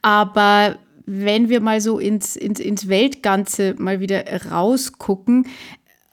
Aber 0.00 0.78
wenn 1.10 1.48
wir 1.48 1.62
mal 1.62 1.80
so 1.80 1.98
ins, 1.98 2.36
ins, 2.36 2.60
ins 2.60 2.88
Weltganze 2.88 3.74
mal 3.78 3.98
wieder 3.98 4.24
rausgucken 4.50 5.46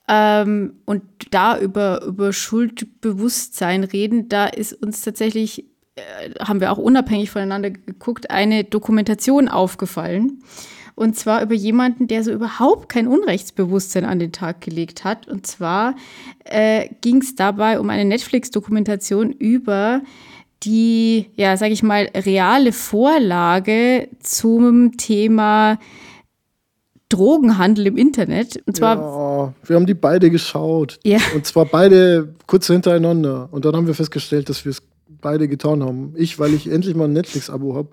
ähm, 0.08 0.74
und 0.86 1.04
da 1.32 1.58
über, 1.60 2.04
über 2.04 2.32
Schuldbewusstsein 2.32 3.84
reden, 3.84 4.30
da 4.30 4.46
ist 4.46 4.74
uns 4.74 5.02
tatsächlich, 5.02 5.66
äh, 5.96 6.32
haben 6.40 6.60
wir 6.60 6.72
auch 6.72 6.78
unabhängig 6.78 7.32
voneinander 7.32 7.72
geguckt, 7.72 8.30
eine 8.30 8.64
Dokumentation 8.64 9.48
aufgefallen. 9.48 10.44
Und 10.94 11.18
zwar 11.18 11.42
über 11.42 11.56
jemanden, 11.56 12.08
der 12.08 12.24
so 12.24 12.32
überhaupt 12.32 12.88
kein 12.88 13.08
Unrechtsbewusstsein 13.08 14.06
an 14.06 14.20
den 14.20 14.32
Tag 14.32 14.62
gelegt 14.62 15.04
hat. 15.04 15.28
Und 15.28 15.46
zwar 15.46 15.96
äh, 16.46 16.88
ging 17.02 17.18
es 17.18 17.36
dabei 17.36 17.80
um 17.80 17.90
eine 17.90 18.06
Netflix-Dokumentation 18.06 19.32
über 19.32 20.02
die, 20.64 21.28
ja, 21.36 21.58
sage 21.58 21.74
ich 21.74 21.84
mal, 21.84 22.10
reale 22.16 22.72
Vorlage 22.72 24.08
zum 24.22 24.96
Thema 24.98 25.80
Drogenhandel 27.10 27.88
im 27.88 27.98
Internet. 27.98 28.62
Und 28.66 28.78
zwar. 28.78 28.98
Ja, 28.98 29.54
wir 29.64 29.76
haben 29.76 29.86
die 29.86 29.94
beide 29.94 30.30
geschaut. 30.30 31.00
Ja. 31.04 31.20
Und 31.36 31.46
zwar 31.46 31.66
beide 31.66 32.34
kurz 32.48 32.68
hintereinander. 32.68 33.50
Und 33.52 33.66
dann 33.66 33.76
haben 33.76 33.88
wir 33.88 33.94
festgestellt, 33.94 34.50
dass 34.50 34.66
wir 34.66 34.72
es 34.72 34.82
beide 35.22 35.48
getan 35.48 35.84
haben. 35.84 36.14
Ich, 36.18 36.40
weil 36.40 36.54
ich 36.54 36.70
endlich 36.70 36.96
mal 36.96 37.06
ein 37.06 37.14
Netflix-Abo 37.14 37.76
habe. 37.76 37.90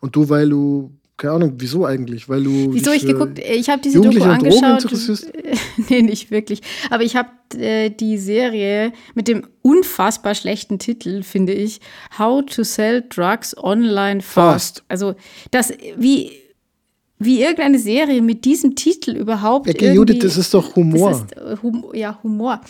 Und 0.00 0.16
du, 0.16 0.28
weil 0.28 0.48
du 0.48 0.92
keine 1.20 1.34
Ahnung, 1.34 1.52
wieso 1.58 1.84
eigentlich? 1.84 2.30
Weil 2.30 2.44
du. 2.44 2.72
Wieso 2.72 2.92
ich 2.92 3.04
geguckt? 3.04 3.38
Ich 3.38 3.68
habe 3.68 3.82
diese 3.82 4.00
Doku 4.00 4.22
angeschaut. 4.22 4.86
nee, 5.90 6.00
nicht 6.00 6.30
wirklich. 6.30 6.62
Aber 6.88 7.02
ich 7.02 7.14
habe 7.14 7.28
äh, 7.58 7.90
die 7.90 8.16
Serie 8.16 8.92
mit 9.14 9.28
dem 9.28 9.46
unfassbar 9.60 10.34
schlechten 10.34 10.78
Titel, 10.78 11.22
finde 11.22 11.52
ich, 11.52 11.80
How 12.18 12.42
to 12.46 12.64
Sell 12.64 13.04
Drugs 13.06 13.54
Online 13.58 14.22
Fast. 14.22 14.78
Fast. 14.78 14.84
Also, 14.88 15.14
das, 15.50 15.74
wie 15.98 16.32
wie 17.20 17.42
irgendeine 17.42 17.78
Serie 17.78 18.22
mit 18.22 18.46
diesem 18.46 18.74
Titel 18.74 19.12
überhaupt. 19.12 19.80
Ja, 19.80 19.92
Judith, 19.92 20.20
das 20.20 20.38
ist 20.38 20.54
doch 20.54 20.74
Humor. 20.74 21.10
Ist, 21.10 21.36
äh, 21.36 21.56
hum, 21.62 21.84
ja, 21.92 22.18
Humor. 22.22 22.62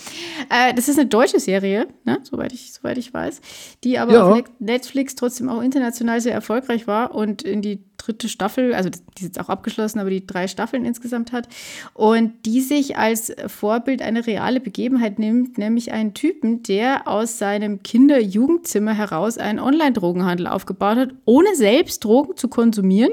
Äh, 0.51 0.75
das 0.75 0.89
ist 0.89 0.99
eine 0.99 1.09
deutsche 1.09 1.39
Serie, 1.39 1.87
ne? 2.05 2.19
soweit, 2.25 2.53
ich, 2.53 2.73
soweit 2.73 2.99
ich 2.99 3.15
weiß, 3.15 3.41
die 3.85 3.97
aber 3.97 4.13
ja. 4.13 4.25
auf 4.25 4.45
Netflix 4.59 5.15
trotzdem 5.15 5.49
auch 5.49 5.63
international 5.63 6.21
sehr 6.21 6.35
erfolgreich 6.35 6.89
war 6.89 7.15
und 7.15 7.43
in 7.43 7.63
die 7.63 7.79
dritte 8.01 8.29
Staffel, 8.29 8.75
also 8.75 8.91
die 8.91 8.99
ist 9.17 9.23
jetzt 9.23 9.41
auch 9.41 9.49
abgeschlossen, 9.49 9.99
aber 9.99 10.11
die 10.11 10.27
drei 10.27 10.49
Staffeln 10.49 10.85
insgesamt 10.85 11.33
hat. 11.33 11.49
Und 11.95 12.33
die 12.47 12.61
sich 12.61 12.97
als 12.97 13.33
Vorbild 13.47 14.03
eine 14.03 14.27
reale 14.27 14.61
Begebenheit 14.61 15.19
nimmt, 15.19 15.59
nämlich 15.59 15.93
einen 15.93 16.15
Typen, 16.15 16.63
der 16.63 17.07
aus 17.07 17.39
seinem 17.39 17.83
Kinder-Jugendzimmer 17.83 18.95
heraus 18.95 19.39
einen 19.39 19.59
Online-Drogenhandel 19.59 20.47
aufgebaut 20.47 20.97
hat, 20.97 21.11
ohne 21.25 21.55
selbst 21.55 22.05
Drogen 22.05 22.37
zu 22.37 22.49
konsumieren, 22.49 23.13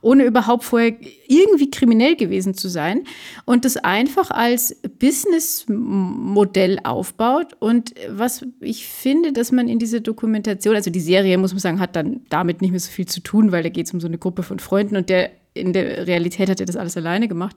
ohne 0.00 0.24
überhaupt 0.24 0.64
vorher 0.64 0.94
irgendwie 1.26 1.70
kriminell 1.70 2.16
gewesen 2.16 2.54
zu 2.54 2.68
sein 2.68 3.02
und 3.44 3.64
das 3.64 3.76
einfach 3.76 4.30
als 4.30 4.76
Businessmodell 4.98 6.78
aufbaut. 6.84 7.56
Und 7.58 7.94
was 8.08 8.46
ich 8.60 8.86
finde, 8.86 9.32
dass 9.32 9.52
man 9.52 9.68
in 9.68 9.78
dieser 9.78 10.00
Dokumentation, 10.00 10.74
also 10.74 10.90
die 10.90 11.00
Serie, 11.00 11.38
muss 11.38 11.52
man 11.52 11.60
sagen, 11.60 11.80
hat 11.80 11.96
dann 11.96 12.20
damit 12.28 12.62
nicht 12.62 12.70
mehr 12.70 12.80
so 12.80 12.90
viel 12.90 13.06
zu 13.06 13.20
tun, 13.20 13.52
weil 13.52 13.62
da 13.62 13.68
geht 13.68 13.86
es 13.86 13.94
um 13.94 14.00
so 14.00 14.06
eine 14.06 14.18
Gruppe 14.26 14.42
von 14.42 14.58
Freunden 14.58 14.96
und 14.96 15.08
der 15.08 15.30
in 15.54 15.72
der 15.72 16.08
Realität 16.08 16.50
hat 16.50 16.58
er 16.58 16.66
das 16.66 16.74
alles 16.74 16.96
alleine 16.96 17.28
gemacht. 17.28 17.54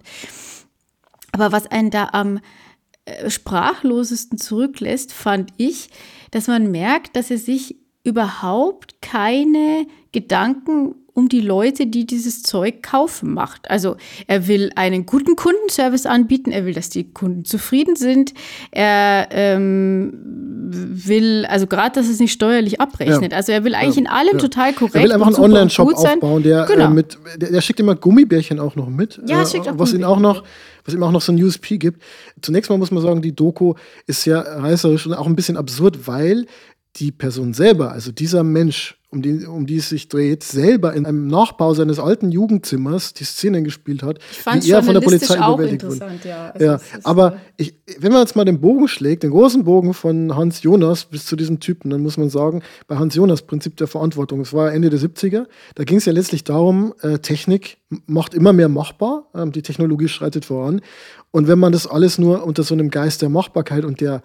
Aber 1.31 1.51
was 1.51 1.65
einen 1.65 1.89
da 1.89 2.09
am 2.11 2.39
äh, 3.05 3.27
sprachlosesten 3.27 4.37
zurücklässt, 4.37 5.11
fand 5.11 5.51
ich, 5.57 5.89
dass 6.29 6.47
man 6.47 6.69
merkt, 6.69 7.15
dass 7.15 7.31
er 7.31 7.39
sich 7.39 7.77
überhaupt 8.03 9.01
keine 9.01 9.87
Gedanken 10.11 10.93
um 11.19 11.29
die 11.29 11.41
Leute, 11.41 11.85
die 11.85 12.05
dieses 12.05 12.41
Zeug 12.43 12.81
kaufen, 12.81 13.33
macht. 13.33 13.69
Also 13.69 13.97
er 14.27 14.47
will 14.47 14.71
einen 14.75 15.05
guten 15.05 15.35
Kundenservice 15.35 16.05
anbieten, 16.05 16.51
er 16.51 16.65
will, 16.65 16.73
dass 16.73 16.89
die 16.89 17.11
Kunden 17.11 17.45
zufrieden 17.45 17.95
sind, 17.95 18.33
er 18.71 19.27
ähm, 19.31 20.13
will, 20.23 21.45
also 21.45 21.67
gerade, 21.67 21.99
dass 21.99 22.09
es 22.09 22.19
nicht 22.19 22.31
steuerlich 22.31 22.79
abrechnet. 22.79 23.31
Ja. 23.31 23.37
Also 23.37 23.51
er 23.51 23.63
will 23.63 23.75
eigentlich 23.75 23.95
ja. 23.95 24.01
in 24.01 24.07
allem 24.07 24.33
ja. 24.33 24.39
total 24.39 24.73
korrekt. 24.73 24.95
Er 24.95 25.03
will 25.03 25.11
einfach 25.11 25.27
einen 25.27 25.35
Online-Shop 25.35 25.93
aufbauen, 25.93 26.43
der, 26.43 26.63
äh, 26.63 26.67
genau. 26.73 26.85
äh, 26.85 26.89
mit, 26.89 27.17
der, 27.35 27.51
der, 27.51 27.61
schickt 27.61 27.79
immer 27.79 27.95
Gummibärchen 27.95 28.59
auch 28.59 28.75
noch 28.75 28.89
mit. 28.89 29.21
Ja, 29.27 29.41
äh, 29.41 29.45
schickt 29.45 29.67
auch 29.67 29.77
was 29.77 29.93
ihn 29.93 30.03
auch 30.03 30.19
noch 30.19 30.43
was 30.85 30.95
ihm 30.95 31.03
auch 31.03 31.11
noch 31.11 31.21
so 31.21 31.31
ein 31.31 31.43
USP 31.43 31.77
gibt. 31.77 32.01
Zunächst 32.41 32.69
mal 32.69 32.77
muss 32.77 32.89
man 32.89 33.03
sagen, 33.03 33.21
die 33.21 33.35
Doku 33.35 33.75
ist 34.07 34.23
sehr 34.23 34.39
reißerisch 34.39 35.05
und 35.05 35.13
auch 35.13 35.27
ein 35.27 35.35
bisschen 35.35 35.57
absurd, 35.57 36.07
weil 36.07 36.45
die 36.99 37.11
Person 37.11 37.53
selber, 37.53 37.91
also 37.91 38.11
dieser 38.11 38.43
Mensch, 38.43 38.97
um 39.11 39.21
die, 39.21 39.45
um 39.45 39.65
die 39.65 39.77
es 39.77 39.89
sich 39.89 40.07
dreht, 40.07 40.43
selber 40.43 40.93
in 40.93 41.05
einem 41.05 41.27
Nachbau 41.27 41.73
seines 41.73 41.97
alten 41.97 42.31
Jugendzimmers 42.31 43.13
die 43.13 43.23
Szenen 43.23 43.63
gespielt 43.63 44.03
hat, 44.03 44.19
die 44.61 44.69
er 44.69 44.83
von 44.83 44.93
der 44.93 45.01
Polizei 45.01 45.35
überwältigt 45.35 45.83
wurde. 45.83 46.19
Ja, 46.23 46.51
also 46.51 46.65
ja 46.65 46.79
aber 47.03 47.37
ich, 47.57 47.73
wenn 47.97 48.11
man 48.11 48.21
jetzt 48.21 48.35
mal 48.35 48.45
den 48.45 48.61
Bogen 48.61 48.87
schlägt, 48.87 49.23
den 49.23 49.31
großen 49.31 49.63
Bogen 49.63 49.93
von 49.95 50.35
Hans 50.35 50.61
Jonas 50.61 51.05
bis 51.05 51.25
zu 51.25 51.35
diesem 51.35 51.59
Typen, 51.59 51.89
dann 51.89 52.01
muss 52.01 52.17
man 52.17 52.29
sagen, 52.29 52.61
bei 52.87 52.97
Hans 52.97 53.15
Jonas 53.15 53.41
Prinzip 53.41 53.77
der 53.77 53.87
Verantwortung, 53.87 54.41
es 54.41 54.53
war 54.53 54.71
Ende 54.71 54.91
der 54.91 54.99
70er, 54.99 55.47
da 55.75 55.83
ging 55.85 55.97
es 55.97 56.05
ja 56.05 56.13
letztlich 56.13 56.43
darum, 56.43 56.93
äh, 57.01 57.17
Technik 57.17 57.77
macht 58.05 58.35
immer 58.35 58.53
mehr 58.53 58.69
machbar, 58.69 59.25
äh, 59.33 59.49
die 59.49 59.63
Technologie 59.63 60.07
schreitet 60.07 60.45
voran. 60.45 60.81
Und 61.31 61.47
wenn 61.47 61.59
man 61.59 61.71
das 61.71 61.87
alles 61.87 62.19
nur 62.19 62.43
unter 62.43 62.63
so 62.63 62.75
einem 62.75 62.89
Geist 62.89 63.21
der 63.21 63.29
Machbarkeit 63.29 63.85
und 63.85 64.01
der 64.01 64.21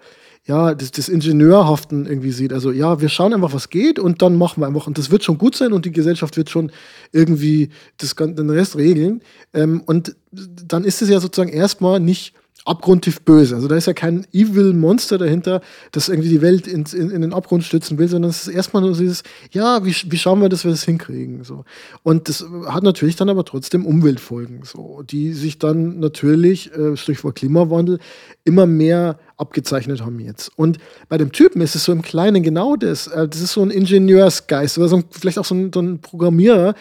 ja, 0.47 0.75
das, 0.75 0.91
das 0.91 1.09
Ingenieurhaften 1.09 2.05
irgendwie 2.05 2.31
sieht. 2.31 2.53
Also 2.53 2.71
ja, 2.71 3.01
wir 3.01 3.09
schauen 3.09 3.33
einfach, 3.33 3.53
was 3.53 3.69
geht 3.69 3.97
und 3.97 4.21
dann 4.21 4.37
machen 4.37 4.61
wir 4.61 4.67
einfach. 4.67 4.85
Und 4.85 4.97
das 4.97 5.09
wird 5.09 5.23
schon 5.23 5.39
gut 5.39 5.55
sein 5.55 5.73
und 5.73 5.85
die 5.85 5.91
Gesellschaft 5.91 6.37
wird 6.37 6.51
schon 6.51 6.71
irgendwie 7.11 7.69
das, 7.97 8.15
den 8.15 8.49
Rest 8.51 8.75
regeln. 8.75 9.21
Ähm, 9.53 9.81
und 9.85 10.15
dann 10.31 10.83
ist 10.83 11.01
es 11.01 11.09
ja 11.09 11.19
sozusagen 11.19 11.51
erstmal 11.51 11.99
nicht 11.99 12.35
abgrundtief 12.65 13.21
böse. 13.21 13.55
Also 13.55 13.67
da 13.67 13.75
ist 13.75 13.85
ja 13.85 13.93
kein 13.93 14.25
Evil 14.33 14.73
Monster 14.73 15.17
dahinter, 15.17 15.61
das 15.91 16.09
irgendwie 16.09 16.29
die 16.29 16.41
Welt 16.41 16.67
in, 16.67 16.83
in, 16.93 17.11
in 17.11 17.21
den 17.21 17.31
Abgrund 17.31 17.63
stützen 17.63 17.97
will, 17.99 18.07
sondern 18.07 18.31
es 18.31 18.47
ist 18.47 18.53
erstmal 18.53 18.81
nur 18.81 18.93
dieses, 18.93 19.23
ja, 19.51 19.85
wie, 19.85 19.93
wie 20.07 20.17
schauen 20.17 20.41
wir, 20.41 20.49
dass 20.49 20.63
wir 20.63 20.71
das 20.71 20.83
hinkriegen. 20.83 21.43
So. 21.43 21.63
Und 22.01 22.27
das 22.27 22.45
hat 22.67 22.83
natürlich 22.83 23.15
dann 23.15 23.29
aber 23.29 23.45
trotzdem 23.45 23.85
Umweltfolgen, 23.85 24.63
so, 24.63 25.03
die 25.03 25.33
sich 25.33 25.59
dann 25.59 25.99
natürlich, 25.99 26.73
äh, 26.73 26.97
Stichwort 26.97 27.35
Klimawandel, 27.35 27.99
immer 28.43 28.65
mehr 28.65 29.19
abgezeichnet 29.37 30.01
haben 30.01 30.19
jetzt. 30.19 30.51
Und 30.55 30.79
bei 31.07 31.17
dem 31.17 31.31
Typen 31.31 31.61
ist 31.61 31.75
es 31.75 31.83
so 31.83 31.91
im 31.91 32.01
Kleinen 32.01 32.41
genau 32.41 32.75
das. 32.75 33.07
Äh, 33.07 33.27
das 33.27 33.41
ist 33.41 33.53
so 33.53 33.61
ein 33.61 33.69
Ingenieursgeist 33.69 34.79
oder 34.79 34.87
so 34.87 34.97
ein, 34.97 35.03
vielleicht 35.11 35.37
auch 35.37 35.45
so 35.45 35.53
ein, 35.53 35.71
so 35.71 35.81
ein 35.81 35.99
Programmierer, 35.99 36.73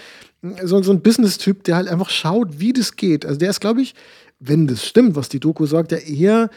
so, 0.63 0.83
so 0.83 0.93
ein 0.93 1.01
Business-Typ, 1.01 1.65
der 1.65 1.77
halt 1.77 1.89
einfach 1.89 2.11
schaut, 2.11 2.61
wie 2.61 2.73
das 2.73 2.97
geht. 2.97 3.25
Also 3.25 3.39
der 3.39 3.51
ist, 3.51 3.61
glaube 3.61 3.83
ich, 3.83 3.95
wenn 4.39 4.67
das 4.67 4.85
stimmt, 4.85 5.17
was 5.17 5.29
die 5.29 5.41
Doku 5.41 5.67
sagt, 5.67 5.93
ja 5.93 5.99
eher 5.99 6.51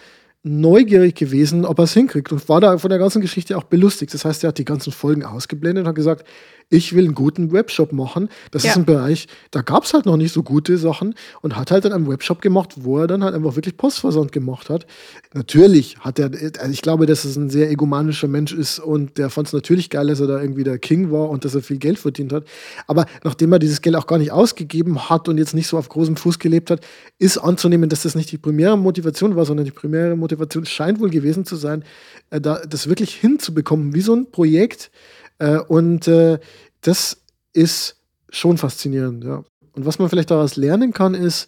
neugierig 0.44 1.16
gewesen, 1.16 1.66
ob 1.66 1.80
er 1.80 1.84
es 1.84 1.94
hinkriegt 1.94 2.32
und 2.32 2.48
war 2.48 2.62
da 2.62 2.78
von 2.78 2.90
der 2.90 3.00
ganzen 3.00 3.22
Geschichte 3.22 3.58
auch 3.58 3.64
belustigt. 3.64 4.14
Das 4.14 4.24
heißt, 4.24 4.44
er 4.44 4.50
hat 4.50 4.58
die 4.58 4.66
ganzen 4.66 4.92
Folgen 4.92 5.24
ausgeblendet 5.24 5.84
und 5.84 5.88
hat 5.88 5.96
gesagt, 5.96 6.28
ich 6.70 6.94
will 6.94 7.06
einen 7.06 7.16
guten 7.16 7.52
Webshop 7.54 7.94
machen. 7.94 8.30
Das 8.52 8.64
ja. 8.64 8.72
ist 8.72 8.78
ein 8.78 8.86
Bereich, 8.86 9.28
da 9.52 9.62
gab 9.62 9.86
es 9.86 9.94
halt 9.94 10.06
noch 10.06 10.18
nicht 10.18 10.34
so 10.34 10.44
gute 10.44 10.78
Sachen 10.78 11.16
und 11.42 11.56
hat 11.56 11.72
halt 11.72 11.86
dann 11.86 11.94
einen 11.94 12.10
Webshop 12.10 12.42
gemacht, 12.42 12.74
wo 12.78 12.98
er 13.00 13.08
dann 13.08 13.24
halt 13.24 13.36
einfach 13.36 13.56
wirklich 13.56 13.78
Postversand 13.78 14.32
gemacht 14.32 14.70
hat. 14.70 14.86
Natürlich 15.34 15.98
hat 16.00 16.20
er, 16.20 16.32
also 16.60 16.72
ich 16.72 16.82
glaube, 16.82 17.06
dass 17.06 17.24
es 17.24 17.38
ein 17.38 17.50
sehr 17.50 17.72
egomanischer 17.72 18.28
Mensch 18.28 18.54
ist 18.54 18.80
und 18.80 19.18
der 19.18 19.30
fand 19.30 19.48
es 19.48 19.54
natürlich 19.54 19.90
geil, 19.90 20.08
dass 20.08 20.20
er 20.20 20.28
da 20.28 20.42
irgendwie 20.42 20.66
der 20.66 20.78
King 20.78 21.12
war 21.12 21.30
und 21.30 21.46
dass 21.46 21.56
er 21.56 21.62
viel 21.62 21.78
Geld 21.78 22.00
verdient 22.00 22.34
hat. 22.34 22.46
Aber 22.86 23.06
nachdem 23.24 23.54
er 23.54 23.60
dieses 23.60 23.82
Geld 23.82 23.96
auch 23.96 24.08
gar 24.08 24.18
nicht 24.18 24.32
ausgegeben 24.32 25.10
hat 25.10 25.30
und 25.30 25.38
jetzt 25.38 25.56
nicht 25.56 25.68
so 25.68 25.78
auf 25.78 25.88
großem 25.88 26.18
Fuß 26.18 26.40
gelebt 26.40 26.70
hat, 26.70 26.82
ist 27.18 27.38
anzunehmen, 27.38 27.90
dass 27.90 28.04
das 28.04 28.16
nicht 28.16 28.32
die 28.32 28.38
primäre 28.38 28.78
Motivation 28.78 29.36
war, 29.38 29.46
sondern 29.46 29.66
die 29.66 29.72
primäre 29.72 30.18
Motivation 30.18 30.66
scheint 30.66 31.00
wohl 31.00 31.10
gewesen 31.10 31.46
zu 31.46 31.56
sein, 31.56 31.84
äh, 32.30 32.42
da, 32.42 32.60
das 32.68 32.90
wirklich 32.90 33.16
hinzubekommen, 33.16 33.94
wie 33.94 34.02
so 34.02 34.14
ein 34.14 34.32
Projekt, 34.32 34.92
äh, 35.40 35.58
und 35.60 36.08
äh, 36.08 36.40
das 36.82 37.22
ist 37.54 38.02
schon 38.30 38.58
faszinierend, 38.58 39.24
ja. 39.24 39.44
Und 39.74 39.86
was 39.86 40.00
man 40.00 40.10
vielleicht 40.10 40.32
daraus 40.32 40.56
lernen 40.56 40.92
kann, 40.92 41.14
ist, 41.14 41.48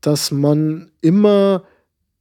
dass 0.00 0.30
man 0.30 0.90
immer, 1.00 1.64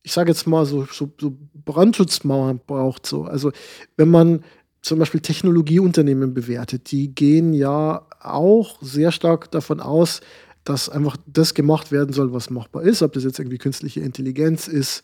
ich 0.03 0.11
sage 0.11 0.29
jetzt 0.29 0.45
mal, 0.45 0.65
so, 0.65 0.85
so, 0.91 1.09
so 1.19 1.37
Brandschutzmauern 1.53 2.59
braucht. 2.65 3.05
So. 3.05 3.23
Also 3.23 3.51
wenn 3.95 4.09
man 4.09 4.43
zum 4.81 4.99
Beispiel 4.99 5.21
Technologieunternehmen 5.21 6.33
bewertet, 6.33 6.91
die 6.91 7.13
gehen 7.13 7.53
ja 7.53 8.07
auch 8.19 8.81
sehr 8.81 9.11
stark 9.11 9.51
davon 9.51 9.79
aus, 9.79 10.21
dass 10.69 10.89
einfach 10.89 11.17
das 11.25 11.53
gemacht 11.53 11.91
werden 11.91 12.13
soll, 12.13 12.33
was 12.33 12.49
machbar 12.49 12.83
ist, 12.83 13.01
ob 13.01 13.13
das 13.13 13.23
jetzt 13.23 13.39
irgendwie 13.39 13.57
künstliche 13.57 14.01
Intelligenz 14.01 14.67
ist, 14.67 15.03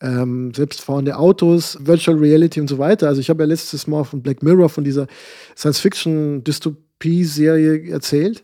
ähm, 0.00 0.52
selbstfahrende 0.52 1.16
Autos, 1.16 1.78
Virtual 1.80 2.18
Reality 2.18 2.60
und 2.60 2.66
so 2.68 2.78
weiter. 2.78 3.06
Also 3.08 3.20
ich 3.20 3.30
habe 3.30 3.44
ja 3.44 3.46
letztes 3.46 3.86
Mal 3.86 4.02
von 4.04 4.22
Black 4.22 4.42
Mirror, 4.42 4.68
von 4.68 4.82
dieser 4.82 5.06
Science-Fiction-Dystopie-Serie 5.56 7.90
erzählt, 7.90 8.42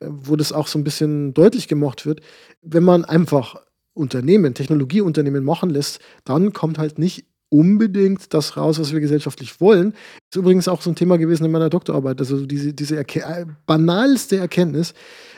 äh, 0.00 0.06
wo 0.08 0.36
das 0.36 0.52
auch 0.52 0.68
so 0.68 0.78
ein 0.78 0.84
bisschen 0.84 1.34
deutlich 1.34 1.66
gemacht 1.66 2.06
wird. 2.06 2.20
Wenn 2.62 2.84
man 2.84 3.04
einfach 3.04 3.56
Unternehmen, 3.94 4.54
Technologieunternehmen 4.54 5.44
machen 5.44 5.70
lässt, 5.70 6.00
dann 6.24 6.52
kommt 6.52 6.78
halt 6.78 6.98
nicht 6.98 7.26
unbedingt 7.52 8.32
das 8.32 8.56
raus, 8.56 8.80
was 8.80 8.92
wir 8.92 9.00
gesellschaftlich 9.00 9.60
wollen. 9.60 9.92
Ist 10.30 10.36
übrigens 10.36 10.68
auch 10.68 10.80
so 10.80 10.90
ein 10.90 10.96
Thema 10.96 11.18
gewesen 11.18 11.44
in 11.44 11.50
meiner 11.50 11.68
Doktorarbeit. 11.68 12.18
Also 12.18 12.46
diese, 12.46 12.72
diese 12.72 12.96
Erke 12.96 13.20
äh, 13.20 13.44
banalste 13.66 14.38
Erkenntnis, 14.38 14.94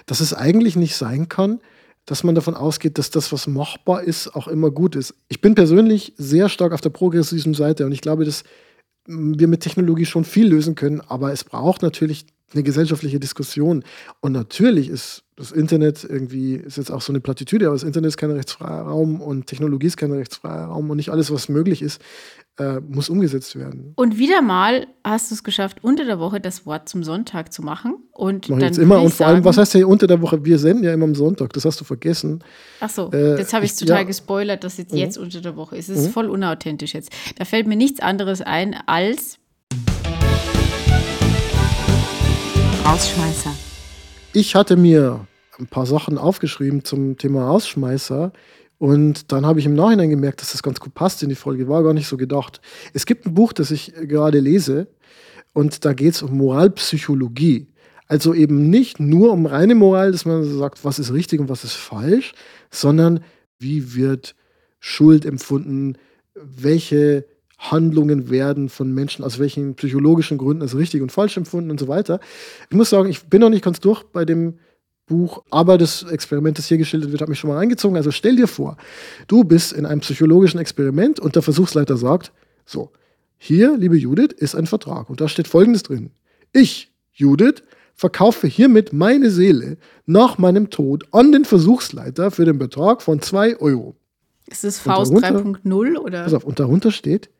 dass 0.06 0.20
es 0.20 0.32
eigentlich 0.32 0.76
nicht 0.76 0.96
sein 0.96 1.28
kann, 1.28 1.60
dass 2.06 2.22
man 2.22 2.36
davon 2.36 2.54
ausgeht, 2.54 2.98
dass 2.98 3.10
das, 3.10 3.32
was 3.32 3.46
machbar 3.48 4.04
ist, 4.04 4.28
auch 4.36 4.46
immer 4.46 4.70
gut 4.70 4.94
ist. 4.94 5.14
Ich 5.28 5.40
bin 5.40 5.56
persönlich 5.56 6.14
sehr 6.16 6.48
stark 6.48 6.72
auf 6.72 6.80
der 6.80 6.90
progressiven 6.90 7.54
Seite 7.54 7.84
und 7.84 7.92
ich 7.92 8.00
glaube, 8.00 8.24
dass 8.24 8.44
wir 9.06 9.48
mit 9.48 9.60
Technologie 9.60 10.06
schon 10.06 10.24
viel 10.24 10.46
lösen 10.46 10.76
können, 10.76 11.00
aber 11.00 11.32
es 11.32 11.42
braucht 11.42 11.82
natürlich 11.82 12.26
eine 12.52 12.62
gesellschaftliche 12.62 13.18
Diskussion. 13.18 13.82
Und 14.20 14.32
natürlich 14.32 14.88
ist 14.88 15.23
das 15.36 15.50
Internet 15.50 16.04
irgendwie, 16.04 16.54
ist 16.54 16.76
jetzt 16.76 16.90
auch 16.90 17.02
so 17.02 17.12
eine 17.12 17.20
Plattitüde, 17.20 17.66
aber 17.66 17.74
das 17.74 17.82
Internet 17.82 18.08
ist 18.08 18.16
kein 18.16 18.30
rechtsfreier 18.30 18.82
Raum 18.82 19.20
und 19.20 19.46
Technologie 19.46 19.88
ist 19.88 19.96
kein 19.96 20.12
rechtsfreier 20.12 20.66
Raum 20.66 20.90
und 20.90 20.96
nicht 20.96 21.10
alles, 21.10 21.32
was 21.32 21.48
möglich 21.48 21.82
ist, 21.82 22.00
äh, 22.56 22.78
muss 22.80 23.08
umgesetzt 23.08 23.56
werden. 23.56 23.94
Und 23.96 24.16
wieder 24.16 24.42
mal 24.42 24.86
hast 25.02 25.30
du 25.30 25.34
es 25.34 25.42
geschafft, 25.42 25.78
unter 25.82 26.04
der 26.04 26.20
Woche 26.20 26.40
das 26.40 26.66
Wort 26.66 26.88
zum 26.88 27.02
Sonntag 27.02 27.52
zu 27.52 27.62
machen. 27.62 27.96
Und 28.12 28.48
Mach 28.48 28.58
dann 28.58 28.68
jetzt 28.68 28.78
immer. 28.78 29.02
Und 29.02 29.12
vor 29.12 29.26
allem, 29.26 29.44
was 29.44 29.58
heißt 29.58 29.74
ja 29.74 29.86
unter 29.86 30.06
der 30.06 30.22
Woche? 30.22 30.44
Wir 30.44 30.60
senden 30.60 30.84
ja 30.84 30.94
immer 30.94 31.04
am 31.04 31.16
Sonntag. 31.16 31.52
Das 31.52 31.64
hast 31.64 31.80
du 31.80 31.84
vergessen. 31.84 32.44
Ach 32.78 32.90
so, 32.90 33.10
äh, 33.12 33.38
jetzt 33.38 33.52
habe 33.52 33.64
ich 33.64 33.74
total 33.74 33.98
ja. 33.98 34.02
gespoilert, 34.04 34.62
dass 34.62 34.76
jetzt, 34.76 34.92
mhm. 34.92 34.98
jetzt 34.98 35.18
unter 35.18 35.40
der 35.40 35.56
Woche 35.56 35.76
ist. 35.76 35.88
Es 35.88 35.98
ist 35.98 36.06
mhm. 36.08 36.12
voll 36.12 36.30
unauthentisch 36.30 36.94
jetzt. 36.94 37.10
Da 37.36 37.44
fällt 37.44 37.66
mir 37.66 37.76
nichts 37.76 37.98
anderes 37.98 38.40
ein 38.40 38.76
als 38.86 39.38
Rausschmeißer. 42.84 43.73
Ich 44.36 44.56
hatte 44.56 44.76
mir 44.76 45.28
ein 45.60 45.68
paar 45.68 45.86
Sachen 45.86 46.18
aufgeschrieben 46.18 46.84
zum 46.84 47.16
Thema 47.16 47.46
Rausschmeißer. 47.46 48.32
Und 48.78 49.30
dann 49.30 49.46
habe 49.46 49.60
ich 49.60 49.66
im 49.66 49.76
Nachhinein 49.76 50.10
gemerkt, 50.10 50.40
dass 50.40 50.50
das 50.50 50.64
ganz 50.64 50.80
gut 50.80 50.92
passt 50.92 51.22
in 51.22 51.28
die 51.28 51.36
Folge. 51.36 51.68
War 51.68 51.84
gar 51.84 51.94
nicht 51.94 52.08
so 52.08 52.16
gedacht. 52.16 52.60
Es 52.92 53.06
gibt 53.06 53.26
ein 53.26 53.34
Buch, 53.34 53.52
das 53.52 53.70
ich 53.70 53.94
gerade 53.94 54.40
lese. 54.40 54.88
Und 55.52 55.84
da 55.84 55.92
geht 55.92 56.14
es 56.14 56.22
um 56.22 56.36
Moralpsychologie. 56.36 57.68
Also 58.08 58.34
eben 58.34 58.70
nicht 58.70 58.98
nur 58.98 59.30
um 59.30 59.46
reine 59.46 59.76
Moral, 59.76 60.10
dass 60.10 60.24
man 60.24 60.42
sagt, 60.42 60.84
was 60.84 60.98
ist 60.98 61.12
richtig 61.12 61.38
und 61.38 61.48
was 61.48 61.62
ist 61.62 61.74
falsch, 61.74 62.34
sondern 62.72 63.20
wie 63.60 63.94
wird 63.94 64.34
Schuld 64.80 65.24
empfunden, 65.26 65.96
welche 66.34 67.24
Handlungen 67.70 68.30
werden 68.30 68.68
von 68.68 68.92
Menschen 68.92 69.24
aus 69.24 69.38
welchen 69.38 69.74
psychologischen 69.74 70.38
Gründen 70.38 70.62
als 70.62 70.76
richtig 70.76 71.02
und 71.02 71.12
falsch 71.12 71.36
empfunden 71.36 71.70
und 71.70 71.80
so 71.80 71.88
weiter. 71.88 72.20
Ich 72.70 72.76
muss 72.76 72.90
sagen, 72.90 73.08
ich 73.08 73.24
bin 73.24 73.40
noch 73.40 73.50
nicht 73.50 73.64
ganz 73.64 73.80
durch 73.80 74.02
bei 74.04 74.24
dem 74.24 74.54
Buch, 75.06 75.44
aber 75.50 75.76
das 75.76 76.02
Experiment, 76.02 76.58
das 76.58 76.66
hier 76.66 76.78
geschildert 76.78 77.12
wird, 77.12 77.20
hat 77.20 77.28
mich 77.28 77.38
schon 77.38 77.50
mal 77.50 77.56
reingezogen. 77.56 77.96
Also 77.96 78.10
stell 78.10 78.36
dir 78.36 78.48
vor, 78.48 78.76
du 79.26 79.44
bist 79.44 79.72
in 79.72 79.86
einem 79.86 80.00
psychologischen 80.00 80.58
Experiment 80.58 81.20
und 81.20 81.34
der 81.34 81.42
Versuchsleiter 81.42 81.96
sagt, 81.96 82.32
so, 82.64 82.90
hier, 83.36 83.76
liebe 83.76 83.96
Judith, 83.96 84.32
ist 84.36 84.54
ein 84.54 84.66
Vertrag 84.66 85.10
und 85.10 85.20
da 85.20 85.28
steht 85.28 85.48
Folgendes 85.48 85.82
drin. 85.82 86.10
Ich, 86.52 86.92
Judith, 87.12 87.62
verkaufe 87.94 88.46
hiermit 88.46 88.92
meine 88.92 89.30
Seele 89.30 89.76
nach 90.06 90.38
meinem 90.38 90.70
Tod 90.70 91.04
an 91.12 91.32
den 91.32 91.44
Versuchsleiter 91.44 92.30
für 92.30 92.44
den 92.44 92.58
Betrag 92.58 93.02
von 93.02 93.20
2 93.20 93.58
Euro. 93.60 93.96
Ist 94.46 94.64
es 94.64 94.78
Faust 94.78 95.12
3.0 95.12 95.96
oder? 95.96 96.24
Pass 96.24 96.34
auf, 96.34 96.44
und 96.44 96.60
darunter 96.60 96.90
steht, 96.90 97.30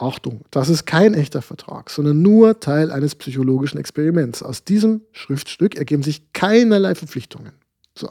Achtung, 0.00 0.40
das 0.50 0.68
ist 0.68 0.86
kein 0.86 1.14
echter 1.14 1.42
Vertrag, 1.42 1.90
sondern 1.90 2.22
nur 2.22 2.60
Teil 2.60 2.90
eines 2.90 3.14
psychologischen 3.14 3.78
Experiments. 3.78 4.42
Aus 4.42 4.64
diesem 4.64 5.02
Schriftstück 5.12 5.76
ergeben 5.76 6.02
sich 6.02 6.32
keinerlei 6.32 6.94
Verpflichtungen. 6.94 7.52
So. 7.94 8.08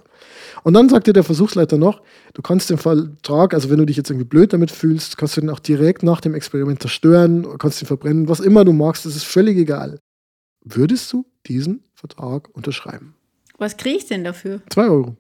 Und 0.63 0.73
dann 0.73 0.89
sagte 0.89 1.13
der 1.13 1.23
Versuchsleiter 1.23 1.77
noch, 1.77 2.01
du 2.33 2.41
kannst 2.41 2.69
den 2.69 2.77
Vertrag, 2.77 3.53
also 3.53 3.69
wenn 3.69 3.79
du 3.79 3.85
dich 3.85 3.97
jetzt 3.97 4.09
irgendwie 4.09 4.27
blöd 4.27 4.53
damit 4.53 4.71
fühlst, 4.71 5.17
kannst 5.17 5.37
du 5.37 5.41
den 5.41 5.49
auch 5.49 5.59
direkt 5.59 6.03
nach 6.03 6.21
dem 6.21 6.35
Experiment 6.35 6.81
zerstören, 6.81 7.57
kannst 7.57 7.81
ihn 7.81 7.87
verbrennen, 7.87 8.27
was 8.27 8.39
immer 8.39 8.65
du 8.65 8.73
magst, 8.73 9.05
das 9.05 9.15
ist 9.15 9.25
völlig 9.25 9.57
egal. 9.57 9.99
Würdest 10.63 11.11
du 11.11 11.25
diesen 11.47 11.83
Vertrag 11.95 12.49
unterschreiben? 12.53 13.15
Was 13.57 13.77
kriege 13.77 13.97
ich 13.97 14.05
denn 14.05 14.23
dafür? 14.23 14.61
Zwei 14.69 14.89
Euro. 14.89 15.15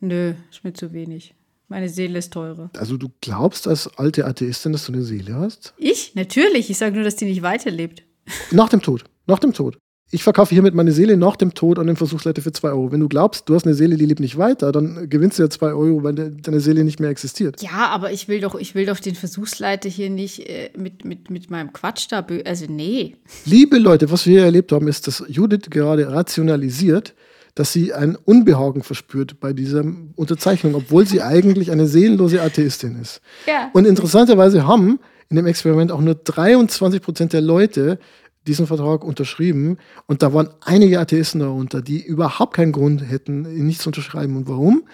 Nö, 0.00 0.34
ist 0.50 0.62
mir 0.62 0.72
zu 0.72 0.92
wenig. 0.92 1.34
Meine 1.68 1.88
Seele 1.88 2.18
ist 2.18 2.32
teurer. 2.32 2.70
Also 2.76 2.96
du 2.96 3.08
glaubst 3.20 3.66
als 3.66 3.88
alte 3.98 4.24
Atheistin, 4.24 4.72
dass 4.72 4.86
du 4.86 4.92
eine 4.92 5.02
Seele 5.02 5.34
hast? 5.34 5.74
Ich? 5.78 6.14
Natürlich. 6.14 6.70
Ich 6.70 6.78
sage 6.78 6.94
nur, 6.94 7.04
dass 7.04 7.16
die 7.16 7.24
nicht 7.24 7.42
weiterlebt. 7.42 8.04
Nach 8.52 8.68
dem 8.68 8.82
Tod. 8.82 9.04
Nach 9.26 9.40
dem 9.40 9.52
Tod. 9.52 9.76
Ich 10.12 10.22
verkaufe 10.22 10.54
hiermit 10.54 10.72
meine 10.72 10.92
Seele 10.92 11.16
nach 11.16 11.34
dem 11.34 11.52
Tod 11.52 11.80
an 11.80 11.88
den 11.88 11.96
Versuchsleiter 11.96 12.40
für 12.40 12.52
2 12.52 12.68
Euro. 12.68 12.92
Wenn 12.92 13.00
du 13.00 13.08
glaubst, 13.08 13.48
du 13.48 13.56
hast 13.56 13.66
eine 13.66 13.74
Seele, 13.74 13.96
die 13.96 14.06
lebt 14.06 14.20
nicht 14.20 14.38
weiter, 14.38 14.70
dann 14.70 15.10
gewinnst 15.10 15.36
du 15.36 15.42
ja 15.42 15.50
2 15.50 15.72
Euro, 15.72 16.04
weil 16.04 16.14
deine 16.14 16.60
Seele 16.60 16.84
nicht 16.84 17.00
mehr 17.00 17.10
existiert. 17.10 17.60
Ja, 17.60 17.88
aber 17.88 18.12
ich 18.12 18.28
will 18.28 18.40
doch, 18.40 18.54
ich 18.54 18.76
will 18.76 18.86
doch 18.86 19.00
den 19.00 19.16
Versuchsleiter 19.16 19.88
hier 19.88 20.08
nicht 20.08 20.48
äh, 20.48 20.70
mit, 20.76 21.04
mit, 21.04 21.28
mit 21.28 21.50
meinem 21.50 21.72
Quatsch 21.72 22.06
da. 22.08 22.24
Also, 22.44 22.66
nee. 22.68 23.16
Liebe 23.46 23.78
Leute, 23.78 24.08
was 24.08 24.26
wir 24.26 24.34
hier 24.34 24.44
erlebt 24.44 24.70
haben, 24.70 24.86
ist, 24.86 25.08
dass 25.08 25.24
Judith 25.26 25.70
gerade 25.70 26.08
rationalisiert, 26.08 27.16
dass 27.56 27.72
sie 27.72 27.94
ein 27.94 28.16
Unbehagen 28.16 28.82
verspürt 28.82 29.40
bei 29.40 29.54
dieser 29.54 29.82
Unterzeichnung, 30.14 30.74
obwohl 30.74 31.06
sie 31.06 31.22
eigentlich 31.22 31.70
eine 31.70 31.86
seelenlose 31.86 32.42
Atheistin 32.42 33.00
ist. 33.00 33.22
Ja. 33.46 33.70
Und 33.72 33.86
interessanterweise 33.86 34.66
haben 34.66 35.00
in 35.30 35.36
dem 35.36 35.46
Experiment 35.46 35.90
auch 35.90 36.02
nur 36.02 36.14
23 36.16 37.00
Prozent 37.00 37.32
der 37.32 37.40
Leute 37.40 37.98
diesen 38.46 38.66
Vertrag 38.66 39.02
unterschrieben. 39.02 39.78
Und 40.06 40.22
da 40.22 40.34
waren 40.34 40.50
einige 40.60 41.00
Atheisten 41.00 41.40
darunter, 41.40 41.80
die 41.80 42.04
überhaupt 42.04 42.54
keinen 42.54 42.72
Grund 42.72 43.00
hätten, 43.08 43.46
ihn 43.46 43.66
nicht 43.66 43.80
zu 43.80 43.88
unterschreiben. 43.88 44.36
Und 44.36 44.48
warum? 44.48 44.86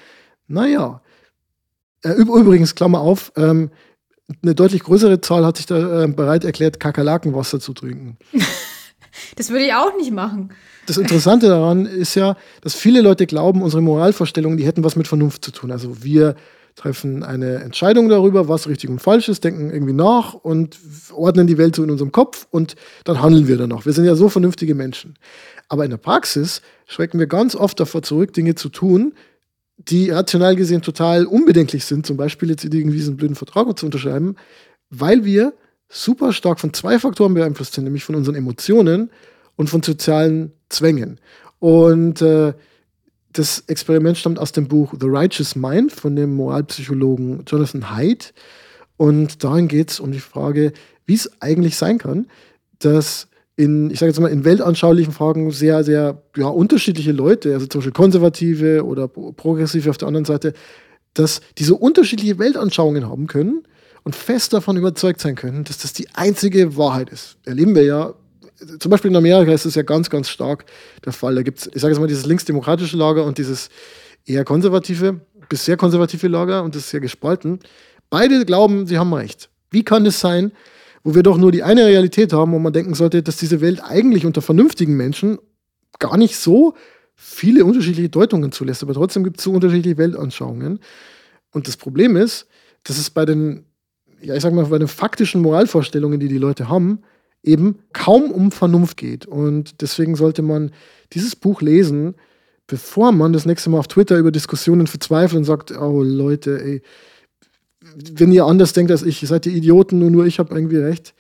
Naja, 0.47 1.03
äh, 2.05 2.13
übrigens, 2.13 2.77
Klammer 2.77 3.01
auf, 3.01 3.33
ähm, 3.37 3.71
eine 4.41 4.55
deutlich 4.55 4.85
größere 4.85 5.21
Zahl 5.21 5.45
hat 5.45 5.57
sich 5.57 5.67
da 5.67 6.05
äh, 6.05 6.07
bereit 6.07 6.45
erklärt, 6.45 6.79
Kakerlakenwasser 6.79 7.59
zu 7.59 7.75
trinken. 7.75 8.19
das 9.37 9.51
würde 9.51 9.65
ich 9.65 9.75
auch 9.75 9.97
nicht 9.97 10.13
machen 10.13 10.53
das 10.87 10.97
Interessante 10.97 11.49
daran 11.49 11.87
ist 11.87 12.15
ja, 12.15 12.37
dass 12.61 12.75
viele 12.75 13.01
Leute 13.01 13.27
glauben, 13.27 13.63
unsere 13.63 13.83
Moralvorstellungen, 13.83 14.59
die 14.59 14.67
hätten 14.67 14.85
was 14.85 14.97
mit 14.97 15.09
Vernunft 15.09 15.45
zu 15.45 15.53
tun. 15.53 15.71
Also 15.71 16.03
wir 16.03 16.35
treffen 16.75 17.23
eine 17.23 17.57
Entscheidung 17.57 18.09
darüber, 18.09 18.49
was 18.49 18.67
richtig 18.67 18.89
und 18.91 19.01
falsch 19.01 19.29
ist, 19.29 19.45
denken 19.45 19.71
irgendwie 19.71 19.93
nach 19.93 20.35
und 20.35 20.79
ordnen 21.13 21.47
die 21.47 21.59
Welt 21.59 21.77
so 21.77 21.85
in 21.85 21.91
unserem 21.91 22.13
Kopf 22.13 22.47
und 22.51 22.77
dann 23.05 23.21
handeln 23.21 23.47
wir 23.47 23.59
danach. 23.59 23.85
Wir 23.85 23.93
sind 23.93 24.05
ja 24.05 24.15
so 24.15 24.29
vernünftige 24.29 24.75
Menschen. 24.75 25.17
Aber 25.69 25.85
in 25.85 25.91
der 25.91 25.99
Praxis 25.99 26.63
schrecken 26.87 27.19
wir 27.19 27.27
ganz 27.27 27.55
oft 27.55 27.79
davor 27.79 28.03
zurück, 28.03 28.33
Dinge 28.33 28.55
zu 28.55 28.69
tun, 28.69 29.15
die 29.77 30.11
rational 30.11 30.57
gesehen 30.57 30.83
total 30.83 31.27
unbedenklich 31.27 31.85
sind, 31.85 32.07
zum 32.07 32.17
Beispiel 32.17 32.51
jetzt 32.51 32.65
irgendwie 32.65 32.97
diesen 32.97 33.17
blöden 33.17 33.37
Vertrag 33.37 33.79
zu 33.79 33.87
unterschreiben, 33.87 34.37
weil 34.91 35.25
wir 35.25 35.55
super 35.89 36.33
stark 36.33 36.61
von 36.61 36.73
zwei 36.73 36.99
Faktoren 36.99 37.35
beeinflusst 37.35 37.75
sind, 37.75 37.85
nämlich 37.85 38.05
von 38.05 38.15
unseren 38.15 38.35
Emotionen 38.35 39.11
und 39.57 39.71
von 39.71 39.83
sozialen 39.83 40.53
Zwängen. 40.69 41.21
Und 41.59 42.23
äh, 42.23 42.55
das 43.33 43.65
Experiment 43.67 44.19
stammt 44.19 44.39
aus 44.39 44.53
dem 44.53 44.69
Buch 44.69 44.95
The 44.99 45.07
Righteous 45.09 45.57
Mind 45.57 45.93
von 45.93 46.17
dem 46.17 46.35
Moralpsychologen 46.35 47.45
Jonathan 47.47 47.95
Haidt. 47.95 48.35
Und 48.97 49.43
darin 49.43 49.69
geht 49.69 49.91
es 49.91 50.01
um 50.01 50.13
die 50.13 50.21
Frage, 50.21 50.73
wie 51.07 51.15
es 51.15 51.31
eigentlich 51.41 51.77
sein 51.77 51.99
kann, 51.99 52.27
dass 52.79 53.29
in, 53.57 53.91
ich 53.91 53.99
sage 53.99 54.11
jetzt 54.11 54.21
mal, 54.21 54.29
in 54.29 54.45
weltanschaulichen 54.45 55.13
Fragen 55.13 55.51
sehr, 55.51 55.85
sehr 55.85 56.23
ja, 56.37 56.47
unterschiedliche 56.47 57.13
Leute, 57.13 57.53
also 57.53 57.67
zum 57.67 57.81
Beispiel 57.81 57.93
Konservative 57.93 58.85
oder 58.85 59.09
Progressive 59.09 59.91
auf 59.91 59.99
der 59.99 60.09
anderen 60.09 60.25
Seite, 60.25 60.55
dass 61.15 61.41
die 61.59 61.65
so 61.65 61.77
unterschiedliche 61.77 62.39
Weltanschauungen 62.39 63.09
haben 63.09 63.27
können 63.27 63.63
und 64.05 64.17
fest 64.17 64.53
davon 64.53 64.77
überzeugt 64.77 65.21
sein 65.21 65.35
können, 65.35 65.65
dass 65.65 65.79
das 65.79 65.93
die 65.93 66.09
einzige 66.15 66.77
Wahrheit 66.77 67.11
ist. 67.11 67.37
Erleben 67.45 67.75
wir 67.75 67.85
ja, 67.85 68.15
zum 68.79 68.91
Beispiel 68.91 69.11
in 69.11 69.17
Amerika 69.17 69.53
ist 69.53 69.65
es 69.65 69.75
ja 69.75 69.83
ganz, 69.83 70.11
ganz 70.11 70.29
stark 70.29 70.65
der 71.05 71.13
Fall. 71.13 71.35
Da 71.35 71.43
gibt 71.43 71.61
es, 71.61 71.71
ich 71.73 71.81
sage 71.81 71.93
jetzt 71.93 72.01
mal, 72.01 72.07
dieses 72.07 72.27
linksdemokratische 72.27 72.97
Lager 72.97 73.25
und 73.25 73.39
dieses 73.39 73.69
eher 74.25 74.45
konservative, 74.45 75.21
bis 75.49 75.65
sehr 75.65 75.77
konservative 75.77 76.29
Lager 76.29 76.63
und 76.63 76.75
das 76.75 76.85
ist 76.85 76.91
sehr 76.91 77.01
gespalten. 77.01 77.59
Beide 78.11 78.45
glauben, 78.45 78.87
sie 78.87 78.99
haben 78.99 79.13
recht. 79.13 79.49
Wie 79.71 79.85
kann 79.85 80.07
es 80.07 80.21
sein, 80.21 80.53
wo 81.03 81.15
wir 81.15 81.23
doch 81.23 81.39
nur 81.39 81.51
die 81.51 81.63
eine 81.63 81.87
Realität 81.87 82.33
haben, 82.33 82.53
wo 82.53 82.59
man 82.59 82.73
denken 82.73 82.95
sollte, 82.95 83.23
dass 83.23 83.37
diese 83.37 83.61
Welt 83.61 83.83
eigentlich 83.83 84.27
unter 84.27 84.43
vernünftigen 84.43 84.97
Menschen 84.97 85.39
gar 85.99 86.17
nicht 86.17 86.37
so 86.37 86.75
viele 87.15 87.65
unterschiedliche 87.65 88.09
Deutungen 88.09 88.53
zulässt, 88.53 88.83
aber 88.83 88.95
trotzdem 88.95 89.25
gibt 89.25 89.39
es 89.39 89.45
so 89.45 89.53
unterschiedliche 89.53 89.99
Weltanschauungen. 89.99 90.81
Und 91.53 91.69
das 91.69 91.77
Problem 91.77 92.17
ist, 92.17 92.47
dass 92.85 92.99
es 92.99 93.11
bei 93.11 93.25
den, 93.25 93.65
ja, 94.21 94.35
ich 94.35 94.43
sag 94.43 94.53
mal, 94.53 94.67
bei 94.67 94.79
den 94.79 94.89
faktischen 94.89 95.41
Moralvorstellungen, 95.43 96.19
die 96.19 96.29
die 96.29 96.39
Leute 96.39 96.69
haben, 96.69 97.03
eben 97.43 97.79
kaum 97.93 98.31
um 98.31 98.51
Vernunft 98.51 98.97
geht. 98.97 99.27
Und 99.27 99.81
deswegen 99.83 100.15
sollte 100.15 100.43
man 100.43 100.71
dieses 101.13 101.37
Buch 101.37 101.61
lesen, 101.61 102.15
bevor 102.67 103.13
man 103.13 103.33
das 103.33 103.47
nächste 103.47 103.71
Mal 103.71 103.79
auf 103.79 103.89
Twitter 103.89 104.17
über 104.19 104.31
Diskussionen 104.31 104.87
verzweifelt 104.87 105.39
und 105.39 105.45
sagt, 105.45 105.77
oh 105.77 106.03
Leute, 106.03 106.63
ey, 106.63 106.83
wenn 108.15 108.33
ihr 108.33 108.47
anders 108.47 108.73
denkt 108.73 108.93
als 108.93 109.03
ich, 109.03 109.21
seid 109.21 109.47
ihr 109.47 109.53
Idioten 109.53 110.03
und 110.03 110.13
nur 110.13 110.25
ich 110.25 110.39
habe 110.39 110.55
irgendwie 110.55 110.79
recht. 110.79 111.15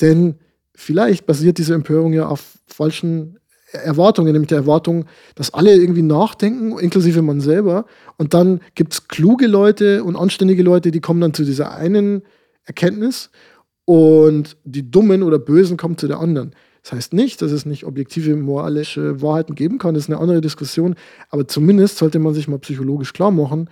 Denn 0.00 0.36
vielleicht 0.74 1.26
basiert 1.26 1.58
diese 1.58 1.74
Empörung 1.74 2.12
ja 2.12 2.26
auf 2.26 2.58
falschen 2.66 3.38
Erwartungen, 3.72 4.32
nämlich 4.32 4.48
der 4.48 4.58
Erwartung, 4.58 5.06
dass 5.34 5.54
alle 5.54 5.74
irgendwie 5.74 6.02
nachdenken, 6.02 6.78
inklusive 6.78 7.22
man 7.22 7.40
selber. 7.40 7.86
Und 8.16 8.34
dann 8.34 8.60
gibt 8.74 8.92
es 8.92 9.08
kluge 9.08 9.46
Leute 9.46 10.02
und 10.04 10.16
anständige 10.16 10.62
Leute, 10.62 10.90
die 10.90 11.00
kommen 11.00 11.20
dann 11.20 11.34
zu 11.34 11.44
dieser 11.44 11.72
einen 11.72 12.22
Erkenntnis 12.64 13.30
und 13.84 14.56
die 14.64 14.90
Dummen 14.90 15.22
oder 15.22 15.38
Bösen 15.38 15.76
kommen 15.76 15.98
zu 15.98 16.08
der 16.08 16.18
anderen. 16.18 16.54
Das 16.82 16.92
heißt 16.92 17.12
nicht, 17.12 17.42
dass 17.42 17.52
es 17.52 17.66
nicht 17.66 17.84
objektive 17.84 18.34
moralische 18.36 19.20
Wahrheiten 19.20 19.54
geben 19.54 19.78
kann, 19.78 19.94
das 19.94 20.04
ist 20.04 20.10
eine 20.10 20.20
andere 20.20 20.40
Diskussion, 20.40 20.94
aber 21.28 21.46
zumindest 21.46 21.98
sollte 21.98 22.18
man 22.18 22.32
sich 22.32 22.48
mal 22.48 22.58
psychologisch 22.58 23.12
klar 23.12 23.30
machen, 23.30 23.68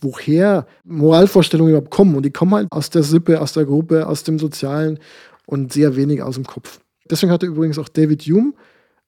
woher 0.00 0.66
Moralvorstellungen 0.84 1.72
überhaupt 1.72 1.90
kommen. 1.90 2.14
Und 2.16 2.24
die 2.24 2.30
kommen 2.30 2.54
halt 2.54 2.68
aus 2.70 2.90
der 2.90 3.02
Sippe, 3.02 3.40
aus 3.40 3.52
der 3.52 3.64
Gruppe, 3.64 4.06
aus 4.06 4.24
dem 4.24 4.38
Sozialen 4.38 4.98
und 5.46 5.72
sehr 5.72 5.96
wenig 5.96 6.22
aus 6.22 6.34
dem 6.34 6.44
Kopf. 6.44 6.80
Deswegen 7.10 7.32
hatte 7.32 7.46
übrigens 7.46 7.78
auch 7.78 7.88
David 7.88 8.22
Hume 8.22 8.52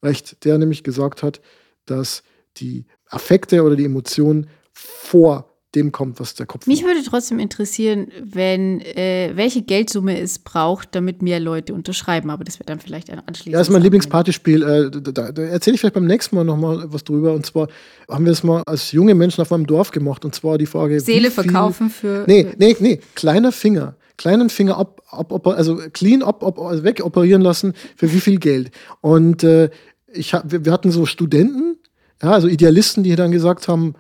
recht, 0.03 0.45
der 0.45 0.59
nämlich 0.59 0.83
gesagt 0.83 1.23
hat, 1.23 1.41
dass 1.87 2.23
die 2.57 2.87
Affekte 3.09 3.63
oder 3.63 3.77
die 3.77 3.85
Emotionen 3.85 4.49
vor 4.73 5.52
dem 5.75 5.91
kommt, 5.93 6.21
was 6.21 6.35
der 6.35 6.47
Kopf 6.47 6.67
Mich 6.67 6.83
macht. 6.83 6.95
würde 6.95 7.07
trotzdem 7.09 7.39
interessieren, 7.39 8.09
wenn 8.23 8.81
äh, 8.81 9.33
welche 9.35 9.63
Geldsumme 9.63 10.21
es 10.21 10.39
braucht, 10.39 10.95
damit 10.95 11.23
mehr 11.23 11.41
Leute 11.41 11.73
unterschreiben, 11.75 12.31
aber 12.31 12.45
das 12.45 12.59
wird 12.59 12.69
dann 12.69 12.81
vielleicht 12.81 13.11
ein 13.11 13.19
anschließendes. 13.19 13.53
Ja, 13.53 13.59
das 13.59 13.69
ist 13.69 13.73
mein 13.73 13.83
Lieblingspartyspiel. 13.83 14.63
Äh, 14.63 14.91
da, 15.13 15.33
da 15.33 15.43
erzähle 15.43 15.75
ich 15.75 15.81
vielleicht 15.81 15.95
beim 15.95 16.07
nächsten 16.07 16.37
Mal 16.37 16.45
nochmal 16.45 16.85
was 16.89 17.05
drüber. 17.05 17.33
Und 17.33 17.47
zwar 17.47 17.69
haben 18.09 18.25
wir 18.25 18.33
es 18.33 18.43
mal 18.43 18.63
als 18.67 18.93
junge 18.93 19.15
Menschen 19.15 19.41
auf 19.41 19.51
meinem 19.51 19.67
Dorf 19.67 19.91
gemacht. 19.91 20.25
Und 20.25 20.35
zwar 20.35 20.59
die 20.59 20.67
Frage. 20.67 21.01
Seele 21.01 21.31
verkaufen 21.31 21.91
für. 21.91 22.25
Nee, 22.27 22.49
nee, 22.59 22.77
nee. 22.79 23.01
Kleiner 23.15 23.53
Finger. 23.53 23.97
Kleinen 24.19 24.51
Finger 24.51 24.77
ab, 24.77 25.03
ab, 25.11 25.47
also 25.47 25.81
clean 25.93 26.23
ab, 26.23 26.45
ab 26.45 26.59
also 26.61 26.85
wegoperieren 26.85 27.43
lassen 27.43 27.73
für 27.97 28.13
wie 28.13 28.21
viel 28.21 28.39
Geld. 28.39 28.71
Und 29.01 29.43
äh, 29.43 29.71
ich, 30.13 30.33
wir, 30.33 30.65
wir 30.65 30.73
hatten 30.73 30.91
so 30.91 31.07
Studenten, 31.07 31.77
ja, 32.23 32.31
also 32.31 32.47
Idealisten, 32.47 33.03
die 33.03 33.17
dann 33.17 33.33
gesagt 33.33 33.69
haben, 33.69 33.95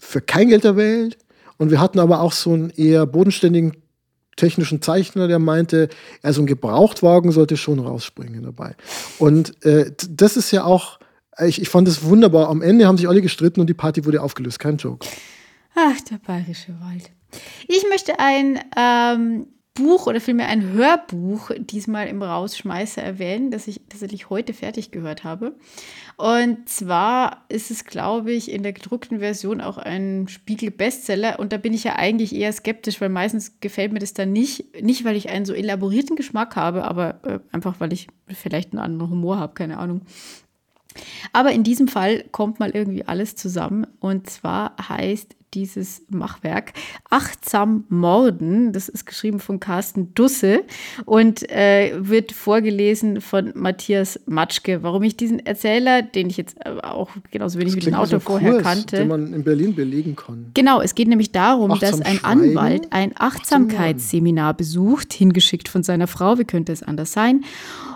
für 0.00 0.20
kein 0.20 0.48
Geld 0.48 0.64
der 0.64 0.76
Welt. 0.76 1.18
Und 1.58 1.70
wir 1.70 1.80
hatten 1.80 1.98
aber 1.98 2.20
auch 2.20 2.32
so 2.32 2.52
einen 2.52 2.70
eher 2.70 3.06
bodenständigen 3.06 3.76
technischen 4.36 4.80
Zeichner, 4.80 5.28
der 5.28 5.38
meinte, 5.38 5.88
ja, 6.22 6.32
so 6.32 6.40
ein 6.40 6.46
Gebrauchtwagen 6.46 7.30
sollte 7.30 7.56
schon 7.56 7.78
rausspringen 7.78 8.42
dabei. 8.42 8.74
Und 9.18 9.62
äh, 9.64 9.92
das 10.08 10.36
ist 10.36 10.50
ja 10.50 10.64
auch, 10.64 10.98
ich, 11.44 11.60
ich 11.60 11.68
fand 11.68 11.86
es 11.86 12.02
wunderbar. 12.02 12.48
Am 12.48 12.62
Ende 12.62 12.86
haben 12.86 12.96
sich 12.96 13.08
alle 13.08 13.20
gestritten 13.20 13.60
und 13.60 13.66
die 13.66 13.74
Party 13.74 14.04
wurde 14.04 14.22
aufgelöst. 14.22 14.58
Kein 14.58 14.78
Joke. 14.78 15.06
Ach, 15.74 16.00
der 16.10 16.18
bayerische 16.26 16.74
Wald. 16.80 17.10
Ich 17.68 17.84
möchte 17.88 18.18
ein 18.18 18.58
ähm, 18.76 19.46
Buch 19.74 20.06
oder 20.06 20.20
vielmehr 20.20 20.48
ein 20.48 20.72
Hörbuch 20.72 21.50
diesmal 21.58 22.08
im 22.08 22.22
Rausschmeißer 22.22 23.02
erwähnen, 23.02 23.50
das 23.50 23.68
ich 23.68 23.80
tatsächlich 23.88 24.28
heute 24.28 24.52
fertig 24.52 24.90
gehört 24.90 25.22
habe. 25.22 25.54
Und 26.16 26.68
zwar 26.68 27.44
ist 27.48 27.70
es, 27.70 27.84
glaube 27.84 28.32
ich, 28.32 28.50
in 28.50 28.62
der 28.62 28.72
gedruckten 28.72 29.20
Version 29.20 29.60
auch 29.60 29.78
ein 29.78 30.26
Spiegel-Bestseller. 30.28 31.38
Und 31.38 31.52
da 31.52 31.56
bin 31.56 31.72
ich 31.72 31.84
ja 31.84 31.96
eigentlich 31.96 32.34
eher 32.34 32.52
skeptisch, 32.52 33.00
weil 33.00 33.08
meistens 33.08 33.60
gefällt 33.60 33.92
mir 33.92 34.00
das 34.00 34.12
dann 34.12 34.32
nicht. 34.32 34.82
Nicht, 34.82 35.04
weil 35.04 35.16
ich 35.16 35.30
einen 35.30 35.46
so 35.46 35.54
elaborierten 35.54 36.16
Geschmack 36.16 36.56
habe, 36.56 36.84
aber 36.84 37.20
äh, 37.24 37.38
einfach, 37.52 37.78
weil 37.78 37.92
ich 37.92 38.08
vielleicht 38.28 38.72
einen 38.72 38.82
anderen 38.82 39.10
Humor 39.12 39.38
habe, 39.38 39.54
keine 39.54 39.78
Ahnung. 39.78 40.02
Aber 41.32 41.52
in 41.52 41.62
diesem 41.62 41.88
Fall 41.88 42.24
kommt 42.32 42.58
mal 42.58 42.70
irgendwie 42.70 43.04
alles 43.04 43.36
zusammen. 43.36 43.86
Und 44.00 44.28
zwar 44.28 44.74
heißt 44.88 45.36
dieses 45.54 46.02
Machwerk. 46.08 46.72
Achtsam 47.08 47.84
Morden, 47.88 48.72
das 48.72 48.88
ist 48.88 49.06
geschrieben 49.06 49.40
von 49.40 49.60
Carsten 49.60 50.14
Dusse 50.14 50.64
und 51.04 51.48
äh, 51.50 51.92
wird 51.98 52.32
vorgelesen 52.32 53.20
von 53.20 53.52
Matthias 53.54 54.20
Matschke. 54.26 54.82
Warum 54.82 55.02
ich 55.02 55.16
diesen 55.16 55.44
Erzähler, 55.44 56.02
den 56.02 56.28
ich 56.30 56.36
jetzt 56.36 56.56
äh, 56.64 56.80
auch 56.82 57.10
genauso 57.30 57.58
wenig 57.58 57.76
wie 57.76 57.80
den 57.80 57.94
Autor 57.94 58.20
so 58.20 58.20
vorher 58.20 58.52
Kurs, 58.52 58.62
kannte. 58.62 58.96
Den 58.96 59.08
man 59.08 59.32
in 59.32 59.44
Berlin 59.44 59.74
belegen 59.74 60.16
kann. 60.16 60.50
Genau, 60.54 60.80
es 60.80 60.94
geht 60.94 61.08
nämlich 61.08 61.32
darum, 61.32 61.72
Achtsam 61.72 61.90
dass 61.90 62.00
ein 62.02 62.16
Schreiben? 62.18 62.40
Anwalt 62.40 62.86
ein 62.90 63.12
Achtsamkeitsseminar 63.16 64.54
besucht, 64.54 65.12
hingeschickt 65.12 65.68
von 65.68 65.82
seiner 65.82 66.06
Frau, 66.06 66.38
wie 66.38 66.44
könnte 66.44 66.72
es 66.72 66.82
anders 66.82 67.12
sein? 67.12 67.44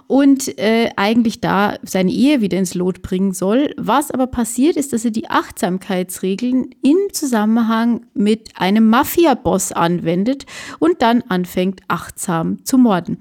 Und 0.06 0.58
äh, 0.58 0.90
eigentlich 0.96 1.40
da 1.40 1.76
seine 1.82 2.10
Ehe 2.10 2.40
wieder 2.40 2.58
ins 2.58 2.74
Lot 2.74 3.02
bringen 3.02 3.32
soll. 3.32 3.74
Was 3.76 4.10
aber 4.10 4.26
passiert 4.26 4.76
ist, 4.76 4.92
dass 4.92 5.04
er 5.04 5.10
die 5.10 5.30
Achtsamkeitsregeln 5.30 6.74
im 6.82 6.96
Zusammenhang 7.12 8.06
mit 8.14 8.50
einem 8.56 8.88
Mafia-Boss 8.88 9.72
anwendet 9.72 10.46
und 10.78 11.00
dann 11.00 11.22
anfängt, 11.28 11.80
achtsam 11.88 12.64
zu 12.64 12.76
morden. 12.78 13.18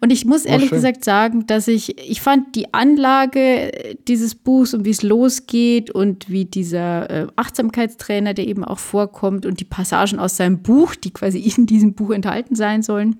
Und 0.00 0.10
ich 0.10 0.24
muss 0.24 0.44
ehrlich 0.44 0.70
gesagt 0.70 1.04
sagen, 1.04 1.46
dass 1.46 1.68
ich, 1.68 1.98
ich 1.98 2.20
fand 2.20 2.54
die 2.54 2.72
Anlage 2.72 3.96
dieses 4.06 4.34
Buchs 4.34 4.74
und 4.74 4.84
wie 4.84 4.90
es 4.90 5.02
losgeht 5.02 5.90
und 5.90 6.30
wie 6.30 6.44
dieser 6.44 7.10
äh, 7.10 7.26
Achtsamkeitstrainer, 7.36 8.34
der 8.34 8.46
eben 8.46 8.64
auch 8.64 8.78
vorkommt 8.78 9.46
und 9.46 9.60
die 9.60 9.64
Passagen 9.64 10.18
aus 10.18 10.36
seinem 10.36 10.62
Buch, 10.62 10.94
die 10.94 11.10
quasi 11.10 11.38
in 11.56 11.66
diesem 11.66 11.94
Buch 11.94 12.10
enthalten 12.10 12.54
sein 12.54 12.82
sollen, 12.82 13.16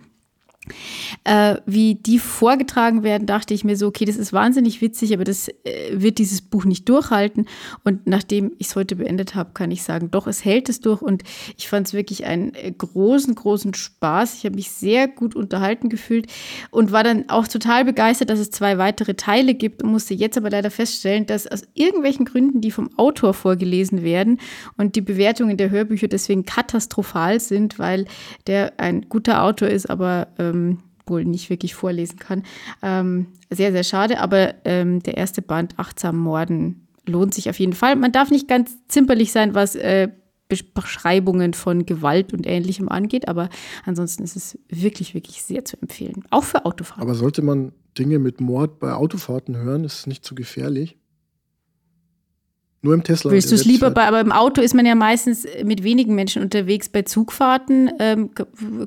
äh, 1.24 1.56
wie 1.66 1.94
die 1.94 2.18
vorgetragen 2.18 3.02
werden, 3.02 3.26
dachte 3.26 3.54
ich 3.54 3.64
mir 3.64 3.76
so, 3.76 3.86
okay, 3.86 4.04
das 4.04 4.16
ist 4.16 4.32
wahnsinnig 4.32 4.80
witzig, 4.80 5.12
aber 5.14 5.24
das 5.24 5.48
äh, 5.48 5.52
wird 5.92 6.18
dieses 6.18 6.42
Buch 6.42 6.64
nicht 6.64 6.88
durchhalten. 6.88 7.46
Und 7.84 8.06
nachdem 8.06 8.52
ich 8.58 8.68
es 8.68 8.76
heute 8.76 8.96
beendet 8.96 9.34
habe, 9.34 9.50
kann 9.54 9.70
ich 9.70 9.82
sagen, 9.82 10.10
doch, 10.10 10.26
es 10.26 10.44
hält 10.44 10.68
es 10.68 10.80
durch. 10.80 11.02
Und 11.02 11.22
ich 11.56 11.68
fand 11.68 11.86
es 11.86 11.94
wirklich 11.94 12.24
einen 12.24 12.54
äh, 12.54 12.72
großen, 12.72 13.34
großen 13.34 13.74
Spaß. 13.74 14.36
Ich 14.38 14.44
habe 14.44 14.56
mich 14.56 14.70
sehr 14.70 15.08
gut 15.08 15.34
unterhalten 15.34 15.88
gefühlt 15.88 16.26
und 16.70 16.92
war 16.92 17.04
dann 17.04 17.28
auch 17.28 17.48
total 17.48 17.84
begeistert, 17.84 18.30
dass 18.30 18.38
es 18.38 18.50
zwei 18.50 18.78
weitere 18.78 19.14
Teile 19.14 19.54
gibt 19.54 19.82
und 19.82 19.90
musste 19.90 20.14
jetzt 20.14 20.36
aber 20.36 20.50
leider 20.50 20.70
feststellen, 20.70 21.26
dass 21.26 21.46
aus 21.46 21.62
irgendwelchen 21.74 22.24
Gründen, 22.24 22.60
die 22.60 22.70
vom 22.70 22.90
Autor 22.96 23.34
vorgelesen 23.34 24.02
werden 24.02 24.40
und 24.76 24.96
die 24.96 25.00
Bewertungen 25.00 25.56
der 25.56 25.70
Hörbücher 25.70 26.08
deswegen 26.08 26.44
katastrophal 26.44 27.40
sind, 27.40 27.78
weil 27.78 28.06
der 28.46 28.78
ein 28.78 29.08
guter 29.08 29.42
Autor 29.42 29.68
ist, 29.68 29.88
aber 29.88 30.28
ähm, 30.38 30.59
ähm, 30.61 30.78
wohl 31.06 31.24
nicht 31.24 31.50
wirklich 31.50 31.74
vorlesen 31.74 32.18
kann. 32.18 32.44
Ähm, 32.82 33.26
sehr, 33.50 33.72
sehr 33.72 33.84
schade, 33.84 34.20
aber 34.20 34.54
ähm, 34.64 35.02
der 35.02 35.16
erste 35.16 35.42
Band, 35.42 35.74
Achtsam 35.76 36.18
Morden, 36.18 36.86
lohnt 37.06 37.34
sich 37.34 37.50
auf 37.50 37.58
jeden 37.58 37.72
Fall. 37.72 37.96
Man 37.96 38.12
darf 38.12 38.30
nicht 38.30 38.46
ganz 38.46 38.76
zimperlich 38.86 39.32
sein, 39.32 39.54
was 39.54 39.74
äh, 39.74 40.08
Beschreibungen 40.48 41.54
von 41.54 41.86
Gewalt 41.86 42.32
und 42.32 42.46
Ähnlichem 42.46 42.88
angeht, 42.88 43.28
aber 43.28 43.48
ansonsten 43.84 44.22
ist 44.22 44.36
es 44.36 44.58
wirklich, 44.68 45.14
wirklich 45.14 45.42
sehr 45.42 45.64
zu 45.64 45.80
empfehlen. 45.80 46.24
Auch 46.30 46.44
für 46.44 46.64
Autofahrten. 46.64 47.02
Aber 47.02 47.14
sollte 47.14 47.42
man 47.42 47.72
Dinge 47.98 48.18
mit 48.18 48.40
Mord 48.40 48.78
bei 48.78 48.92
Autofahrten 48.92 49.56
hören, 49.56 49.84
ist 49.84 50.00
es 50.00 50.06
nicht 50.06 50.24
zu 50.24 50.34
gefährlich? 50.34 50.99
Nur 52.83 52.95
im 52.95 53.03
Tesla. 53.03 53.31
Willst 53.31 53.51
du 53.51 53.57
es 53.57 53.66
lieber 53.66 53.91
bei, 53.91 54.07
aber 54.07 54.20
im 54.20 54.33
Auto 54.33 54.62
ist 54.62 54.74
man 54.74 54.87
ja 54.87 54.95
meistens 54.95 55.47
mit 55.62 55.83
wenigen 55.83 56.14
Menschen 56.14 56.41
unterwegs. 56.41 56.89
Bei 56.89 57.03
Zugfahrten, 57.03 57.91
ähm, 57.99 58.31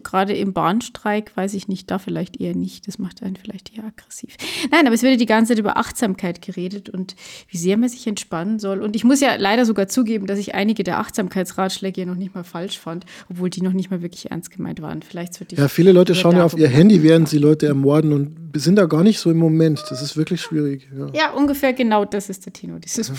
gerade 0.01 0.33
im 0.33 0.51
Bahnstreik, 0.51 1.31
weiß 1.35 1.53
ich 1.53 1.67
nicht, 1.67 1.91
da 1.91 1.99
vielleicht 1.99 2.41
eher 2.41 2.55
nicht. 2.55 2.87
Das 2.87 2.97
macht 2.97 3.21
einen 3.21 3.35
vielleicht 3.35 3.77
eher 3.77 3.83
aggressiv. 3.83 4.35
Nein, 4.71 4.87
aber 4.87 4.95
es 4.95 5.03
wird 5.03 5.21
die 5.21 5.27
ganze 5.27 5.51
Zeit 5.51 5.59
über 5.59 5.77
Achtsamkeit 5.77 6.41
geredet 6.41 6.89
und 6.89 7.15
wie 7.47 7.57
sehr 7.57 7.77
man 7.77 7.87
sich 7.87 8.07
entspannen 8.07 8.57
soll. 8.57 8.81
Und 8.81 8.95
ich 8.95 9.03
muss 9.03 9.19
ja 9.19 9.35
leider 9.35 9.63
sogar 9.63 9.87
zugeben, 9.87 10.25
dass 10.25 10.39
ich 10.39 10.55
einige 10.55 10.83
der 10.83 10.97
Achtsamkeitsratschläge 10.97 12.01
ja 12.01 12.07
noch 12.07 12.15
nicht 12.15 12.33
mal 12.33 12.43
falsch 12.43 12.79
fand, 12.79 13.05
obwohl 13.29 13.51
die 13.51 13.61
noch 13.61 13.73
nicht 13.73 13.91
mal 13.91 14.01
wirklich 14.01 14.31
ernst 14.31 14.49
gemeint 14.49 14.81
waren. 14.81 15.03
Vielleicht 15.03 15.39
ich 15.39 15.57
Ja, 15.59 15.67
viele 15.67 15.91
Leute 15.91 16.15
schauen 16.15 16.37
ja 16.37 16.45
auf 16.45 16.57
ihr 16.57 16.67
Handy, 16.67 17.03
während 17.03 17.29
sie 17.29 17.37
Leute 17.37 17.67
ermorden 17.67 18.11
und 18.11 18.59
sind 18.59 18.75
da 18.75 18.85
gar 18.85 19.03
nicht 19.03 19.19
so 19.19 19.29
im 19.29 19.37
Moment. 19.37 19.83
Das 19.91 20.01
ist 20.01 20.17
wirklich 20.17 20.41
schwierig. 20.41 20.89
Ja, 20.97 21.09
ja 21.13 21.31
ungefähr 21.33 21.73
genau 21.73 22.05
das 22.05 22.29
ist 22.29 22.47
der 22.47 22.53
Tino, 22.53 22.79
dieses 22.79 23.07
ja. 23.07 23.13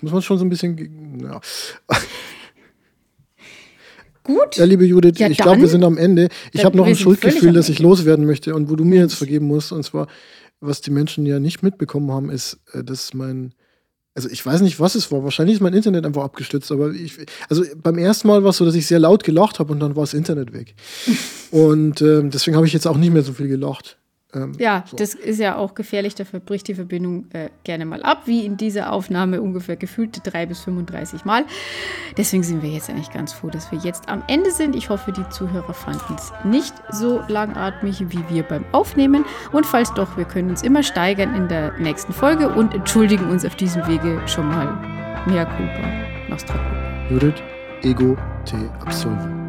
Muss 0.00 0.12
man 0.12 0.22
schon 0.22 0.38
so 0.38 0.44
ein 0.44 0.48
bisschen. 0.48 1.20
Ja. 1.20 1.40
Gut. 4.26 4.56
Ja, 4.56 4.64
liebe 4.64 4.84
Judith, 4.84 5.18
ja, 5.18 5.28
ich 5.28 5.38
glaube, 5.38 5.60
wir 5.60 5.68
sind 5.68 5.84
am 5.84 5.96
Ende. 5.96 6.28
Ich 6.52 6.64
habe 6.64 6.76
noch 6.76 6.86
ein 6.86 6.96
Schuldgefühl, 6.96 7.52
das 7.52 7.68
ich 7.68 7.78
loswerden 7.78 8.26
möchte 8.26 8.56
und 8.56 8.68
wo 8.68 8.74
du 8.74 8.84
mir 8.84 9.00
jetzt 9.00 9.14
vergeben 9.14 9.46
musst. 9.46 9.70
Und 9.70 9.84
zwar, 9.84 10.08
was 10.58 10.80
die 10.80 10.90
Menschen 10.90 11.26
ja 11.26 11.38
nicht 11.38 11.62
mitbekommen 11.62 12.10
haben, 12.10 12.30
ist, 12.30 12.58
äh, 12.72 12.82
dass 12.82 13.14
mein. 13.14 13.54
Also 14.14 14.30
ich 14.30 14.44
weiß 14.44 14.62
nicht, 14.62 14.80
was 14.80 14.94
es 14.94 15.12
war. 15.12 15.22
Wahrscheinlich 15.22 15.56
ist 15.56 15.60
mein 15.60 15.74
Internet 15.74 16.06
einfach 16.06 16.24
abgestürzt. 16.24 16.72
Aber 16.72 16.90
ich, 16.90 17.18
also 17.48 17.62
beim 17.76 17.98
ersten 17.98 18.26
Mal 18.26 18.42
war 18.42 18.50
es 18.50 18.56
so, 18.56 18.64
dass 18.64 18.74
ich 18.74 18.86
sehr 18.86 18.98
laut 18.98 19.22
gelacht 19.22 19.58
habe 19.58 19.72
und 19.72 19.78
dann 19.78 19.94
war 19.94 20.02
das 20.04 20.14
Internet 20.14 20.52
weg. 20.52 20.74
und 21.52 22.00
äh, 22.00 22.22
deswegen 22.24 22.56
habe 22.56 22.66
ich 22.66 22.72
jetzt 22.72 22.86
auch 22.86 22.96
nicht 22.96 23.12
mehr 23.12 23.22
so 23.22 23.32
viel 23.32 23.48
gelacht. 23.48 23.98
Ähm, 24.36 24.52
ja, 24.58 24.84
so. 24.86 24.96
das 24.96 25.14
ist 25.14 25.40
ja 25.40 25.56
auch 25.56 25.74
gefährlich, 25.74 26.14
da 26.14 26.24
bricht 26.44 26.68
die 26.68 26.74
Verbindung 26.74 27.26
äh, 27.32 27.48
gerne 27.64 27.86
mal 27.86 28.02
ab, 28.02 28.22
wie 28.26 28.44
in 28.44 28.56
dieser 28.56 28.92
Aufnahme 28.92 29.40
ungefähr 29.40 29.76
gefühlte 29.76 30.20
drei 30.20 30.46
bis 30.46 30.60
35 30.60 31.24
Mal. 31.24 31.44
Deswegen 32.16 32.42
sind 32.42 32.62
wir 32.62 32.70
jetzt 32.70 32.90
eigentlich 32.90 33.10
ganz 33.10 33.32
froh, 33.32 33.48
dass 33.48 33.72
wir 33.72 33.78
jetzt 33.78 34.08
am 34.08 34.22
Ende 34.28 34.50
sind. 34.50 34.76
Ich 34.76 34.90
hoffe, 34.90 35.12
die 35.12 35.28
Zuhörer 35.30 35.72
fanden 35.72 36.14
es 36.14 36.32
nicht 36.44 36.74
so 36.92 37.20
langatmig 37.28 38.04
wie 38.08 38.22
wir 38.28 38.42
beim 38.42 38.64
Aufnehmen. 38.72 39.24
Und 39.52 39.64
falls 39.66 39.92
doch, 39.94 40.16
wir 40.16 40.24
können 40.24 40.50
uns 40.50 40.62
immer 40.62 40.82
steigern 40.82 41.34
in 41.34 41.48
der 41.48 41.78
nächsten 41.78 42.12
Folge 42.12 42.48
und 42.48 42.74
entschuldigen 42.74 43.28
uns 43.30 43.44
auf 43.44 43.56
diesem 43.56 43.86
Wege 43.86 44.20
schon 44.26 44.48
mal. 44.48 44.66
Mea 45.26 45.44
culpa. 45.44 46.28
Nostra 46.28 46.54
culpa. 46.54 46.86
Judith, 47.10 47.42
Ego, 47.82 48.16
Te, 48.44 48.56
Absolve. 48.80 49.45